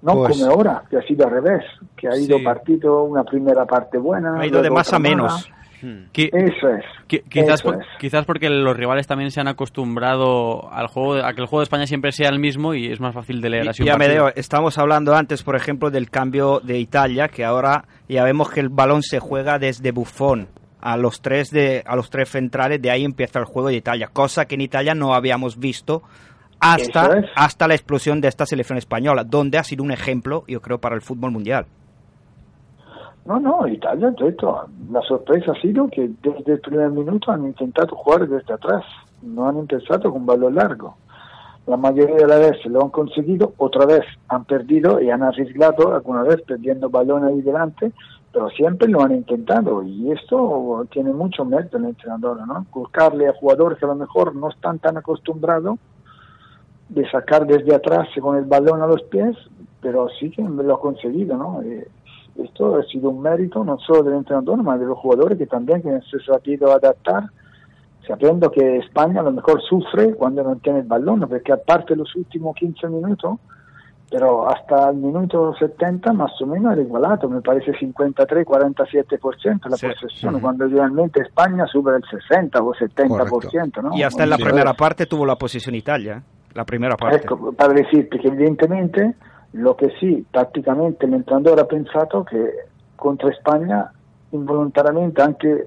No 0.02 0.14
Pues- 0.14 0.38
como 0.38 0.50
ahora, 0.52 0.82
que 0.90 0.98
ha 0.98 1.02
sido 1.02 1.26
al 1.26 1.32
revés, 1.32 1.64
que 1.96 2.08
ha 2.08 2.16
ido 2.16 2.38
Sí. 2.38 2.44
partido 2.44 3.04
una 3.04 3.24
primera 3.24 3.64
parte 3.64 3.98
buena. 3.98 4.38
Ha 4.38 4.46
ido 4.46 4.60
de 4.62 4.70
más 4.70 4.92
a 4.92 4.98
menos. 4.98 5.32
mala. 5.32 5.56
Qui- 5.82 6.30
Eso 6.32 6.68
es. 6.68 6.84
qui- 7.08 7.22
quizás, 7.28 7.60
eso 7.60 7.72
por- 7.72 7.82
es. 7.82 7.86
quizás 7.98 8.24
porque 8.24 8.48
los 8.50 8.76
rivales 8.76 9.06
también 9.06 9.30
se 9.30 9.40
han 9.40 9.48
acostumbrado 9.48 10.70
al 10.72 10.86
juego, 10.88 11.14
de- 11.16 11.22
a 11.24 11.32
que 11.34 11.40
el 11.40 11.46
juego 11.46 11.60
de 11.60 11.64
España 11.64 11.86
siempre 11.86 12.12
sea 12.12 12.28
el 12.28 12.38
mismo 12.38 12.74
y 12.74 12.86
es 12.92 13.00
más 13.00 13.14
fácil 13.14 13.40
de 13.40 13.50
leer 13.50 13.68
así 13.68 13.82
Y 13.82 13.86
un 13.86 13.92
partido. 13.92 14.22
Amedeo, 14.24 14.32
estamos 14.36 14.78
hablando 14.78 15.14
antes, 15.14 15.42
por 15.42 15.56
ejemplo, 15.56 15.90
del 15.90 16.10
cambio 16.10 16.60
de 16.60 16.78
Italia, 16.78 17.28
que 17.28 17.44
ahora 17.44 17.84
ya 18.08 18.24
vemos 18.24 18.50
que 18.50 18.60
el 18.60 18.68
balón 18.68 19.02
se 19.02 19.18
juega 19.20 19.58
desde 19.58 19.90
Buffon 19.92 20.48
a 20.80 20.96
los 20.96 21.20
tres 21.20 21.50
de 21.50 21.82
a 21.86 21.96
los 21.96 22.10
tres 22.10 22.28
centrales, 22.30 22.80
de 22.80 22.90
ahí 22.90 23.04
empieza 23.04 23.38
el 23.38 23.44
juego 23.44 23.68
de 23.68 23.76
Italia, 23.76 24.08
cosa 24.12 24.44
que 24.46 24.54
en 24.54 24.60
Italia 24.60 24.94
no 24.94 25.14
habíamos 25.14 25.58
visto 25.58 26.02
hasta 26.60 27.18
es. 27.18 27.24
hasta 27.34 27.68
la 27.68 27.74
explosión 27.74 28.20
de 28.20 28.28
esta 28.28 28.46
selección 28.46 28.78
española, 28.78 29.24
donde 29.24 29.58
ha 29.58 29.64
sido 29.64 29.82
un 29.84 29.90
ejemplo, 29.92 30.44
yo 30.48 30.60
creo, 30.60 30.78
para 30.78 30.94
el 30.94 31.02
fútbol 31.02 31.30
mundial. 31.30 31.66
No, 33.26 33.40
no, 33.40 33.66
Italia, 33.66 34.14
hecho, 34.20 34.66
la 34.90 35.02
sorpresa 35.02 35.50
ha 35.50 35.60
sido 35.60 35.88
que 35.88 36.10
desde 36.22 36.52
el 36.52 36.60
primer 36.60 36.90
minuto 36.90 37.32
han 37.32 37.44
intentado 37.44 37.96
jugar 37.96 38.28
desde 38.28 38.54
atrás, 38.54 38.84
no 39.20 39.48
han 39.48 39.56
empezado 39.58 40.12
con 40.12 40.24
balón 40.24 40.54
largo. 40.54 40.96
La 41.66 41.76
mayoría 41.76 42.14
de 42.14 42.26
las 42.28 42.38
veces 42.38 42.66
lo 42.66 42.84
han 42.84 42.90
conseguido, 42.90 43.52
otra 43.56 43.84
vez 43.84 44.04
han 44.28 44.44
perdido 44.44 45.00
y 45.00 45.10
han 45.10 45.24
arriesgado, 45.24 45.96
alguna 45.96 46.22
vez 46.22 46.40
perdiendo 46.42 46.88
balón 46.88 47.24
ahí 47.24 47.42
delante, 47.42 47.90
pero 48.32 48.48
siempre 48.50 48.86
lo 48.86 49.02
han 49.02 49.10
intentado 49.12 49.82
y 49.82 50.12
esto 50.12 50.86
tiene 50.92 51.12
mucho 51.12 51.44
mérito 51.44 51.78
en 51.78 51.84
el 51.84 51.90
entrenador, 51.90 52.46
¿no? 52.46 52.64
Buscarle 52.72 53.26
a 53.26 53.32
jugadores 53.32 53.78
que 53.78 53.86
a 53.86 53.88
lo 53.88 53.96
mejor 53.96 54.36
no 54.36 54.50
están 54.50 54.78
tan 54.78 54.98
acostumbrados 54.98 55.80
de 56.90 57.10
sacar 57.10 57.44
desde 57.44 57.74
atrás 57.74 58.06
con 58.20 58.36
el 58.36 58.44
balón 58.44 58.82
a 58.82 58.86
los 58.86 59.02
pies, 59.02 59.36
pero 59.80 60.08
sí 60.20 60.30
que 60.30 60.42
lo 60.42 60.74
ha 60.74 60.80
conseguido, 60.80 61.36
¿no? 61.36 61.62
Eh, 61.62 61.88
esto 62.42 62.76
ha 62.76 62.82
sido 62.84 63.10
un 63.10 63.20
mérito 63.22 63.64
no 63.64 63.78
solo 63.78 64.02
del 64.02 64.14
entrenador, 64.14 64.58
sino 64.58 64.78
de 64.78 64.86
los 64.86 64.98
jugadores 64.98 65.38
que 65.38 65.46
también 65.46 65.82
que 65.82 65.88
se 65.88 66.16
han 66.16 66.22
sabido 66.40 66.72
adaptar, 66.72 67.24
sabiendo 68.06 68.50
que 68.50 68.78
España 68.78 69.20
a 69.20 69.24
lo 69.24 69.32
mejor 69.32 69.60
sufre 69.62 70.14
cuando 70.14 70.42
no 70.44 70.56
tiene 70.56 70.80
el 70.80 70.86
balón, 70.86 71.20
porque 71.28 71.52
aparte 71.52 71.96
los 71.96 72.14
últimos 72.16 72.54
15 72.56 72.88
minutos, 72.88 73.38
pero 74.08 74.48
hasta 74.48 74.90
el 74.90 74.96
minuto 74.98 75.52
70 75.58 76.12
más 76.12 76.30
o 76.40 76.46
menos 76.46 76.72
era 76.74 76.82
igualado, 76.82 77.28
me 77.28 77.40
parece 77.40 77.72
53-47% 77.72 79.68
la 79.68 79.76
Sí. 79.76 79.86
posesión, 79.88 80.40
cuando 80.40 80.66
realmente 80.66 81.20
España 81.22 81.66
sube 81.66 81.96
el 81.96 82.02
60 82.08 82.60
o 82.62 82.72
70%, 82.74 83.82
¿no? 83.82 83.96
y 83.96 84.02
hasta 84.02 84.24
en 84.24 84.30
la 84.30 84.36
Sí. 84.36 84.44
primera 84.44 84.74
parte 84.74 85.06
tuvo 85.06 85.26
la 85.26 85.36
posición 85.36 85.74
Italia, 85.74 86.18
¿eh? 86.18 86.22
la 86.54 86.64
primera 86.64 86.96
parte. 86.96 87.18
Ecco, 87.18 87.52
para 87.52 87.72
decirte 87.74 88.18
che 88.20 88.28
evidentemente 88.28 89.14
Lo 89.56 89.74
que 89.74 89.90
sí, 89.98 90.26
tácticamente 90.32 91.06
el 91.06 91.14
entrenador 91.14 91.60
ha 91.60 91.66
pensado 91.66 92.24
que 92.26 92.50
contra 92.94 93.30
España, 93.30 93.90
involuntariamente, 94.32 95.22
aunque 95.22 95.64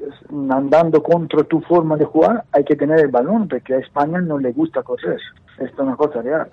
andando 0.52 1.02
contra 1.02 1.44
tu 1.44 1.60
forma 1.62 1.98
de 1.98 2.06
jugar, 2.06 2.44
hay 2.52 2.64
que 2.64 2.76
tener 2.76 3.00
el 3.00 3.08
balón, 3.08 3.48
porque 3.48 3.74
a 3.74 3.80
España 3.80 4.22
no 4.22 4.38
le 4.38 4.52
gusta 4.52 4.84
correr. 4.84 5.20
Es 5.58 5.72
una 5.80 5.96
cosa 5.96 6.22
real. 6.22 6.50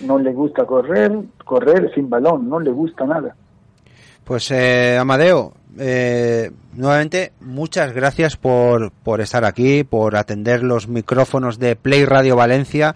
No 0.00 0.18
le 0.18 0.32
gusta 0.32 0.66
correr, 0.66 1.10
correr 1.42 1.90
sin 1.94 2.10
balón, 2.10 2.50
no 2.50 2.60
le 2.60 2.70
gusta 2.70 3.06
nada. 3.06 3.34
Pues 4.24 4.50
eh, 4.50 4.98
Amadeo, 4.98 5.54
eh, 5.78 6.50
nuevamente 6.74 7.32
muchas 7.40 7.94
gracias 7.94 8.36
por, 8.36 8.92
por 8.92 9.22
estar 9.22 9.46
aquí, 9.46 9.84
por 9.84 10.16
atender 10.16 10.62
los 10.62 10.86
micrófonos 10.86 11.58
de 11.58 11.76
Play 11.76 12.04
Radio 12.04 12.36
Valencia, 12.36 12.94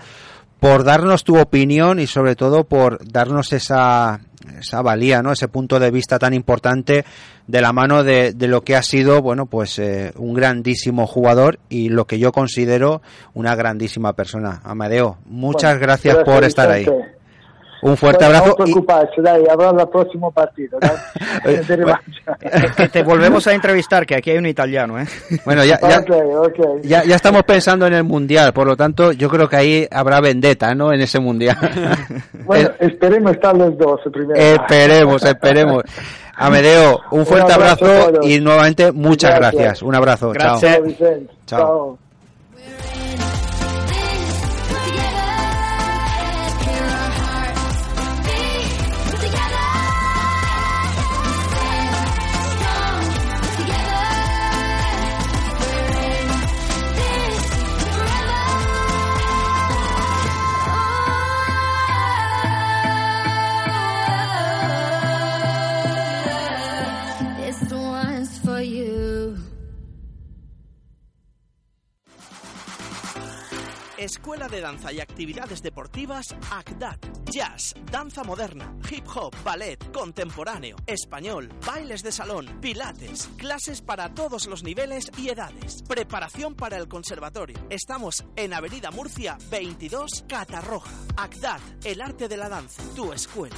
por 0.63 0.85
darnos 0.85 1.25
tu 1.25 1.41
opinión 1.41 1.99
y 1.99 2.07
sobre 2.07 2.37
todo 2.37 2.63
por 2.63 3.05
darnos 3.05 3.53
esa, 3.53 4.21
esa 4.61 4.81
valía, 4.81 5.21
¿no? 5.21 5.33
Ese 5.33 5.49
punto 5.49 5.81
de 5.81 5.91
vista 5.91 6.21
tan 6.21 6.35
importante 6.35 7.05
de 7.49 7.61
la 7.61 7.73
mano 7.73 8.05
de, 8.05 8.33
de 8.33 8.47
lo 8.47 8.63
que 8.63 8.77
ha 8.77 8.83
sido, 8.85 9.21
bueno, 9.23 9.47
pues 9.47 9.81
eh, 9.81 10.13
un 10.15 10.35
grandísimo 10.35 11.09
jugador 11.09 11.59
y 11.69 11.89
lo 11.89 12.07
que 12.07 12.21
yo 12.21 12.31
considero 12.31 13.03
una 13.35 13.57
grandísima 13.57 14.13
persona. 14.13 14.61
Amadeo, 14.63 15.19
muchas 15.25 15.73
Bueno, 15.73 15.81
gracias, 15.81 16.19
por 16.25 16.45
estar 16.45 16.71
ahí. 16.71 16.87
Un 17.83 17.97
fuerte 17.97 18.25
Bueno, 18.25 18.39
abrazo. 18.39 18.57
No 18.59 18.65
y- 18.65 18.73
preocuparse, 18.73 19.21
dai, 19.23 19.45
habrá 19.51 19.71
el 19.71 19.89
próximo 19.89 20.31
partido. 20.31 20.79
Que 22.77 22.89
te 22.89 23.03
volvemos 23.03 23.47
a 23.47 23.53
entrevistar, 23.53 24.07
que 24.07 24.15
aquí 24.15 24.31
hay 24.31 24.39
un 24.39 24.47
italiano, 24.47 24.99
¿eh? 25.01 25.07
Bueno, 25.45 25.65
ya, 25.65 25.79
ya, 26.83 27.03
estamos 27.17 27.43
pensando 27.43 27.87
en 27.87 27.95
el 27.95 28.05
mundial, 28.05 28.53
por 28.53 28.67
lo 28.67 28.77
tanto, 28.77 29.13
yo 29.13 29.29
creo 29.29 29.49
que 29.49 29.57
ahí 29.57 29.89
habrá 29.91 30.21
vendetta, 30.21 30.75
¿no? 30.75 30.93
En 30.93 31.01
ese 31.01 31.19
mundial. 31.19 31.57
Bueno, 32.45 32.71
esperemos 32.79 33.33
estar 33.33 33.57
los 33.57 33.77
dos 33.77 34.01
primero. 34.13 34.41
esperemos, 34.41 35.25
esperemos. 35.25 35.83
Amedeo, 36.35 37.01
un 37.11 37.27
fuerte 37.27 37.53
Un 37.55 37.63
abrazo 37.63 38.23
y 38.23 38.41
nuevamente 38.41 38.91
muchas 38.93 39.35
Gracias. 39.37 39.53
gracias. 39.63 39.83
Un 39.83 39.95
abrazo. 39.95 40.31
Gracias. 40.31 40.81
Chao. 41.47 41.99
Chao, 42.57 43.29
Escuela 74.03 74.49
de 74.49 74.61
Danza 74.61 74.93
y 74.93 75.01
Actividades 75.01 75.63
Deportivas 75.63 76.27
ACDAT. 76.51 76.99
Jazz, 77.31 77.73
danza 77.91 78.25
moderna, 78.25 78.77
hip 78.91 79.07
hop, 79.15 79.33
ballet, 79.45 79.79
contemporáneo, 79.93 80.77
español, 80.87 81.49
bailes 81.65 82.03
de 82.03 82.11
salón, 82.11 82.59
pilates, 82.61 83.31
clases 83.37 83.81
para 83.81 84.13
todos 84.13 84.47
los 84.49 84.65
niveles 84.65 85.09
y 85.17 85.29
edades. 85.29 85.83
Preparación 85.87 86.57
para 86.57 86.79
el 86.79 86.89
conservatorio. 86.89 87.57
Estamos 87.71 88.25
en 88.35 88.55
Avenida 88.55 88.91
Murcia 88.91 89.39
22, 89.53 90.25
Catarroja. 90.29 90.91
ACDAT, 91.17 91.61
el 91.85 92.03
arte 92.03 92.27
de 92.27 92.37
la 92.37 92.49
danza, 92.49 92.83
tu 92.97 93.13
escuela. 93.13 93.57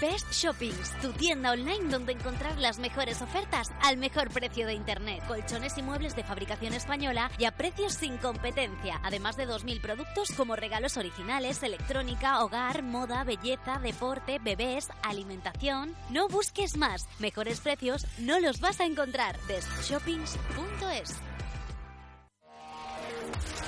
Best 0.00 0.32
Shoppings, 0.32 0.92
tu 1.00 1.12
tienda 1.12 1.52
online 1.52 1.88
donde 1.88 2.12
encontrar 2.12 2.58
las 2.58 2.78
mejores 2.78 3.22
ofertas 3.22 3.68
al 3.82 3.96
mejor 3.96 4.30
precio 4.30 4.66
de 4.66 4.74
internet. 4.74 5.22
Colchones 5.26 5.78
y 5.78 5.82
muebles 5.82 6.16
de 6.16 6.24
fabricación 6.24 6.74
española 6.74 7.30
y 7.38 7.44
a 7.44 7.52
precios 7.52 7.94
sin 7.94 8.16
competencia. 8.18 9.00
Además 9.04 9.36
de 9.36 9.46
2.000 9.46 9.80
productos 9.80 10.32
como 10.36 10.56
regalos 10.56 10.96
originales, 10.96 11.62
electrónica, 11.62 12.42
hogar, 12.44 12.82
moda, 12.82 13.24
belleza, 13.24 13.78
deporte, 13.78 14.38
bebés, 14.38 14.88
alimentación. 15.02 15.94
No 16.10 16.28
busques 16.28 16.76
más. 16.76 17.06
Mejores 17.18 17.60
precios 17.60 18.06
no 18.18 18.40
los 18.40 18.60
vas 18.60 18.80
a 18.80 18.84
encontrar. 18.84 19.38
bestshoppings.es 19.46 21.33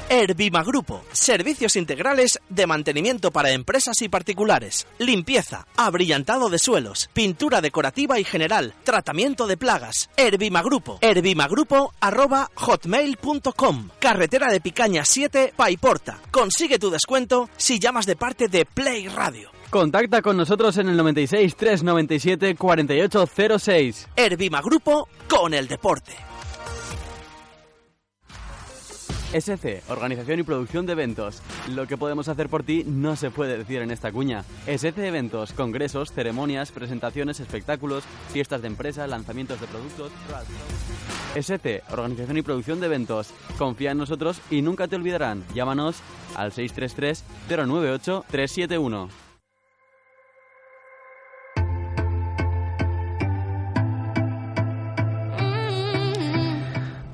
Herbima 0.08 0.62
Grupo, 0.62 1.02
servicios 1.10 1.74
integrales 1.74 2.38
de 2.48 2.66
mantenimiento 2.66 3.32
para 3.32 3.50
empresas 3.50 4.00
y 4.02 4.08
particulares, 4.08 4.86
limpieza, 4.98 5.66
abrillantado 5.76 6.48
de 6.48 6.60
suelos, 6.60 7.10
pintura 7.12 7.60
decorativa 7.60 8.20
y 8.20 8.24
general, 8.24 8.74
tratamiento 8.84 9.48
de 9.48 9.56
plagas. 9.56 10.08
Herbima 10.16 10.62
Grupo, 10.62 10.98
herbimagrupo 11.00 11.92
arroba 12.00 12.50
hotmail.com, 12.54 13.88
carretera 13.98 14.52
de 14.52 14.60
Picaña 14.60 15.04
7, 15.04 15.54
Paiporta. 15.56 16.20
Consigue 16.30 16.78
tu 16.78 16.90
descuento 16.90 17.50
si 17.56 17.80
llamas 17.80 18.06
de 18.06 18.14
parte 18.14 18.46
de 18.46 18.64
Play 18.64 19.08
Radio. 19.08 19.50
Contacta 19.70 20.22
con 20.22 20.36
nosotros 20.36 20.76
en 20.78 20.88
el 20.88 20.96
96 20.96 21.56
397 21.56 22.54
4806. 22.54 24.08
Herbima 24.14 24.62
Grupo 24.62 25.08
con 25.28 25.52
el 25.52 25.66
deporte. 25.66 26.12
SC, 29.32 29.82
organización 29.88 30.40
y 30.40 30.42
producción 30.42 30.86
de 30.86 30.92
eventos. 30.92 31.42
Lo 31.74 31.86
que 31.86 31.96
podemos 31.96 32.28
hacer 32.28 32.48
por 32.48 32.62
ti 32.62 32.84
no 32.86 33.16
se 33.16 33.30
puede 33.30 33.58
decir 33.58 33.82
en 33.82 33.90
esta 33.90 34.12
cuña. 34.12 34.44
SC 34.66 34.98
Eventos, 34.98 35.52
congresos, 35.52 36.12
ceremonias, 36.12 36.72
presentaciones, 36.72 37.40
espectáculos, 37.40 38.04
fiestas 38.32 38.62
de 38.62 38.68
empresa, 38.68 39.06
lanzamientos 39.06 39.60
de 39.60 39.66
productos. 39.66 40.12
SC, 41.34 41.82
organización 41.90 42.38
y 42.38 42.42
producción 42.42 42.80
de 42.80 42.86
eventos. 42.86 43.30
Confía 43.58 43.92
en 43.92 43.98
nosotros 43.98 44.40
y 44.50 44.62
nunca 44.62 44.88
te 44.88 44.96
olvidarán. 44.96 45.44
Llámanos 45.54 45.96
al 46.34 46.52
633 46.52 47.24
098 47.48 48.24
371. 48.30 49.25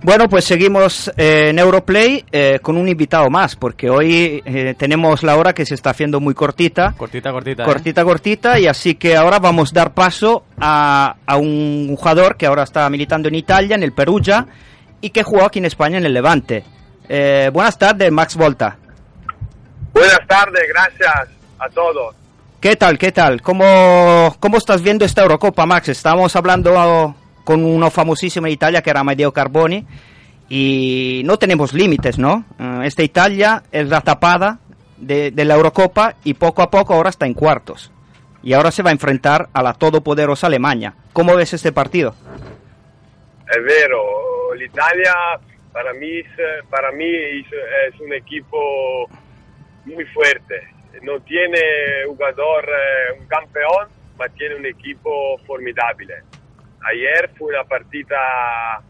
Bueno, 0.04 0.28
pues 0.28 0.44
seguimos 0.44 1.12
eh, 1.16 1.50
en 1.50 1.60
Europlay 1.60 2.24
eh, 2.32 2.58
con 2.60 2.76
un 2.76 2.88
invitado 2.88 3.30
más, 3.30 3.54
porque 3.54 3.88
hoy 3.88 4.42
eh, 4.44 4.74
tenemos 4.76 5.22
la 5.22 5.36
hora 5.36 5.52
que 5.52 5.64
se 5.64 5.76
está 5.76 5.90
haciendo 5.90 6.18
muy 6.18 6.34
cortita. 6.34 6.92
Cortita, 6.96 7.30
cortita. 7.30 7.62
¿eh? 7.62 7.66
Cortita, 7.66 8.04
cortita, 8.04 8.58
y 8.58 8.66
así 8.66 8.96
que 8.96 9.16
ahora 9.16 9.38
vamos 9.38 9.70
a 9.70 9.74
dar 9.76 9.94
paso 9.94 10.44
a, 10.60 11.14
a 11.24 11.36
un 11.36 11.94
jugador 11.96 12.36
que 12.36 12.46
ahora 12.46 12.64
está 12.64 12.90
militando 12.90 13.28
en 13.28 13.36
Italia, 13.36 13.76
en 13.76 13.84
el 13.84 13.92
Perugia, 13.92 14.44
y 15.00 15.10
que 15.10 15.22
jugó 15.22 15.44
aquí 15.44 15.60
en 15.60 15.66
España 15.66 15.98
en 15.98 16.04
el 16.06 16.14
Levante. 16.14 16.64
Eh, 17.08 17.50
buenas 17.52 17.78
tardes, 17.78 18.10
Max 18.10 18.36
Volta. 18.36 18.76
Buenas 19.92 20.26
tardes, 20.26 20.62
gracias 20.68 21.28
a 21.60 21.68
todos. 21.68 22.16
¿Qué 22.60 22.74
tal, 22.74 22.98
qué 22.98 23.12
tal? 23.12 23.40
¿Cómo, 23.40 24.34
cómo 24.40 24.58
estás 24.58 24.82
viendo 24.82 25.04
esta 25.04 25.22
Eurocopa, 25.22 25.64
Max? 25.64 25.90
Estamos 25.90 26.34
hablando 26.34 27.14
con 27.44 27.64
uno 27.64 27.90
famosísimo 27.90 28.46
en 28.46 28.52
Italia 28.52 28.82
que 28.82 28.90
era 28.90 29.00
Amedeo 29.00 29.32
Carboni 29.32 29.86
y 30.48 31.22
no 31.24 31.38
tenemos 31.38 31.72
límites, 31.72 32.18
¿no? 32.18 32.44
Eh, 32.58 32.80
esta 32.84 33.02
Italia 33.02 33.62
es 33.72 33.88
la 33.88 34.00
tapada 34.00 34.58
de, 34.96 35.30
de 35.30 35.44
la 35.44 35.54
Eurocopa 35.54 36.16
y 36.24 36.34
poco 36.34 36.62
a 36.62 36.70
poco 36.70 36.94
ahora 36.94 37.10
está 37.10 37.26
en 37.26 37.34
cuartos. 37.34 37.90
Y 38.42 38.54
ahora 38.54 38.70
se 38.70 38.82
va 38.82 38.90
a 38.90 38.92
enfrentar 38.92 39.48
a 39.52 39.62
la 39.62 39.74
todopoderosa 39.74 40.48
Alemania. 40.48 40.94
¿Cómo 41.12 41.36
ves 41.36 41.54
este 41.54 41.70
partido? 41.70 42.14
Es 43.48 43.64
vero, 43.64 44.52
l'Italia 44.54 45.12
para 45.72 45.92
mí, 45.94 46.22
para 46.70 46.92
mí 46.92 47.06
es, 47.06 48.00
un 48.00 48.12
equipo 48.12 49.08
muy 49.86 50.04
fuerte. 50.06 50.68
No 51.02 51.18
tiene 51.20 51.58
jugador, 52.06 52.64
eh, 52.64 53.18
un 53.18 53.26
campeón, 53.26 53.88
ma 54.18 54.28
tiene 54.28 54.56
un 54.56 54.66
equipo 54.66 55.38
formidable. 55.46 56.14
Ayer 56.84 57.30
fue 57.36 57.52
una 57.54 57.64
partita 57.64 58.82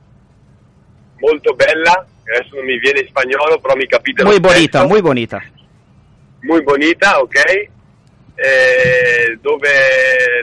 molto 1.19 1.55
bella, 1.55 2.05
adesso 2.27 2.57
non 2.57 2.65
mi 2.65 2.79
viene 2.79 3.07
spagnolo, 3.07 3.59
però 3.61 3.75
mi 3.75 3.87
capite 3.87 4.25
Muy 4.25 4.41
bonita, 4.41 4.79
stesso. 4.79 4.87
muy 4.89 5.01
bonita. 5.01 5.43
muy 6.41 6.63
bonita, 6.63 7.21
ok? 7.21 7.37
Eh, 8.35 9.39
dove 9.41 9.71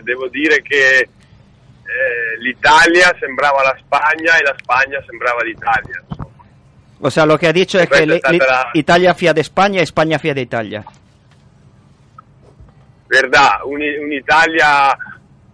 devo 0.03 0.27
dire 0.29 0.61
che 0.61 0.99
eh, 0.99 2.37
l'Italia 2.39 3.13
sembrava 3.19 3.63
la 3.63 3.75
Spagna 3.79 4.37
e 4.37 4.43
la 4.43 4.55
Spagna 4.59 5.03
sembrava 5.05 5.43
l'Italia. 5.43 6.01
O 7.01 7.09
sea, 7.09 7.25
lo 7.25 7.37
que 7.37 7.47
ha 7.47 7.51
dicho 7.53 7.79
es 7.79 7.89
que 7.89 8.05
Perfecto, 8.05 8.29
li- 8.31 8.37
li- 8.37 8.43
está 8.43 8.61
la- 8.63 8.69
Italia 8.73 9.13
fía 9.15 9.33
de 9.33 9.41
España, 9.41 9.81
España 9.81 10.19
fía 10.19 10.33
de 10.33 10.41
Italia. 10.41 10.83
Verdad, 13.07 13.63
un- 13.65 13.81
un'Italia 13.81 14.95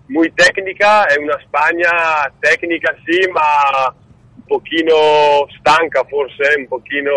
muy 0.07 0.31
técnica 0.33 1.07
e 1.07 1.19
una 1.19 1.39
Spagna 1.45 2.31
tecnica 2.39 2.95
sì, 3.05 3.27
ma 3.31 3.93
un 4.35 4.43
pochino 4.45 5.47
stanca 5.59 6.03
forse, 6.07 6.53
un 6.57 6.67
pochino 6.67 7.11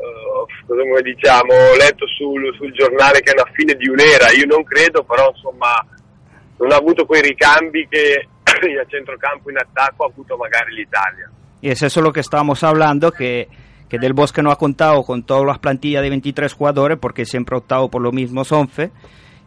eh, 0.00 0.44
cosa 0.66 0.80
come 0.80 1.02
diciamo, 1.02 1.52
ho 1.52 1.76
letto 1.76 2.06
sul, 2.06 2.54
sul 2.56 2.72
giornale 2.72 3.20
che 3.20 3.32
è 3.32 3.34
una 3.34 3.50
fine 3.52 3.74
di 3.74 3.88
un'era, 3.88 4.30
io 4.30 4.46
non 4.46 4.64
credo, 4.64 5.04
però 5.04 5.30
insomma 5.34 5.74
non 6.58 6.72
ha 6.72 6.76
avuto 6.76 7.04
quei 7.04 7.22
ricambi 7.22 7.86
che 7.88 8.26
a 8.44 8.86
centrocampo 8.86 9.50
in 9.50 9.58
attacco 9.58 10.04
ha 10.04 10.08
avuto 10.08 10.36
magari 10.36 10.74
l'Italia. 10.74 11.30
Y 11.62 11.68
es 11.70 11.82
eso 11.82 12.00
lo 12.00 12.12
que 12.12 12.20
estábamos 12.20 12.64
hablando, 12.64 13.12
que, 13.12 13.48
que 13.88 13.98
Del 13.98 14.14
Bosque 14.14 14.42
no 14.42 14.50
ha 14.50 14.56
contado 14.56 15.02
con 15.02 15.24
todas 15.24 15.44
las 15.44 15.58
plantillas 15.58 16.02
de 16.02 16.08
23 16.08 16.52
jugadores 16.54 16.98
porque 16.98 17.26
siempre 17.26 17.54
ha 17.54 17.58
optado 17.58 17.90
por 17.90 18.00
los 18.00 18.14
mismos 18.14 18.50
11. 18.50 18.90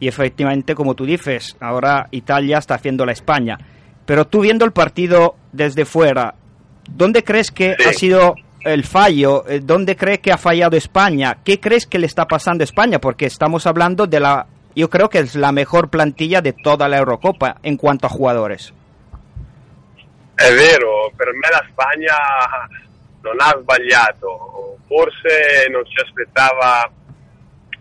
Y 0.04 0.08
efectivamente, 0.10 0.76
como 0.76 0.96
tú 0.96 1.06
dices, 1.06 1.56
ahora 1.62 2.08
Italia 2.12 2.58
está 2.58 2.76
haciendo 2.76 3.06
la 3.06 3.14
España. 3.14 3.58
Pero 4.06 4.28
tú 4.28 4.42
viendo 4.42 4.66
el 4.66 4.74
partido 4.74 5.36
desde 5.54 5.86
fuera, 5.86 6.36
¿dónde 6.90 7.24
crees 7.24 7.52
que 7.52 7.78
Sí. 7.80 7.88
ha 7.88 7.94
sido 7.94 8.36
el 8.66 8.84
fallo? 8.84 9.48
Eh, 9.48 9.62
¿Dónde 9.64 9.96
crees 9.96 10.20
que 10.20 10.34
ha 10.34 10.38
fallado 10.38 10.76
España? 10.76 11.38
¿Qué 11.46 11.62
crees 11.62 11.88
que 11.88 12.00
le 12.00 12.06
está 12.08 12.26
pasando 12.28 12.64
a 12.64 12.66
España? 12.66 13.00
Porque 13.00 13.26
estamos 13.26 13.66
hablando 13.66 14.06
de 14.06 14.20
la, 14.20 14.46
yo 14.76 14.90
creo 14.90 15.10
que 15.10 15.20
es 15.20 15.36
la 15.36 15.54
mejor 15.54 15.90
plantilla 15.90 16.42
de 16.42 16.52
toda 16.52 16.90
la 16.90 16.98
Eurocopa 16.98 17.56
en 17.64 17.78
cuanto 17.78 18.06
a 18.08 18.10
jugadores. 18.10 18.74
È 20.36 20.52
vero, 20.54 21.12
per 21.16 21.28
me 21.32 21.48
la 21.50 21.64
Spagna 21.72 22.18
non 23.22 23.36
ha 23.40 23.56
sbagliato, 23.62 24.76
forse 24.86 25.70
non 25.72 25.82
si 25.86 25.96
aspettava 26.04 26.92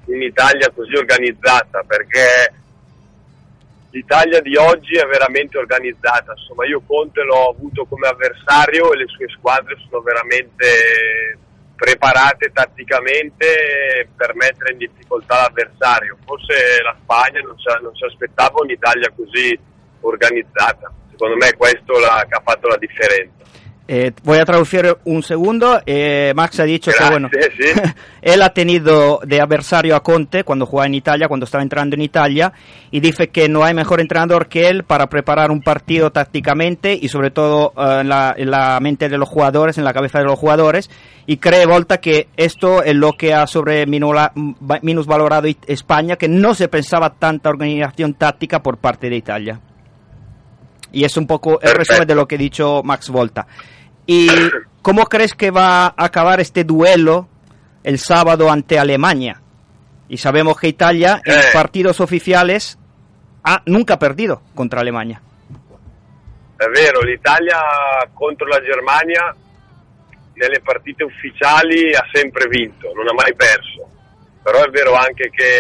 un'Italia 0.07 0.70
così 0.74 0.94
organizzata 0.94 1.82
perché 1.86 2.53
l'Italia 3.90 4.40
di 4.40 4.57
oggi 4.57 4.96
è 4.96 5.05
veramente 5.05 5.59
organizzata, 5.59 6.32
insomma 6.36 6.66
io 6.66 6.82
Conte 6.86 7.22
l'ho 7.22 7.50
avuto 7.50 7.84
come 7.84 8.09
avversario 8.09 8.92
e 8.92 8.96
le 8.96 9.07
sue 9.07 9.28
squadre 9.28 9.76
sono 9.88 10.03
veramente 10.03 11.38
preparate 11.76 12.50
tatticamente 12.53 14.09
per 14.16 14.34
mettere 14.34 14.72
in 14.72 14.78
difficoltà 14.78 15.42
l'avversario, 15.42 16.16
forse 16.24 16.80
la 16.82 16.96
Spagna 17.03 17.40
non 17.40 17.57
non 17.82 17.94
si 17.94 18.05
aspettava 18.05 18.62
un'Italia 18.62 19.12
così 19.14 19.59
organizzata, 20.00 20.90
secondo 21.11 21.36
me 21.36 21.53
questo 21.55 21.98
la, 21.98 22.26
ha 22.28 22.42
fatto 22.42 22.68
la 22.68 22.78
differenza. 22.78 23.41
Eh, 23.88 24.12
voy 24.22 24.38
a 24.38 24.44
traducir 24.44 24.96
un 25.04 25.22
segundo. 25.22 25.80
Eh, 25.86 26.32
Max 26.36 26.60
ha 26.60 26.64
dicho 26.64 26.90
Gracias, 26.90 27.08
que 27.08 27.12
bueno, 27.12 27.30
sí. 27.32 27.90
él 28.22 28.42
ha 28.42 28.50
tenido 28.50 29.20
de 29.24 29.40
adversario 29.40 29.96
a 29.96 30.02
Conte 30.02 30.44
cuando 30.44 30.66
jugaba 30.66 30.86
en 30.86 30.94
Italia, 30.94 31.28
cuando 31.28 31.44
estaba 31.44 31.62
entrando 31.62 31.96
en 31.96 32.02
Italia, 32.02 32.52
y 32.90 33.00
dice 33.00 33.28
que 33.28 33.48
no 33.48 33.64
hay 33.64 33.74
mejor 33.74 34.00
entrenador 34.00 34.46
que 34.46 34.68
él 34.68 34.84
para 34.84 35.08
preparar 35.08 35.50
un 35.50 35.62
partido 35.62 36.12
tácticamente 36.12 36.98
y 37.00 37.08
sobre 37.08 37.30
todo 37.30 37.72
eh, 37.76 37.98
en, 38.00 38.08
la, 38.08 38.34
en 38.36 38.50
la 38.50 38.78
mente 38.80 39.08
de 39.08 39.18
los 39.18 39.28
jugadores, 39.28 39.78
en 39.78 39.84
la 39.84 39.92
cabeza 39.92 40.18
de 40.18 40.24
los 40.24 40.38
jugadores, 40.38 40.88
y 41.26 41.38
cree 41.38 41.66
Volta 41.66 41.98
que 41.98 42.28
esto 42.36 42.82
es 42.82 42.94
lo 42.94 43.12
que 43.12 43.34
ha 43.34 43.46
sobre 43.46 43.86
minusvalorado 43.86 45.48
España, 45.66 46.16
que 46.16 46.28
no 46.28 46.54
se 46.54 46.68
pensaba 46.68 47.10
tanta 47.10 47.50
organización 47.50 48.14
táctica 48.14 48.62
por 48.62 48.78
parte 48.78 49.10
de 49.10 49.16
Italia. 49.16 49.60
Y 50.93 51.05
es 51.05 51.16
un 51.16 51.26
poco 51.26 51.61
el 51.61 51.72
resumen 51.74 52.07
de 52.07 52.14
lo 52.14 52.26
que 52.26 52.34
ha 52.34 52.38
dicho 52.38 52.82
Max 52.84 53.09
Volta. 53.09 53.47
¿Y 54.07 54.28
cómo 54.82 55.07
crees 55.07 55.34
que 55.34 55.51
va 55.51 55.86
a 55.86 55.95
acabar 55.97 56.40
este 56.40 56.64
duelo 56.64 57.28
el 57.82 57.99
sábado 57.99 58.51
ante 58.51 58.78
Alemania? 58.78 59.40
Y 60.09 60.18
sabemos 60.18 60.59
que 60.61 60.68
Italia 60.68 61.20
en 61.24 61.38
Eh. 61.38 61.43
partidos 61.53 62.01
oficiales 62.01 62.78
ha 63.45 63.62
nunca 63.66 63.99
perdido 63.99 64.43
contra 64.55 64.80
Alemania. 64.80 65.20
È 66.57 66.66
vero, 66.68 67.01
l'Italia 67.01 67.59
contro 68.12 68.47
la 68.47 68.61
Germania 68.61 69.34
nelle 70.34 70.61
partite 70.61 71.05
ufficiali 71.05 71.93
ha 71.95 72.05
sempre 72.12 72.47
vinto, 72.49 72.93
non 72.95 73.09
ha 73.09 73.12
mai 73.14 73.34
perso. 73.34 73.88
Però 74.43 74.62
è 74.64 74.70
vero 74.70 74.95
anche 74.95 75.30
che 75.30 75.51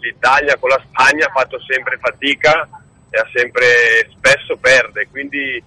l'Italia 0.00 0.56
con 0.58 0.70
la 0.70 0.82
Spagna 0.86 1.26
ha 1.26 1.32
fatto 1.32 1.58
sempre 1.60 1.98
fatica 1.98 2.68
e 3.10 3.18
ha 3.18 3.28
sempre 3.34 4.08
spesso 4.16 4.56
perde, 4.56 5.08
quindi 5.10 5.62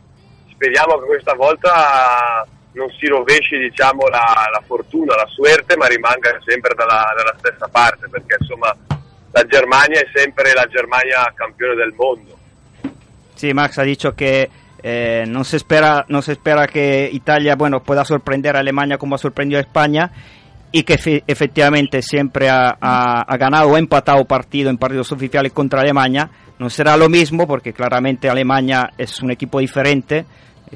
speriamo 0.52 1.00
che 1.00 1.06
questa 1.06 1.34
volta 1.34 2.46
non 2.74 2.90
si 2.98 3.08
rovesci 3.08 3.58
diciamo, 3.58 4.08
la, 4.08 4.50
la 4.52 4.64
fortuna, 4.66 5.16
la 5.16 5.28
suerte, 5.28 5.76
ma 5.78 5.88
rimanga 5.88 6.38
sempre 6.46 6.74
dalla, 6.76 7.14
dalla 7.16 7.36
stessa 7.38 7.68
parte, 7.68 8.08
perché 8.10 8.38
insomma 8.40 8.76
la 9.32 9.46
Germania 9.46 10.00
è 10.00 10.08
sempre 10.14 10.54
la 10.54 10.66
Germania 10.68 11.32
campione 11.36 11.76
del 11.76 11.94
mondo. 11.94 12.38
Sí, 13.36 13.54
Max 13.54 13.78
ha 13.78 13.84
dicho 13.84 14.14
que 14.14 14.50
eh, 14.82 15.24
no 15.28 15.44
se 15.44 15.58
espera 15.58 16.06
no 16.10 16.22
se 16.22 16.34
espera 16.34 16.68
que 16.68 17.10
Italia 17.12 17.56
bueno 17.56 17.82
pueda 17.82 18.04
sorprender 18.04 18.58
Alemania 18.58 18.98
como 18.98 19.16
ha 19.16 19.18
sorprendido 19.18 19.58
a 19.58 19.62
España 19.62 20.12
y 20.74 20.84
que 20.84 20.96
efe- 20.98 21.24
efectivamente 21.28 22.02
siempre 22.02 22.50
ha, 22.50 22.76
ha- 22.82 23.22
ha 23.22 23.38
ganado 23.38 23.70
o 23.70 23.78
empatado 23.78 24.26
partido 24.26 24.70
en 24.70 24.78
partidos 24.78 25.12
oficiales 25.14 25.54
contra 25.54 25.80
Alemania. 25.80 26.30
No 26.60 26.70
será 26.70 26.98
lo 26.98 27.08
mismo 27.08 27.48
porque 27.48 27.72
claramente 27.72 28.30
Alemania 28.30 28.90
es 28.98 29.22
un 29.22 29.32
equipo 29.32 29.60
diferente. 29.60 30.26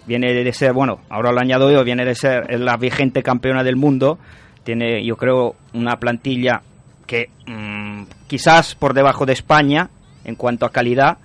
Viene 0.06 0.32
de 0.34 0.54
ser, 0.54 0.72
bueno, 0.74 1.00
ahora 1.10 1.32
lo 1.32 1.40
añado 1.42 1.72
yo, 1.72 1.84
viene 1.84 2.06
de 2.06 2.14
ser 2.16 2.60
la 2.60 2.78
vigente 2.78 3.24
campeona 3.24 3.64
del 3.64 3.76
mundo. 3.76 4.20
Tiene, 4.64 5.04
yo 5.04 5.18
creo, 5.18 5.56
una 5.74 5.98
plantilla 5.98 6.62
que 7.08 7.30
mm, 7.48 8.04
quizás 8.28 8.76
por 8.76 8.94
debajo 8.94 9.26
de 9.26 9.34
España 9.34 9.90
en 10.26 10.36
cuanto 10.36 10.66
a 10.66 10.72
calidad. 10.72 11.18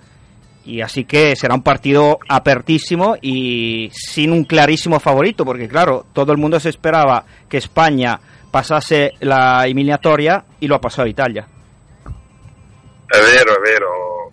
Y 0.65 0.79
así 0.81 1.03
que 1.03 1.35
será 1.35 1.53
un 1.55 1.61
partido 1.61 2.17
apertísimo 2.29 3.17
y 3.21 3.89
sin 3.91 4.31
un 4.31 4.45
clarísimo 4.45 4.99
favorito, 4.99 5.43
porque 5.45 5.67
claro, 5.67 6.05
todo 6.13 6.31
el 6.31 6.37
mundo 6.37 6.57
se 6.59 6.69
esperaba 6.69 7.25
que 7.49 7.57
España 7.57 8.19
pasase 8.53 9.15
la 9.21 9.63
eliminatoria 9.63 10.45
y 10.59 10.67
lo 10.67 10.75
ha 10.75 10.79
pasado 10.79 11.07
Italia. 11.07 11.43
È 13.07 13.17
vero, 13.17 13.55
è 13.55 13.59
vero. 13.59 14.31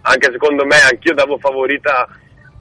Anche 0.00 0.30
secondo 0.32 0.64
me, 0.64 0.76
anch'io 0.90 1.12
davo 1.12 1.36
favorita 1.36 2.08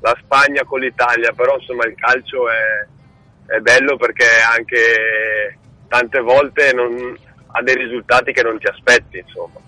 la 0.02 0.14
Spagna 0.22 0.66
con 0.66 0.82
l'Italia, 0.82 1.32
però 1.34 1.56
insomma 1.58 1.86
il 1.86 1.96
calcio 1.96 2.50
è, 2.50 3.56
è 3.56 3.60
bello 3.60 3.96
perché 3.96 4.26
anche 4.46 5.58
tante 5.88 6.20
volte 6.20 6.74
non, 6.74 7.18
ha 7.48 7.62
dei 7.62 7.76
risultati 7.76 8.34
che 8.34 8.44
non 8.44 8.60
ti 8.60 8.68
aspetti, 8.68 9.20
insomma. 9.20 9.62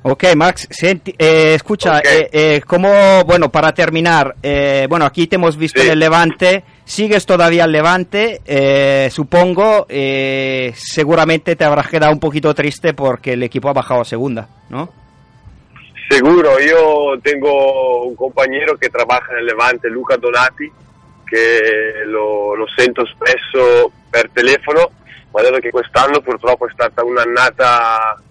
Ok, 0.00 0.34
Max, 0.34 0.66
senti- 0.70 1.14
eh, 1.14 1.52
escucha, 1.54 2.00
eh, 2.00 2.30
eh, 2.32 2.62
como, 2.66 3.22
bueno, 3.24 3.50
para 3.50 3.72
terminar, 3.72 4.34
bueno, 4.88 5.04
aquí 5.04 5.26
te 5.26 5.36
hemos 5.36 5.58
visto 5.58 5.82
en 5.82 5.90
el 5.90 5.98
Levante, 5.98 6.64
sigues 6.84 7.26
todavía 7.26 7.64
al 7.64 7.72
Levante, 7.72 8.40
eh, 8.44 9.08
supongo, 9.10 9.86
eh, 9.88 10.72
seguramente 10.76 11.56
te 11.56 11.64
habrás 11.64 11.88
quedado 11.88 12.12
un 12.12 12.20
poquito 12.20 12.54
triste 12.54 12.94
porque 12.94 13.32
el 13.32 13.42
equipo 13.42 13.68
ha 13.68 13.72
bajado 13.72 14.02
a 14.02 14.04
segunda, 14.04 14.48
¿no? 14.68 14.92
Sicuro, 16.08 16.60
io 16.60 17.18
tengo 17.22 18.04
un 18.04 18.14
compagnero 18.14 18.76
che 18.76 18.90
trabaja 18.90 19.32
nel 19.32 19.44
Levante, 19.44 19.88
Luca 19.88 20.16
Donati, 20.16 20.70
che 21.24 22.04
lo, 22.06 22.54
lo 22.54 22.66
sento 22.76 23.06
spesso 23.06 23.90
per 24.10 24.30
telefono, 24.32 24.90
mi 25.32 25.40
ha 25.40 25.42
detto 25.42 25.58
che 25.58 25.70
quest'anno 25.70 26.20
purtroppo 26.20 26.68
è 26.68 26.70
stata 26.72 27.02
un'annata 27.02 28.22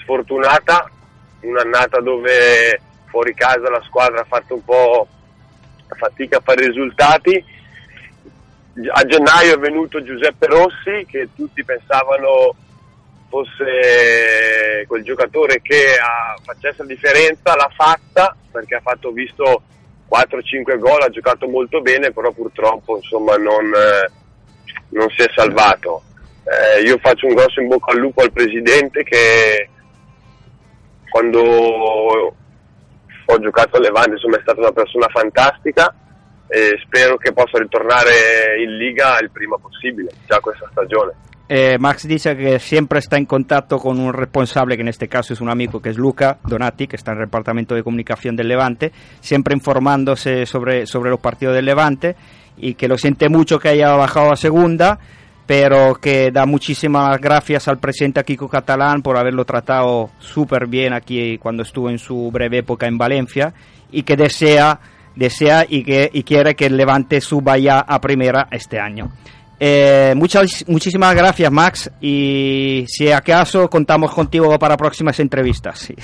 sfortunata, 0.00 0.90
un'annata 1.40 2.00
dove 2.00 2.80
fuori 3.06 3.34
casa 3.34 3.68
la 3.68 3.82
squadra 3.86 4.20
ha 4.20 4.26
fatto 4.26 4.54
un 4.54 4.64
po' 4.64 5.06
fatica 5.98 6.38
a 6.38 6.42
fare 6.42 6.66
risultati. 6.66 7.44
A 8.92 9.04
gennaio 9.04 9.54
è 9.54 9.58
venuto 9.58 10.02
Giuseppe 10.02 10.46
Rossi, 10.46 11.06
che 11.08 11.30
tutti 11.34 11.64
pensavano 11.64 12.54
fosse 13.28 14.84
quel 14.86 15.02
giocatore 15.02 15.60
che 15.62 15.96
ah, 15.98 16.36
facesse 16.42 16.82
la 16.82 16.88
differenza, 16.88 17.56
l'ha 17.56 17.70
fatta 17.74 18.36
perché 18.50 18.76
ha 18.76 18.80
fatto 18.80 19.10
visto 19.12 19.62
4-5 20.10 20.78
gol, 20.78 21.02
ha 21.02 21.08
giocato 21.08 21.48
molto 21.48 21.80
bene, 21.80 22.12
però 22.12 22.30
purtroppo 22.32 22.96
insomma 22.96 23.36
non, 23.36 23.64
eh, 23.74 24.10
non 24.90 25.08
si 25.10 25.22
è 25.22 25.30
salvato. 25.34 26.02
Eh, 26.44 26.82
io 26.82 26.98
faccio 26.98 27.26
un 27.26 27.34
grosso 27.34 27.60
in 27.60 27.68
bocca 27.68 27.92
al 27.92 27.98
lupo 27.98 28.22
al 28.22 28.30
presidente 28.30 29.02
che 29.02 29.68
quando 31.08 31.40
ho 31.40 33.38
giocato 33.40 33.76
a 33.76 33.80
Levante 33.80 34.10
insomma 34.10 34.36
è 34.36 34.42
stata 34.42 34.60
una 34.60 34.72
persona 34.72 35.08
fantastica 35.08 35.94
e 36.48 36.78
spero 36.84 37.16
che 37.16 37.32
possa 37.32 37.58
ritornare 37.58 38.62
in 38.62 38.76
Liga 38.76 39.18
il 39.20 39.30
prima 39.30 39.56
possibile, 39.56 40.10
già 40.26 40.40
questa 40.40 40.68
stagione. 40.70 41.12
Eh, 41.48 41.76
Max 41.78 42.06
dice 42.06 42.36
que 42.36 42.58
siempre 42.58 42.98
está 42.98 43.16
en 43.16 43.24
contacto 43.24 43.78
con 43.78 44.00
un 44.00 44.12
responsable, 44.12 44.74
que 44.74 44.82
en 44.82 44.88
este 44.88 45.06
caso 45.06 45.32
es 45.32 45.40
un 45.40 45.48
amigo, 45.48 45.80
que 45.80 45.90
es 45.90 45.96
Luca 45.96 46.38
Donati, 46.42 46.88
que 46.88 46.96
está 46.96 47.12
en 47.12 47.18
el 47.18 47.26
Departamento 47.26 47.74
de 47.74 47.84
Comunicación 47.84 48.34
del 48.34 48.48
Levante, 48.48 48.90
siempre 49.20 49.54
informándose 49.54 50.44
sobre, 50.44 50.86
sobre 50.86 51.10
los 51.10 51.20
partidos 51.20 51.54
del 51.54 51.66
Levante 51.66 52.16
y 52.56 52.74
que 52.74 52.88
lo 52.88 52.98
siente 52.98 53.28
mucho 53.28 53.60
que 53.60 53.68
haya 53.68 53.92
bajado 53.92 54.32
a 54.32 54.36
segunda, 54.36 54.98
pero 55.46 55.94
que 55.94 56.32
da 56.32 56.46
muchísimas 56.46 57.20
gracias 57.20 57.68
al 57.68 57.78
presidente 57.78 58.24
Kiko 58.24 58.48
Catalán 58.48 59.02
por 59.02 59.16
haberlo 59.16 59.44
tratado 59.44 60.10
súper 60.18 60.66
bien 60.66 60.92
aquí 60.92 61.38
cuando 61.38 61.62
estuvo 61.62 61.88
en 61.90 61.98
su 61.98 62.30
breve 62.32 62.58
época 62.58 62.88
en 62.88 62.98
Valencia 62.98 63.54
y 63.92 64.02
que 64.02 64.16
desea, 64.16 64.80
desea 65.16 65.66
y, 65.68 65.82
que, 65.82 66.10
y 66.12 66.22
quiere 66.22 66.54
que 66.54 66.66
el 66.66 66.76
Levante 66.76 67.20
suba 67.20 67.58
ya 67.58 67.80
a 67.80 68.00
primera 68.00 68.46
este 68.50 68.78
año. 68.78 69.10
Eh, 69.58 70.12
muchas, 70.16 70.64
muchísimas 70.68 71.14
gracias, 71.14 71.50
Max. 71.50 71.90
Y 72.00 72.84
si 72.88 73.10
acaso 73.10 73.68
contamos 73.68 74.12
contigo 74.14 74.58
para 74.58 74.76
próximas 74.76 75.18
entrevistas. 75.20 75.78
sí. 75.78 75.94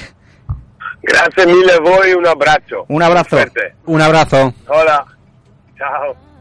Mille 1.47 1.73
a 1.73 1.81
voi, 1.81 2.13
un 2.15 2.27
abbraccio. 2.27 2.85
Un 2.89 3.03
abrazo. 3.03 3.31
Suerte. 3.31 3.75
Un 3.87 4.01
abrazo. 4.01 4.55
Hola. 4.69 5.05
Ciao. 5.77 6.32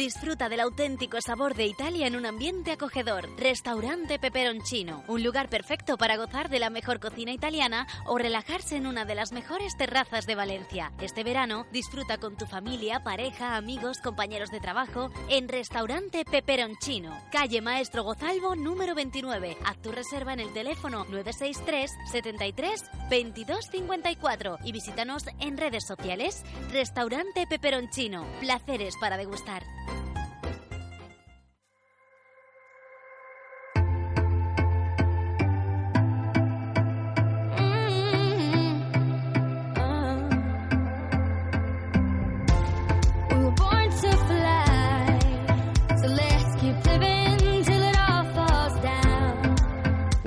Disfruta 0.00 0.48
del 0.48 0.60
auténtico 0.60 1.20
sabor 1.20 1.54
de 1.54 1.66
Italia 1.66 2.06
en 2.06 2.16
un 2.16 2.24
ambiente 2.24 2.70
acogedor. 2.70 3.28
Restaurante 3.36 4.18
Peperoncino, 4.18 5.04
un 5.08 5.22
lugar 5.22 5.50
perfecto 5.50 5.98
para 5.98 6.16
gozar 6.16 6.48
de 6.48 6.58
la 6.58 6.70
mejor 6.70 7.00
cocina 7.00 7.32
italiana 7.32 7.86
o 8.06 8.16
relajarse 8.16 8.76
en 8.76 8.86
una 8.86 9.04
de 9.04 9.14
las 9.14 9.30
mejores 9.30 9.76
terrazas 9.76 10.24
de 10.24 10.34
Valencia. 10.36 10.90
Este 11.02 11.22
verano 11.22 11.66
disfruta 11.70 12.16
con 12.16 12.34
tu 12.38 12.46
familia, 12.46 13.04
pareja, 13.04 13.56
amigos, 13.56 13.98
compañeros 13.98 14.50
de 14.50 14.60
trabajo 14.60 15.10
en 15.28 15.48
Restaurante 15.50 16.24
Peperoncino, 16.24 17.14
calle 17.30 17.60
Maestro 17.60 18.02
Gozalvo 18.02 18.56
número 18.56 18.94
29. 18.94 19.58
Haz 19.66 19.82
tu 19.82 19.92
reserva 19.92 20.32
en 20.32 20.40
el 20.40 20.54
teléfono 20.54 21.04
963 21.10 21.90
73 22.10 22.84
22 23.10 23.66
54 23.70 24.58
y 24.64 24.72
visítanos 24.72 25.24
en 25.40 25.58
redes 25.58 25.86
sociales. 25.86 26.42
Restaurante 26.72 27.46
Peperoncino, 27.46 28.24
placeres 28.40 28.94
para 28.98 29.18
degustar. 29.18 29.62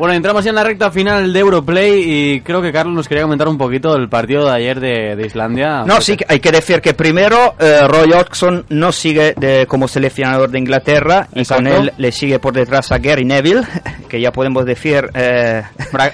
Bueno, 0.04 0.18
entramos 0.18 0.44
ya 0.44 0.50
en 0.50 0.56
la 0.56 0.66
recta 0.66 0.92
final 0.92 1.32
de 1.32 1.40
Europlay 1.40 2.04
y 2.36 2.42
creo 2.42 2.62
que 2.62 2.74
Carlos 2.74 2.94
nos 2.94 3.08
quería 3.08 3.24
comentar 3.24 3.48
un 3.48 3.58
poquito 3.58 3.94
del 3.94 4.10
partido 4.10 4.46
de 4.50 4.52
ayer 4.52 4.78
de, 4.82 5.16
de 5.16 5.26
Islandia. 5.26 5.86
No, 5.86 6.02
sí, 6.02 6.18
hay 6.28 6.42
que 6.42 6.52
decir 6.52 6.82
que 6.82 6.94
primero 6.94 7.56
eh, 7.58 7.88
Roy 7.88 8.12
Hodgson 8.12 8.66
no 8.68 8.92
sigue 8.92 9.34
de- 9.38 9.66
como 9.66 9.88
seleccionador 9.88 10.52
de 10.52 10.60
Inglaterra 10.60 11.30
y 11.32 11.46
con 11.46 11.66
Exacto. 11.68 11.74
él 11.84 11.94
le 11.98 12.12
sigue 12.12 12.38
por 12.40 12.54
detrás 12.54 12.92
a 12.92 12.98
Gary 12.98 13.24
Neville, 13.24 13.62
que 14.10 14.20
ya 14.20 14.34
podemos 14.34 14.66
decir 14.66 15.10
eh, 15.14 15.64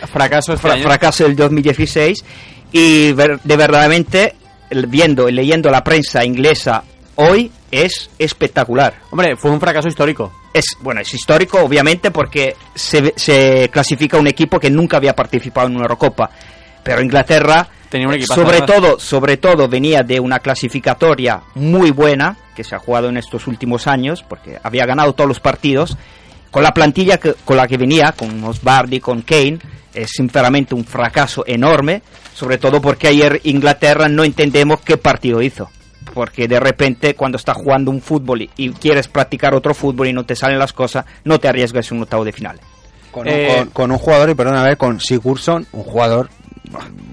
fracaso 0.05 0.53
este 0.53 0.67
fra- 0.67 0.75
año. 0.75 0.83
fracaso 0.83 1.23
del 1.23 1.35
2016 1.35 2.23
y 2.71 3.11
ver- 3.13 3.39
de 3.43 3.57
verdaderamente 3.57 4.35
viendo 4.87 5.27
y 5.27 5.31
leyendo 5.31 5.71
la 5.71 5.83
prensa 5.83 6.23
inglesa 6.23 6.83
hoy 7.20 7.51
es 7.72 8.09
espectacular. 8.17 8.95
Hombre, 9.11 9.36
fue 9.36 9.51
un 9.51 9.59
fracaso 9.59 9.88
histórico. 9.88 10.32
Es 10.53 10.65
bueno, 10.80 11.01
es 11.01 11.13
histórico 11.13 11.59
obviamente 11.59 12.11
porque 12.11 12.55
se, 12.74 13.13
se 13.15 13.70
clasifica 13.72 14.17
un 14.17 14.28
equipo 14.28 14.59
que 14.59 14.70
nunca 14.70 14.97
había 14.97 15.15
participado 15.15 15.67
en 15.67 15.76
una 15.76 15.84
Eurocopa, 15.84 16.30
pero 16.84 17.01
Inglaterra 17.01 17.67
Tenía 17.89 18.07
un 18.07 18.22
sobre 18.24 18.61
todo, 18.61 18.99
sobre 18.99 19.38
todo 19.38 19.67
venía 19.67 20.01
de 20.03 20.20
una 20.20 20.39
clasificatoria 20.39 21.41
muy 21.55 21.91
buena 21.91 22.38
que 22.55 22.63
se 22.63 22.76
ha 22.76 22.80
jugado 22.80 23.09
en 23.09 23.17
estos 23.17 23.47
últimos 23.47 23.88
años 23.88 24.24
porque 24.28 24.57
había 24.63 24.86
ganado 24.86 25.13
todos 25.13 25.28
los 25.28 25.39
partidos 25.39 25.97
con 26.51 26.63
la 26.63 26.74
plantilla 26.74 27.17
que- 27.17 27.34
con 27.45 27.57
la 27.57 27.67
que 27.67 27.78
venía, 27.78 28.11
con 28.13 28.43
Osbardi, 28.43 28.99
con 28.99 29.22
Kane, 29.22 29.59
es 29.93 30.09
sinceramente 30.11 30.74
un 30.74 30.86
fracaso 30.86 31.43
enorme, 31.45 32.01
sobre 32.34 32.57
todo 32.57 32.82
porque 32.82 33.07
ayer 33.07 33.39
Inglaterra 33.43 34.07
no 34.07 34.24
entendemos 34.24 34.82
qué 34.82 34.97
partido 34.97 35.41
hizo. 35.41 35.70
Porque 36.14 36.47
de 36.47 36.60
repente 36.60 37.16
cuando 37.16 37.38
estás 37.38 37.55
jugando 37.57 37.91
un 37.91 38.01
fútbol 38.01 38.49
y, 38.55 38.70
quieres 38.72 39.07
practicar 39.07 39.53
otro 39.53 39.74
fútbol 39.74 40.07
y 40.07 40.14
no 40.14 40.26
te 40.26 40.36
salen 40.36 40.60
las 40.60 40.74
cosas, 40.74 41.05
no 41.24 41.39
te 41.39 41.47
arriesgas 41.47 41.91
un 41.91 42.01
octavo 42.03 42.26
de 42.26 42.32
final. 42.32 42.60
Con, 43.12 43.28
Eh, 43.28 43.47
un, 43.49 43.55
con- 43.66 43.70
con 43.72 43.91
un 43.91 43.97
jugador, 43.97 44.30
y 44.30 44.36
perdón, 44.36 44.55
a 44.57 44.64
ver, 44.64 44.78
con 44.78 44.99
Sigurdsson, 44.99 45.66
un 45.72 45.84
jugador. 45.84 46.30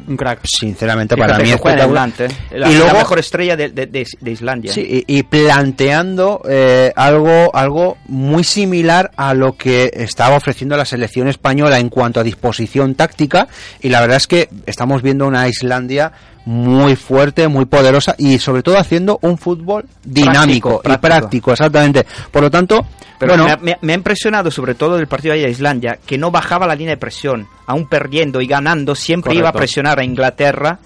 Un 0.06 0.16
crack. 0.18 0.40
Sinceramente, 0.44 1.14
Fíjate 1.14 1.32
para 1.32 1.42
mí 1.42 1.50
espectacular. 1.50 2.08
Atlante, 2.10 2.28
la, 2.50 2.68
y 2.70 2.74
luego, 2.76 2.92
la 2.92 2.98
mejor 2.98 3.18
estrella 3.18 3.56
de, 3.56 3.70
de- 3.70 3.86
de- 3.86 4.06
de 4.20 4.30
Islandia. 4.30 4.72
Sí, 4.72 5.04
y, 5.06 5.18
y 5.18 5.22
planteando 5.22 6.42
eh, 6.48 6.92
algo, 6.94 7.50
algo 7.54 7.96
muy 8.06 8.44
similar 8.44 9.10
a 9.16 9.32
lo 9.32 9.56
que 9.56 9.90
estaba 9.94 10.36
ofreciendo 10.36 10.76
la 10.76 10.84
selección 10.84 11.28
española 11.28 11.78
en 11.78 11.88
cuanto 11.88 12.20
a 12.20 12.22
disposición 12.22 12.94
táctica. 12.94 13.48
Y 13.80 13.88
la 13.88 14.00
verdad 14.02 14.18
es 14.18 14.26
que 14.26 14.50
estamos 14.66 15.00
viendo 15.02 15.26
una 15.26 15.48
Islandia 15.48 16.12
muy 16.46 16.96
fuerte, 16.96 17.46
muy 17.48 17.66
poderosa 17.66 18.14
y 18.18 18.38
sobre 18.38 18.62
todo 18.62 18.78
haciendo 18.78 19.18
un 19.22 19.36
fútbol 19.36 19.84
dinámico 20.04 20.80
Práctico, 20.80 20.94
y 20.94 20.98
práctico, 20.98 21.52
exactamente. 21.52 22.06
Por 22.30 22.42
lo 22.42 22.50
tanto, 22.50 22.86
Pero 23.18 23.32
bueno, 23.32 23.44
me, 23.44 23.50
ha- 23.52 23.56
me 23.56 23.72
ha- 23.72 23.78
me 23.82 23.92
ha 23.92 23.96
impresionado 23.96 24.50
sobre 24.50 24.74
todo 24.74 24.96
del 24.96 25.06
partido 25.08 25.34
de 25.34 25.50
Islandia 25.50 25.98
que 26.06 26.16
no 26.18 26.30
bajaba 26.30 26.66
la 26.66 26.74
línea 26.74 26.94
de 26.94 26.98
presión, 26.98 27.46
aún 27.66 27.88
perdiendo 27.88 28.40
y 28.40 28.46
ganando, 28.46 28.94
siempre 28.94 29.34
iba 29.34 29.48
a 29.48 29.52
presionar 29.52 29.98
a 29.98 30.04
Inglaterra, 30.04 30.78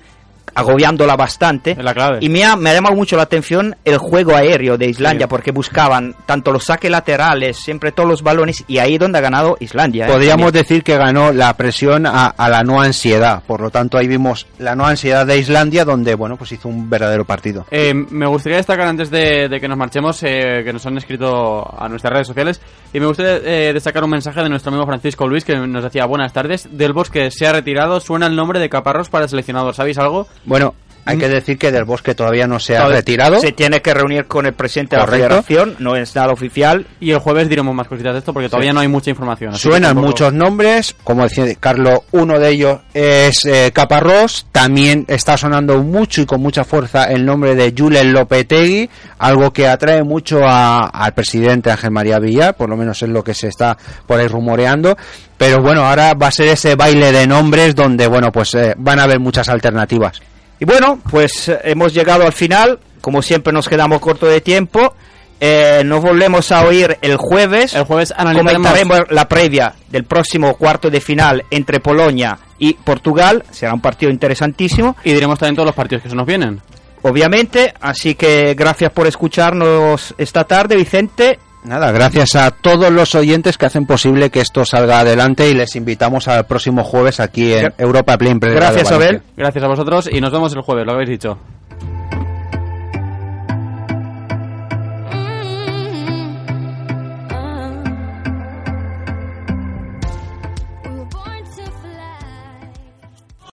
agobiándola 0.55 1.17
bastante. 1.17 1.73
Es 1.73 1.79
la 1.85 1.95
clave. 1.95 2.19
Y 2.21 2.29
me 2.29 2.45
ha, 2.45 2.57
me 2.57 2.71
ha 2.71 2.75
llamado 2.75 2.95
mucho 2.97 3.17
la 3.17 3.23
atención 3.23 3.77
el 3.85 3.99
juego 3.99 4.35
aéreo 4.37 4.77
de 4.79 4.87
Islandia, 4.89 5.27
Sí. 5.27 5.31
porque 5.31 5.53
buscaban 5.53 6.15
tanto 6.27 6.53
los 6.53 6.65
saques 6.65 6.91
laterales, 6.91 7.57
siempre 7.59 7.93
todos 7.93 8.09
los 8.09 8.23
balones, 8.23 8.65
y 8.67 8.79
ahí 8.79 8.99
donde 8.99 9.19
ha 9.19 9.23
ganado 9.23 9.57
Islandia. 9.61 10.07
¿eh? 10.07 10.09
podríamos 10.11 10.47
También. 10.47 10.63
decir 10.63 10.83
que 10.83 10.97
ganó 10.97 11.33
la 11.33 11.55
presión 11.57 12.07
a, 12.07 12.27
a 12.27 12.49
la 12.49 12.63
no 12.63 12.81
ansiedad. 12.81 13.43
Por 13.47 13.61
lo 13.61 13.71
tanto, 13.71 13.99
ahí 13.99 14.07
vimos 14.09 14.47
la 14.59 14.75
no 14.75 14.85
ansiedad 14.87 15.27
de 15.27 15.39
Islandia, 15.39 15.85
donde 15.85 16.15
bueno, 16.15 16.37
pues 16.37 16.53
hizo 16.53 16.69
un 16.69 16.89
verdadero 16.91 17.25
partido. 17.25 17.67
Eh, 17.71 17.95
me 17.95 18.27
gustaría 18.27 18.57
destacar 18.59 18.87
antes 18.87 19.11
de, 19.11 19.49
de 19.49 19.61
que 19.61 19.69
nos 19.69 19.79
marchemos, 19.79 20.23
eh, 20.23 20.63
que 20.65 20.73
nos 20.73 20.85
han 20.87 20.97
escrito 20.99 21.67
a 21.79 21.89
nuestras 21.89 22.13
redes 22.13 22.27
sociales, 22.27 22.61
y 22.93 23.01
me 23.01 23.07
gustaría 23.07 23.37
eh, 23.45 23.73
destacar 23.73 24.05
un 24.05 24.11
mensaje 24.11 24.43
de 24.43 24.49
nuestro 24.49 24.71
amigo 24.71 24.87
Francisco 24.87 25.27
Luis 25.29 25.45
que 25.45 25.57
nos 25.57 25.83
decía 25.85 26.07
buenas 26.07 26.33
tardes. 26.33 26.69
Del 26.71 26.93
Bosque 26.93 27.31
se 27.31 27.47
ha 27.47 27.53
retirado, 27.53 28.01
suena 28.01 28.27
el 28.27 28.37
nombre 28.37 28.59
de 28.61 28.69
Caparrós 28.69 29.09
para 29.09 29.25
el 29.25 29.31
seleccionador. 29.31 29.75
¿Sabéis 29.75 29.99
algo? 29.99 30.27
Bueno, 30.45 30.75
hay 31.07 31.17
que 31.19 31.29
decir 31.29 31.59
que 31.59 31.73
Del 31.73 31.85
Bosque 31.85 32.15
todavía 32.15 32.47
no 32.47 32.61
se 32.61 32.75
ha 32.75 32.81
Todavía 32.81 32.99
retirado. 32.99 33.41
Se 33.41 33.51
tiene 33.53 33.81
que 33.83 33.93
reunir 33.95 34.27
con 34.27 34.47
el 34.47 34.53
presidente 34.53 34.95
de 34.95 35.03
la 35.03 35.09
federación, 35.09 35.75
no 35.81 35.97
es 35.97 36.15
nada 36.15 36.33
oficial. 36.33 36.87
Y 37.01 37.11
el 37.11 37.19
jueves 37.19 37.49
diremos 37.49 37.75
más 37.75 37.89
cositas 37.89 38.13
de 38.13 38.19
esto 38.21 38.33
porque 38.33 38.49
todavía 38.49 38.71
Sí. 38.71 38.75
no 38.75 38.81
hay 38.81 38.87
mucha 38.89 39.11
información. 39.11 39.57
Suenan 39.57 39.91
tampoco- 39.91 40.07
muchos 40.09 40.33
nombres, 40.35 40.95
como 41.03 41.25
decía 41.25 41.47
Carlos, 41.59 42.01
uno 42.13 42.39
de 42.39 42.51
ellos 42.51 42.79
es 42.95 43.45
eh, 43.45 43.73
Caparrós, 43.75 44.47
también 44.53 45.05
está 45.09 45.37
sonando 45.37 45.83
mucho 45.83 46.21
y 46.21 46.27
con 46.27 46.41
mucha 46.43 46.63
fuerza 46.65 47.05
el 47.05 47.25
nombre 47.27 47.57
de 47.57 47.75
Julen 47.77 48.13
Lopetegui, 48.13 48.89
algo 49.19 49.53
que 49.53 49.67
atrae 49.67 50.05
mucho 50.05 50.45
a- 50.45 50.87
al 50.91 51.13
presidente 51.15 51.73
Ángel 51.73 51.91
María 51.91 52.21
Villar, 52.21 52.55
por 52.55 52.69
lo 52.69 52.77
menos 52.77 53.03
es 53.03 53.09
lo 53.09 53.25
que 53.25 53.35
se 53.35 53.49
está 53.49 53.77
por 54.07 54.21
ahí 54.21 54.29
rumoreando, 54.29 54.97
pero 55.37 55.61
bueno, 55.61 55.83
ahora 55.87 56.15
va 56.15 56.29
a 56.29 56.31
ser 56.31 56.49
ese 56.49 56.77
baile 56.77 57.11
de 57.11 57.27
nombres 57.27 57.75
donde, 57.75 58.07
bueno, 58.07 58.31
pues 58.31 58.55
eh, 58.55 58.75
van 58.77 59.01
a 59.01 59.05
haber 59.05 59.19
muchas 59.19 59.49
alternativas. 59.49 60.21
Y 60.61 60.65
bueno, 60.65 61.01
pues 61.11 61.49
eh, 61.49 61.59
hemos 61.65 61.93
llegado 61.93 62.25
al 62.25 62.33
final. 62.33 62.79
Como 63.01 63.23
siempre 63.23 63.53
nos 63.53 63.69
quedamos 63.69 63.99
corto 64.01 64.27
de 64.27 64.41
tiempo. 64.41 64.95
Eh, 65.43 65.83
nos 65.87 66.03
volvemos 66.03 66.53
a 66.53 66.65
oír 66.67 66.99
el 67.01 67.17
jueves. 67.17 67.75
El 67.75 67.85
jueves 67.85 68.13
analizaremos- 68.15 68.53
Comentaremos 68.53 69.01
la 69.09 69.27
previa 69.27 69.75
del 69.89 70.05
próximo 70.05 70.55
cuarto 70.55 70.91
de 70.91 71.01
final 71.01 71.45
entre 71.51 71.81
Polonia 71.81 72.39
y 72.59 72.75
Portugal. 72.75 73.43
Será 73.51 73.73
un 73.73 73.81
partido 73.81 74.13
interesantísimo. 74.13 74.97
Y 75.03 75.15
diremos 75.15 75.39
también 75.39 75.57
todos 75.57 75.67
los 75.67 75.75
partidos 75.75 76.03
que 76.03 76.11
se 76.11 76.15
nos 76.15 76.27
vienen. 76.27 76.61
Obviamente, 77.03 77.73
así 77.81 78.15
que 78.15 78.53
gracias 78.55 78.93
por 78.93 79.07
escucharnos 79.07 80.15
esta 80.19 80.45
tarde, 80.45 80.77
Vicente. 80.77 81.39
Nada, 81.65 81.93
gracias 81.93 82.37
a 82.37 82.51
todos 82.51 82.91
los 82.91 83.15
oyentes 83.15 83.59
que 83.59 83.67
hacen 83.67 83.85
posible 83.85 84.31
que 84.31 84.41
esto 84.41 84.65
salga 84.65 85.01
adelante 85.01 85.51
y 85.51 85.55
les 85.55 85.77
invitamos 85.77 86.27
al 86.27 86.47
próximo 86.47 86.85
jueves 86.85 87.21
aquí 87.21 87.53
en 87.53 87.73
Europa 87.77 88.17
Play 88.17 88.35
Gracias. 88.41 88.91
Abel. 88.91 89.23
Gracias 89.37 89.65
a 89.65 89.69
vosotros 89.69 90.09
y 90.11 90.21
nos 90.21 90.33
vemos 90.33 90.55
el 90.55 90.63
jueves, 90.63 90.87
lo 90.87 90.93
habéis 90.93 91.11
dicho. 91.11 91.39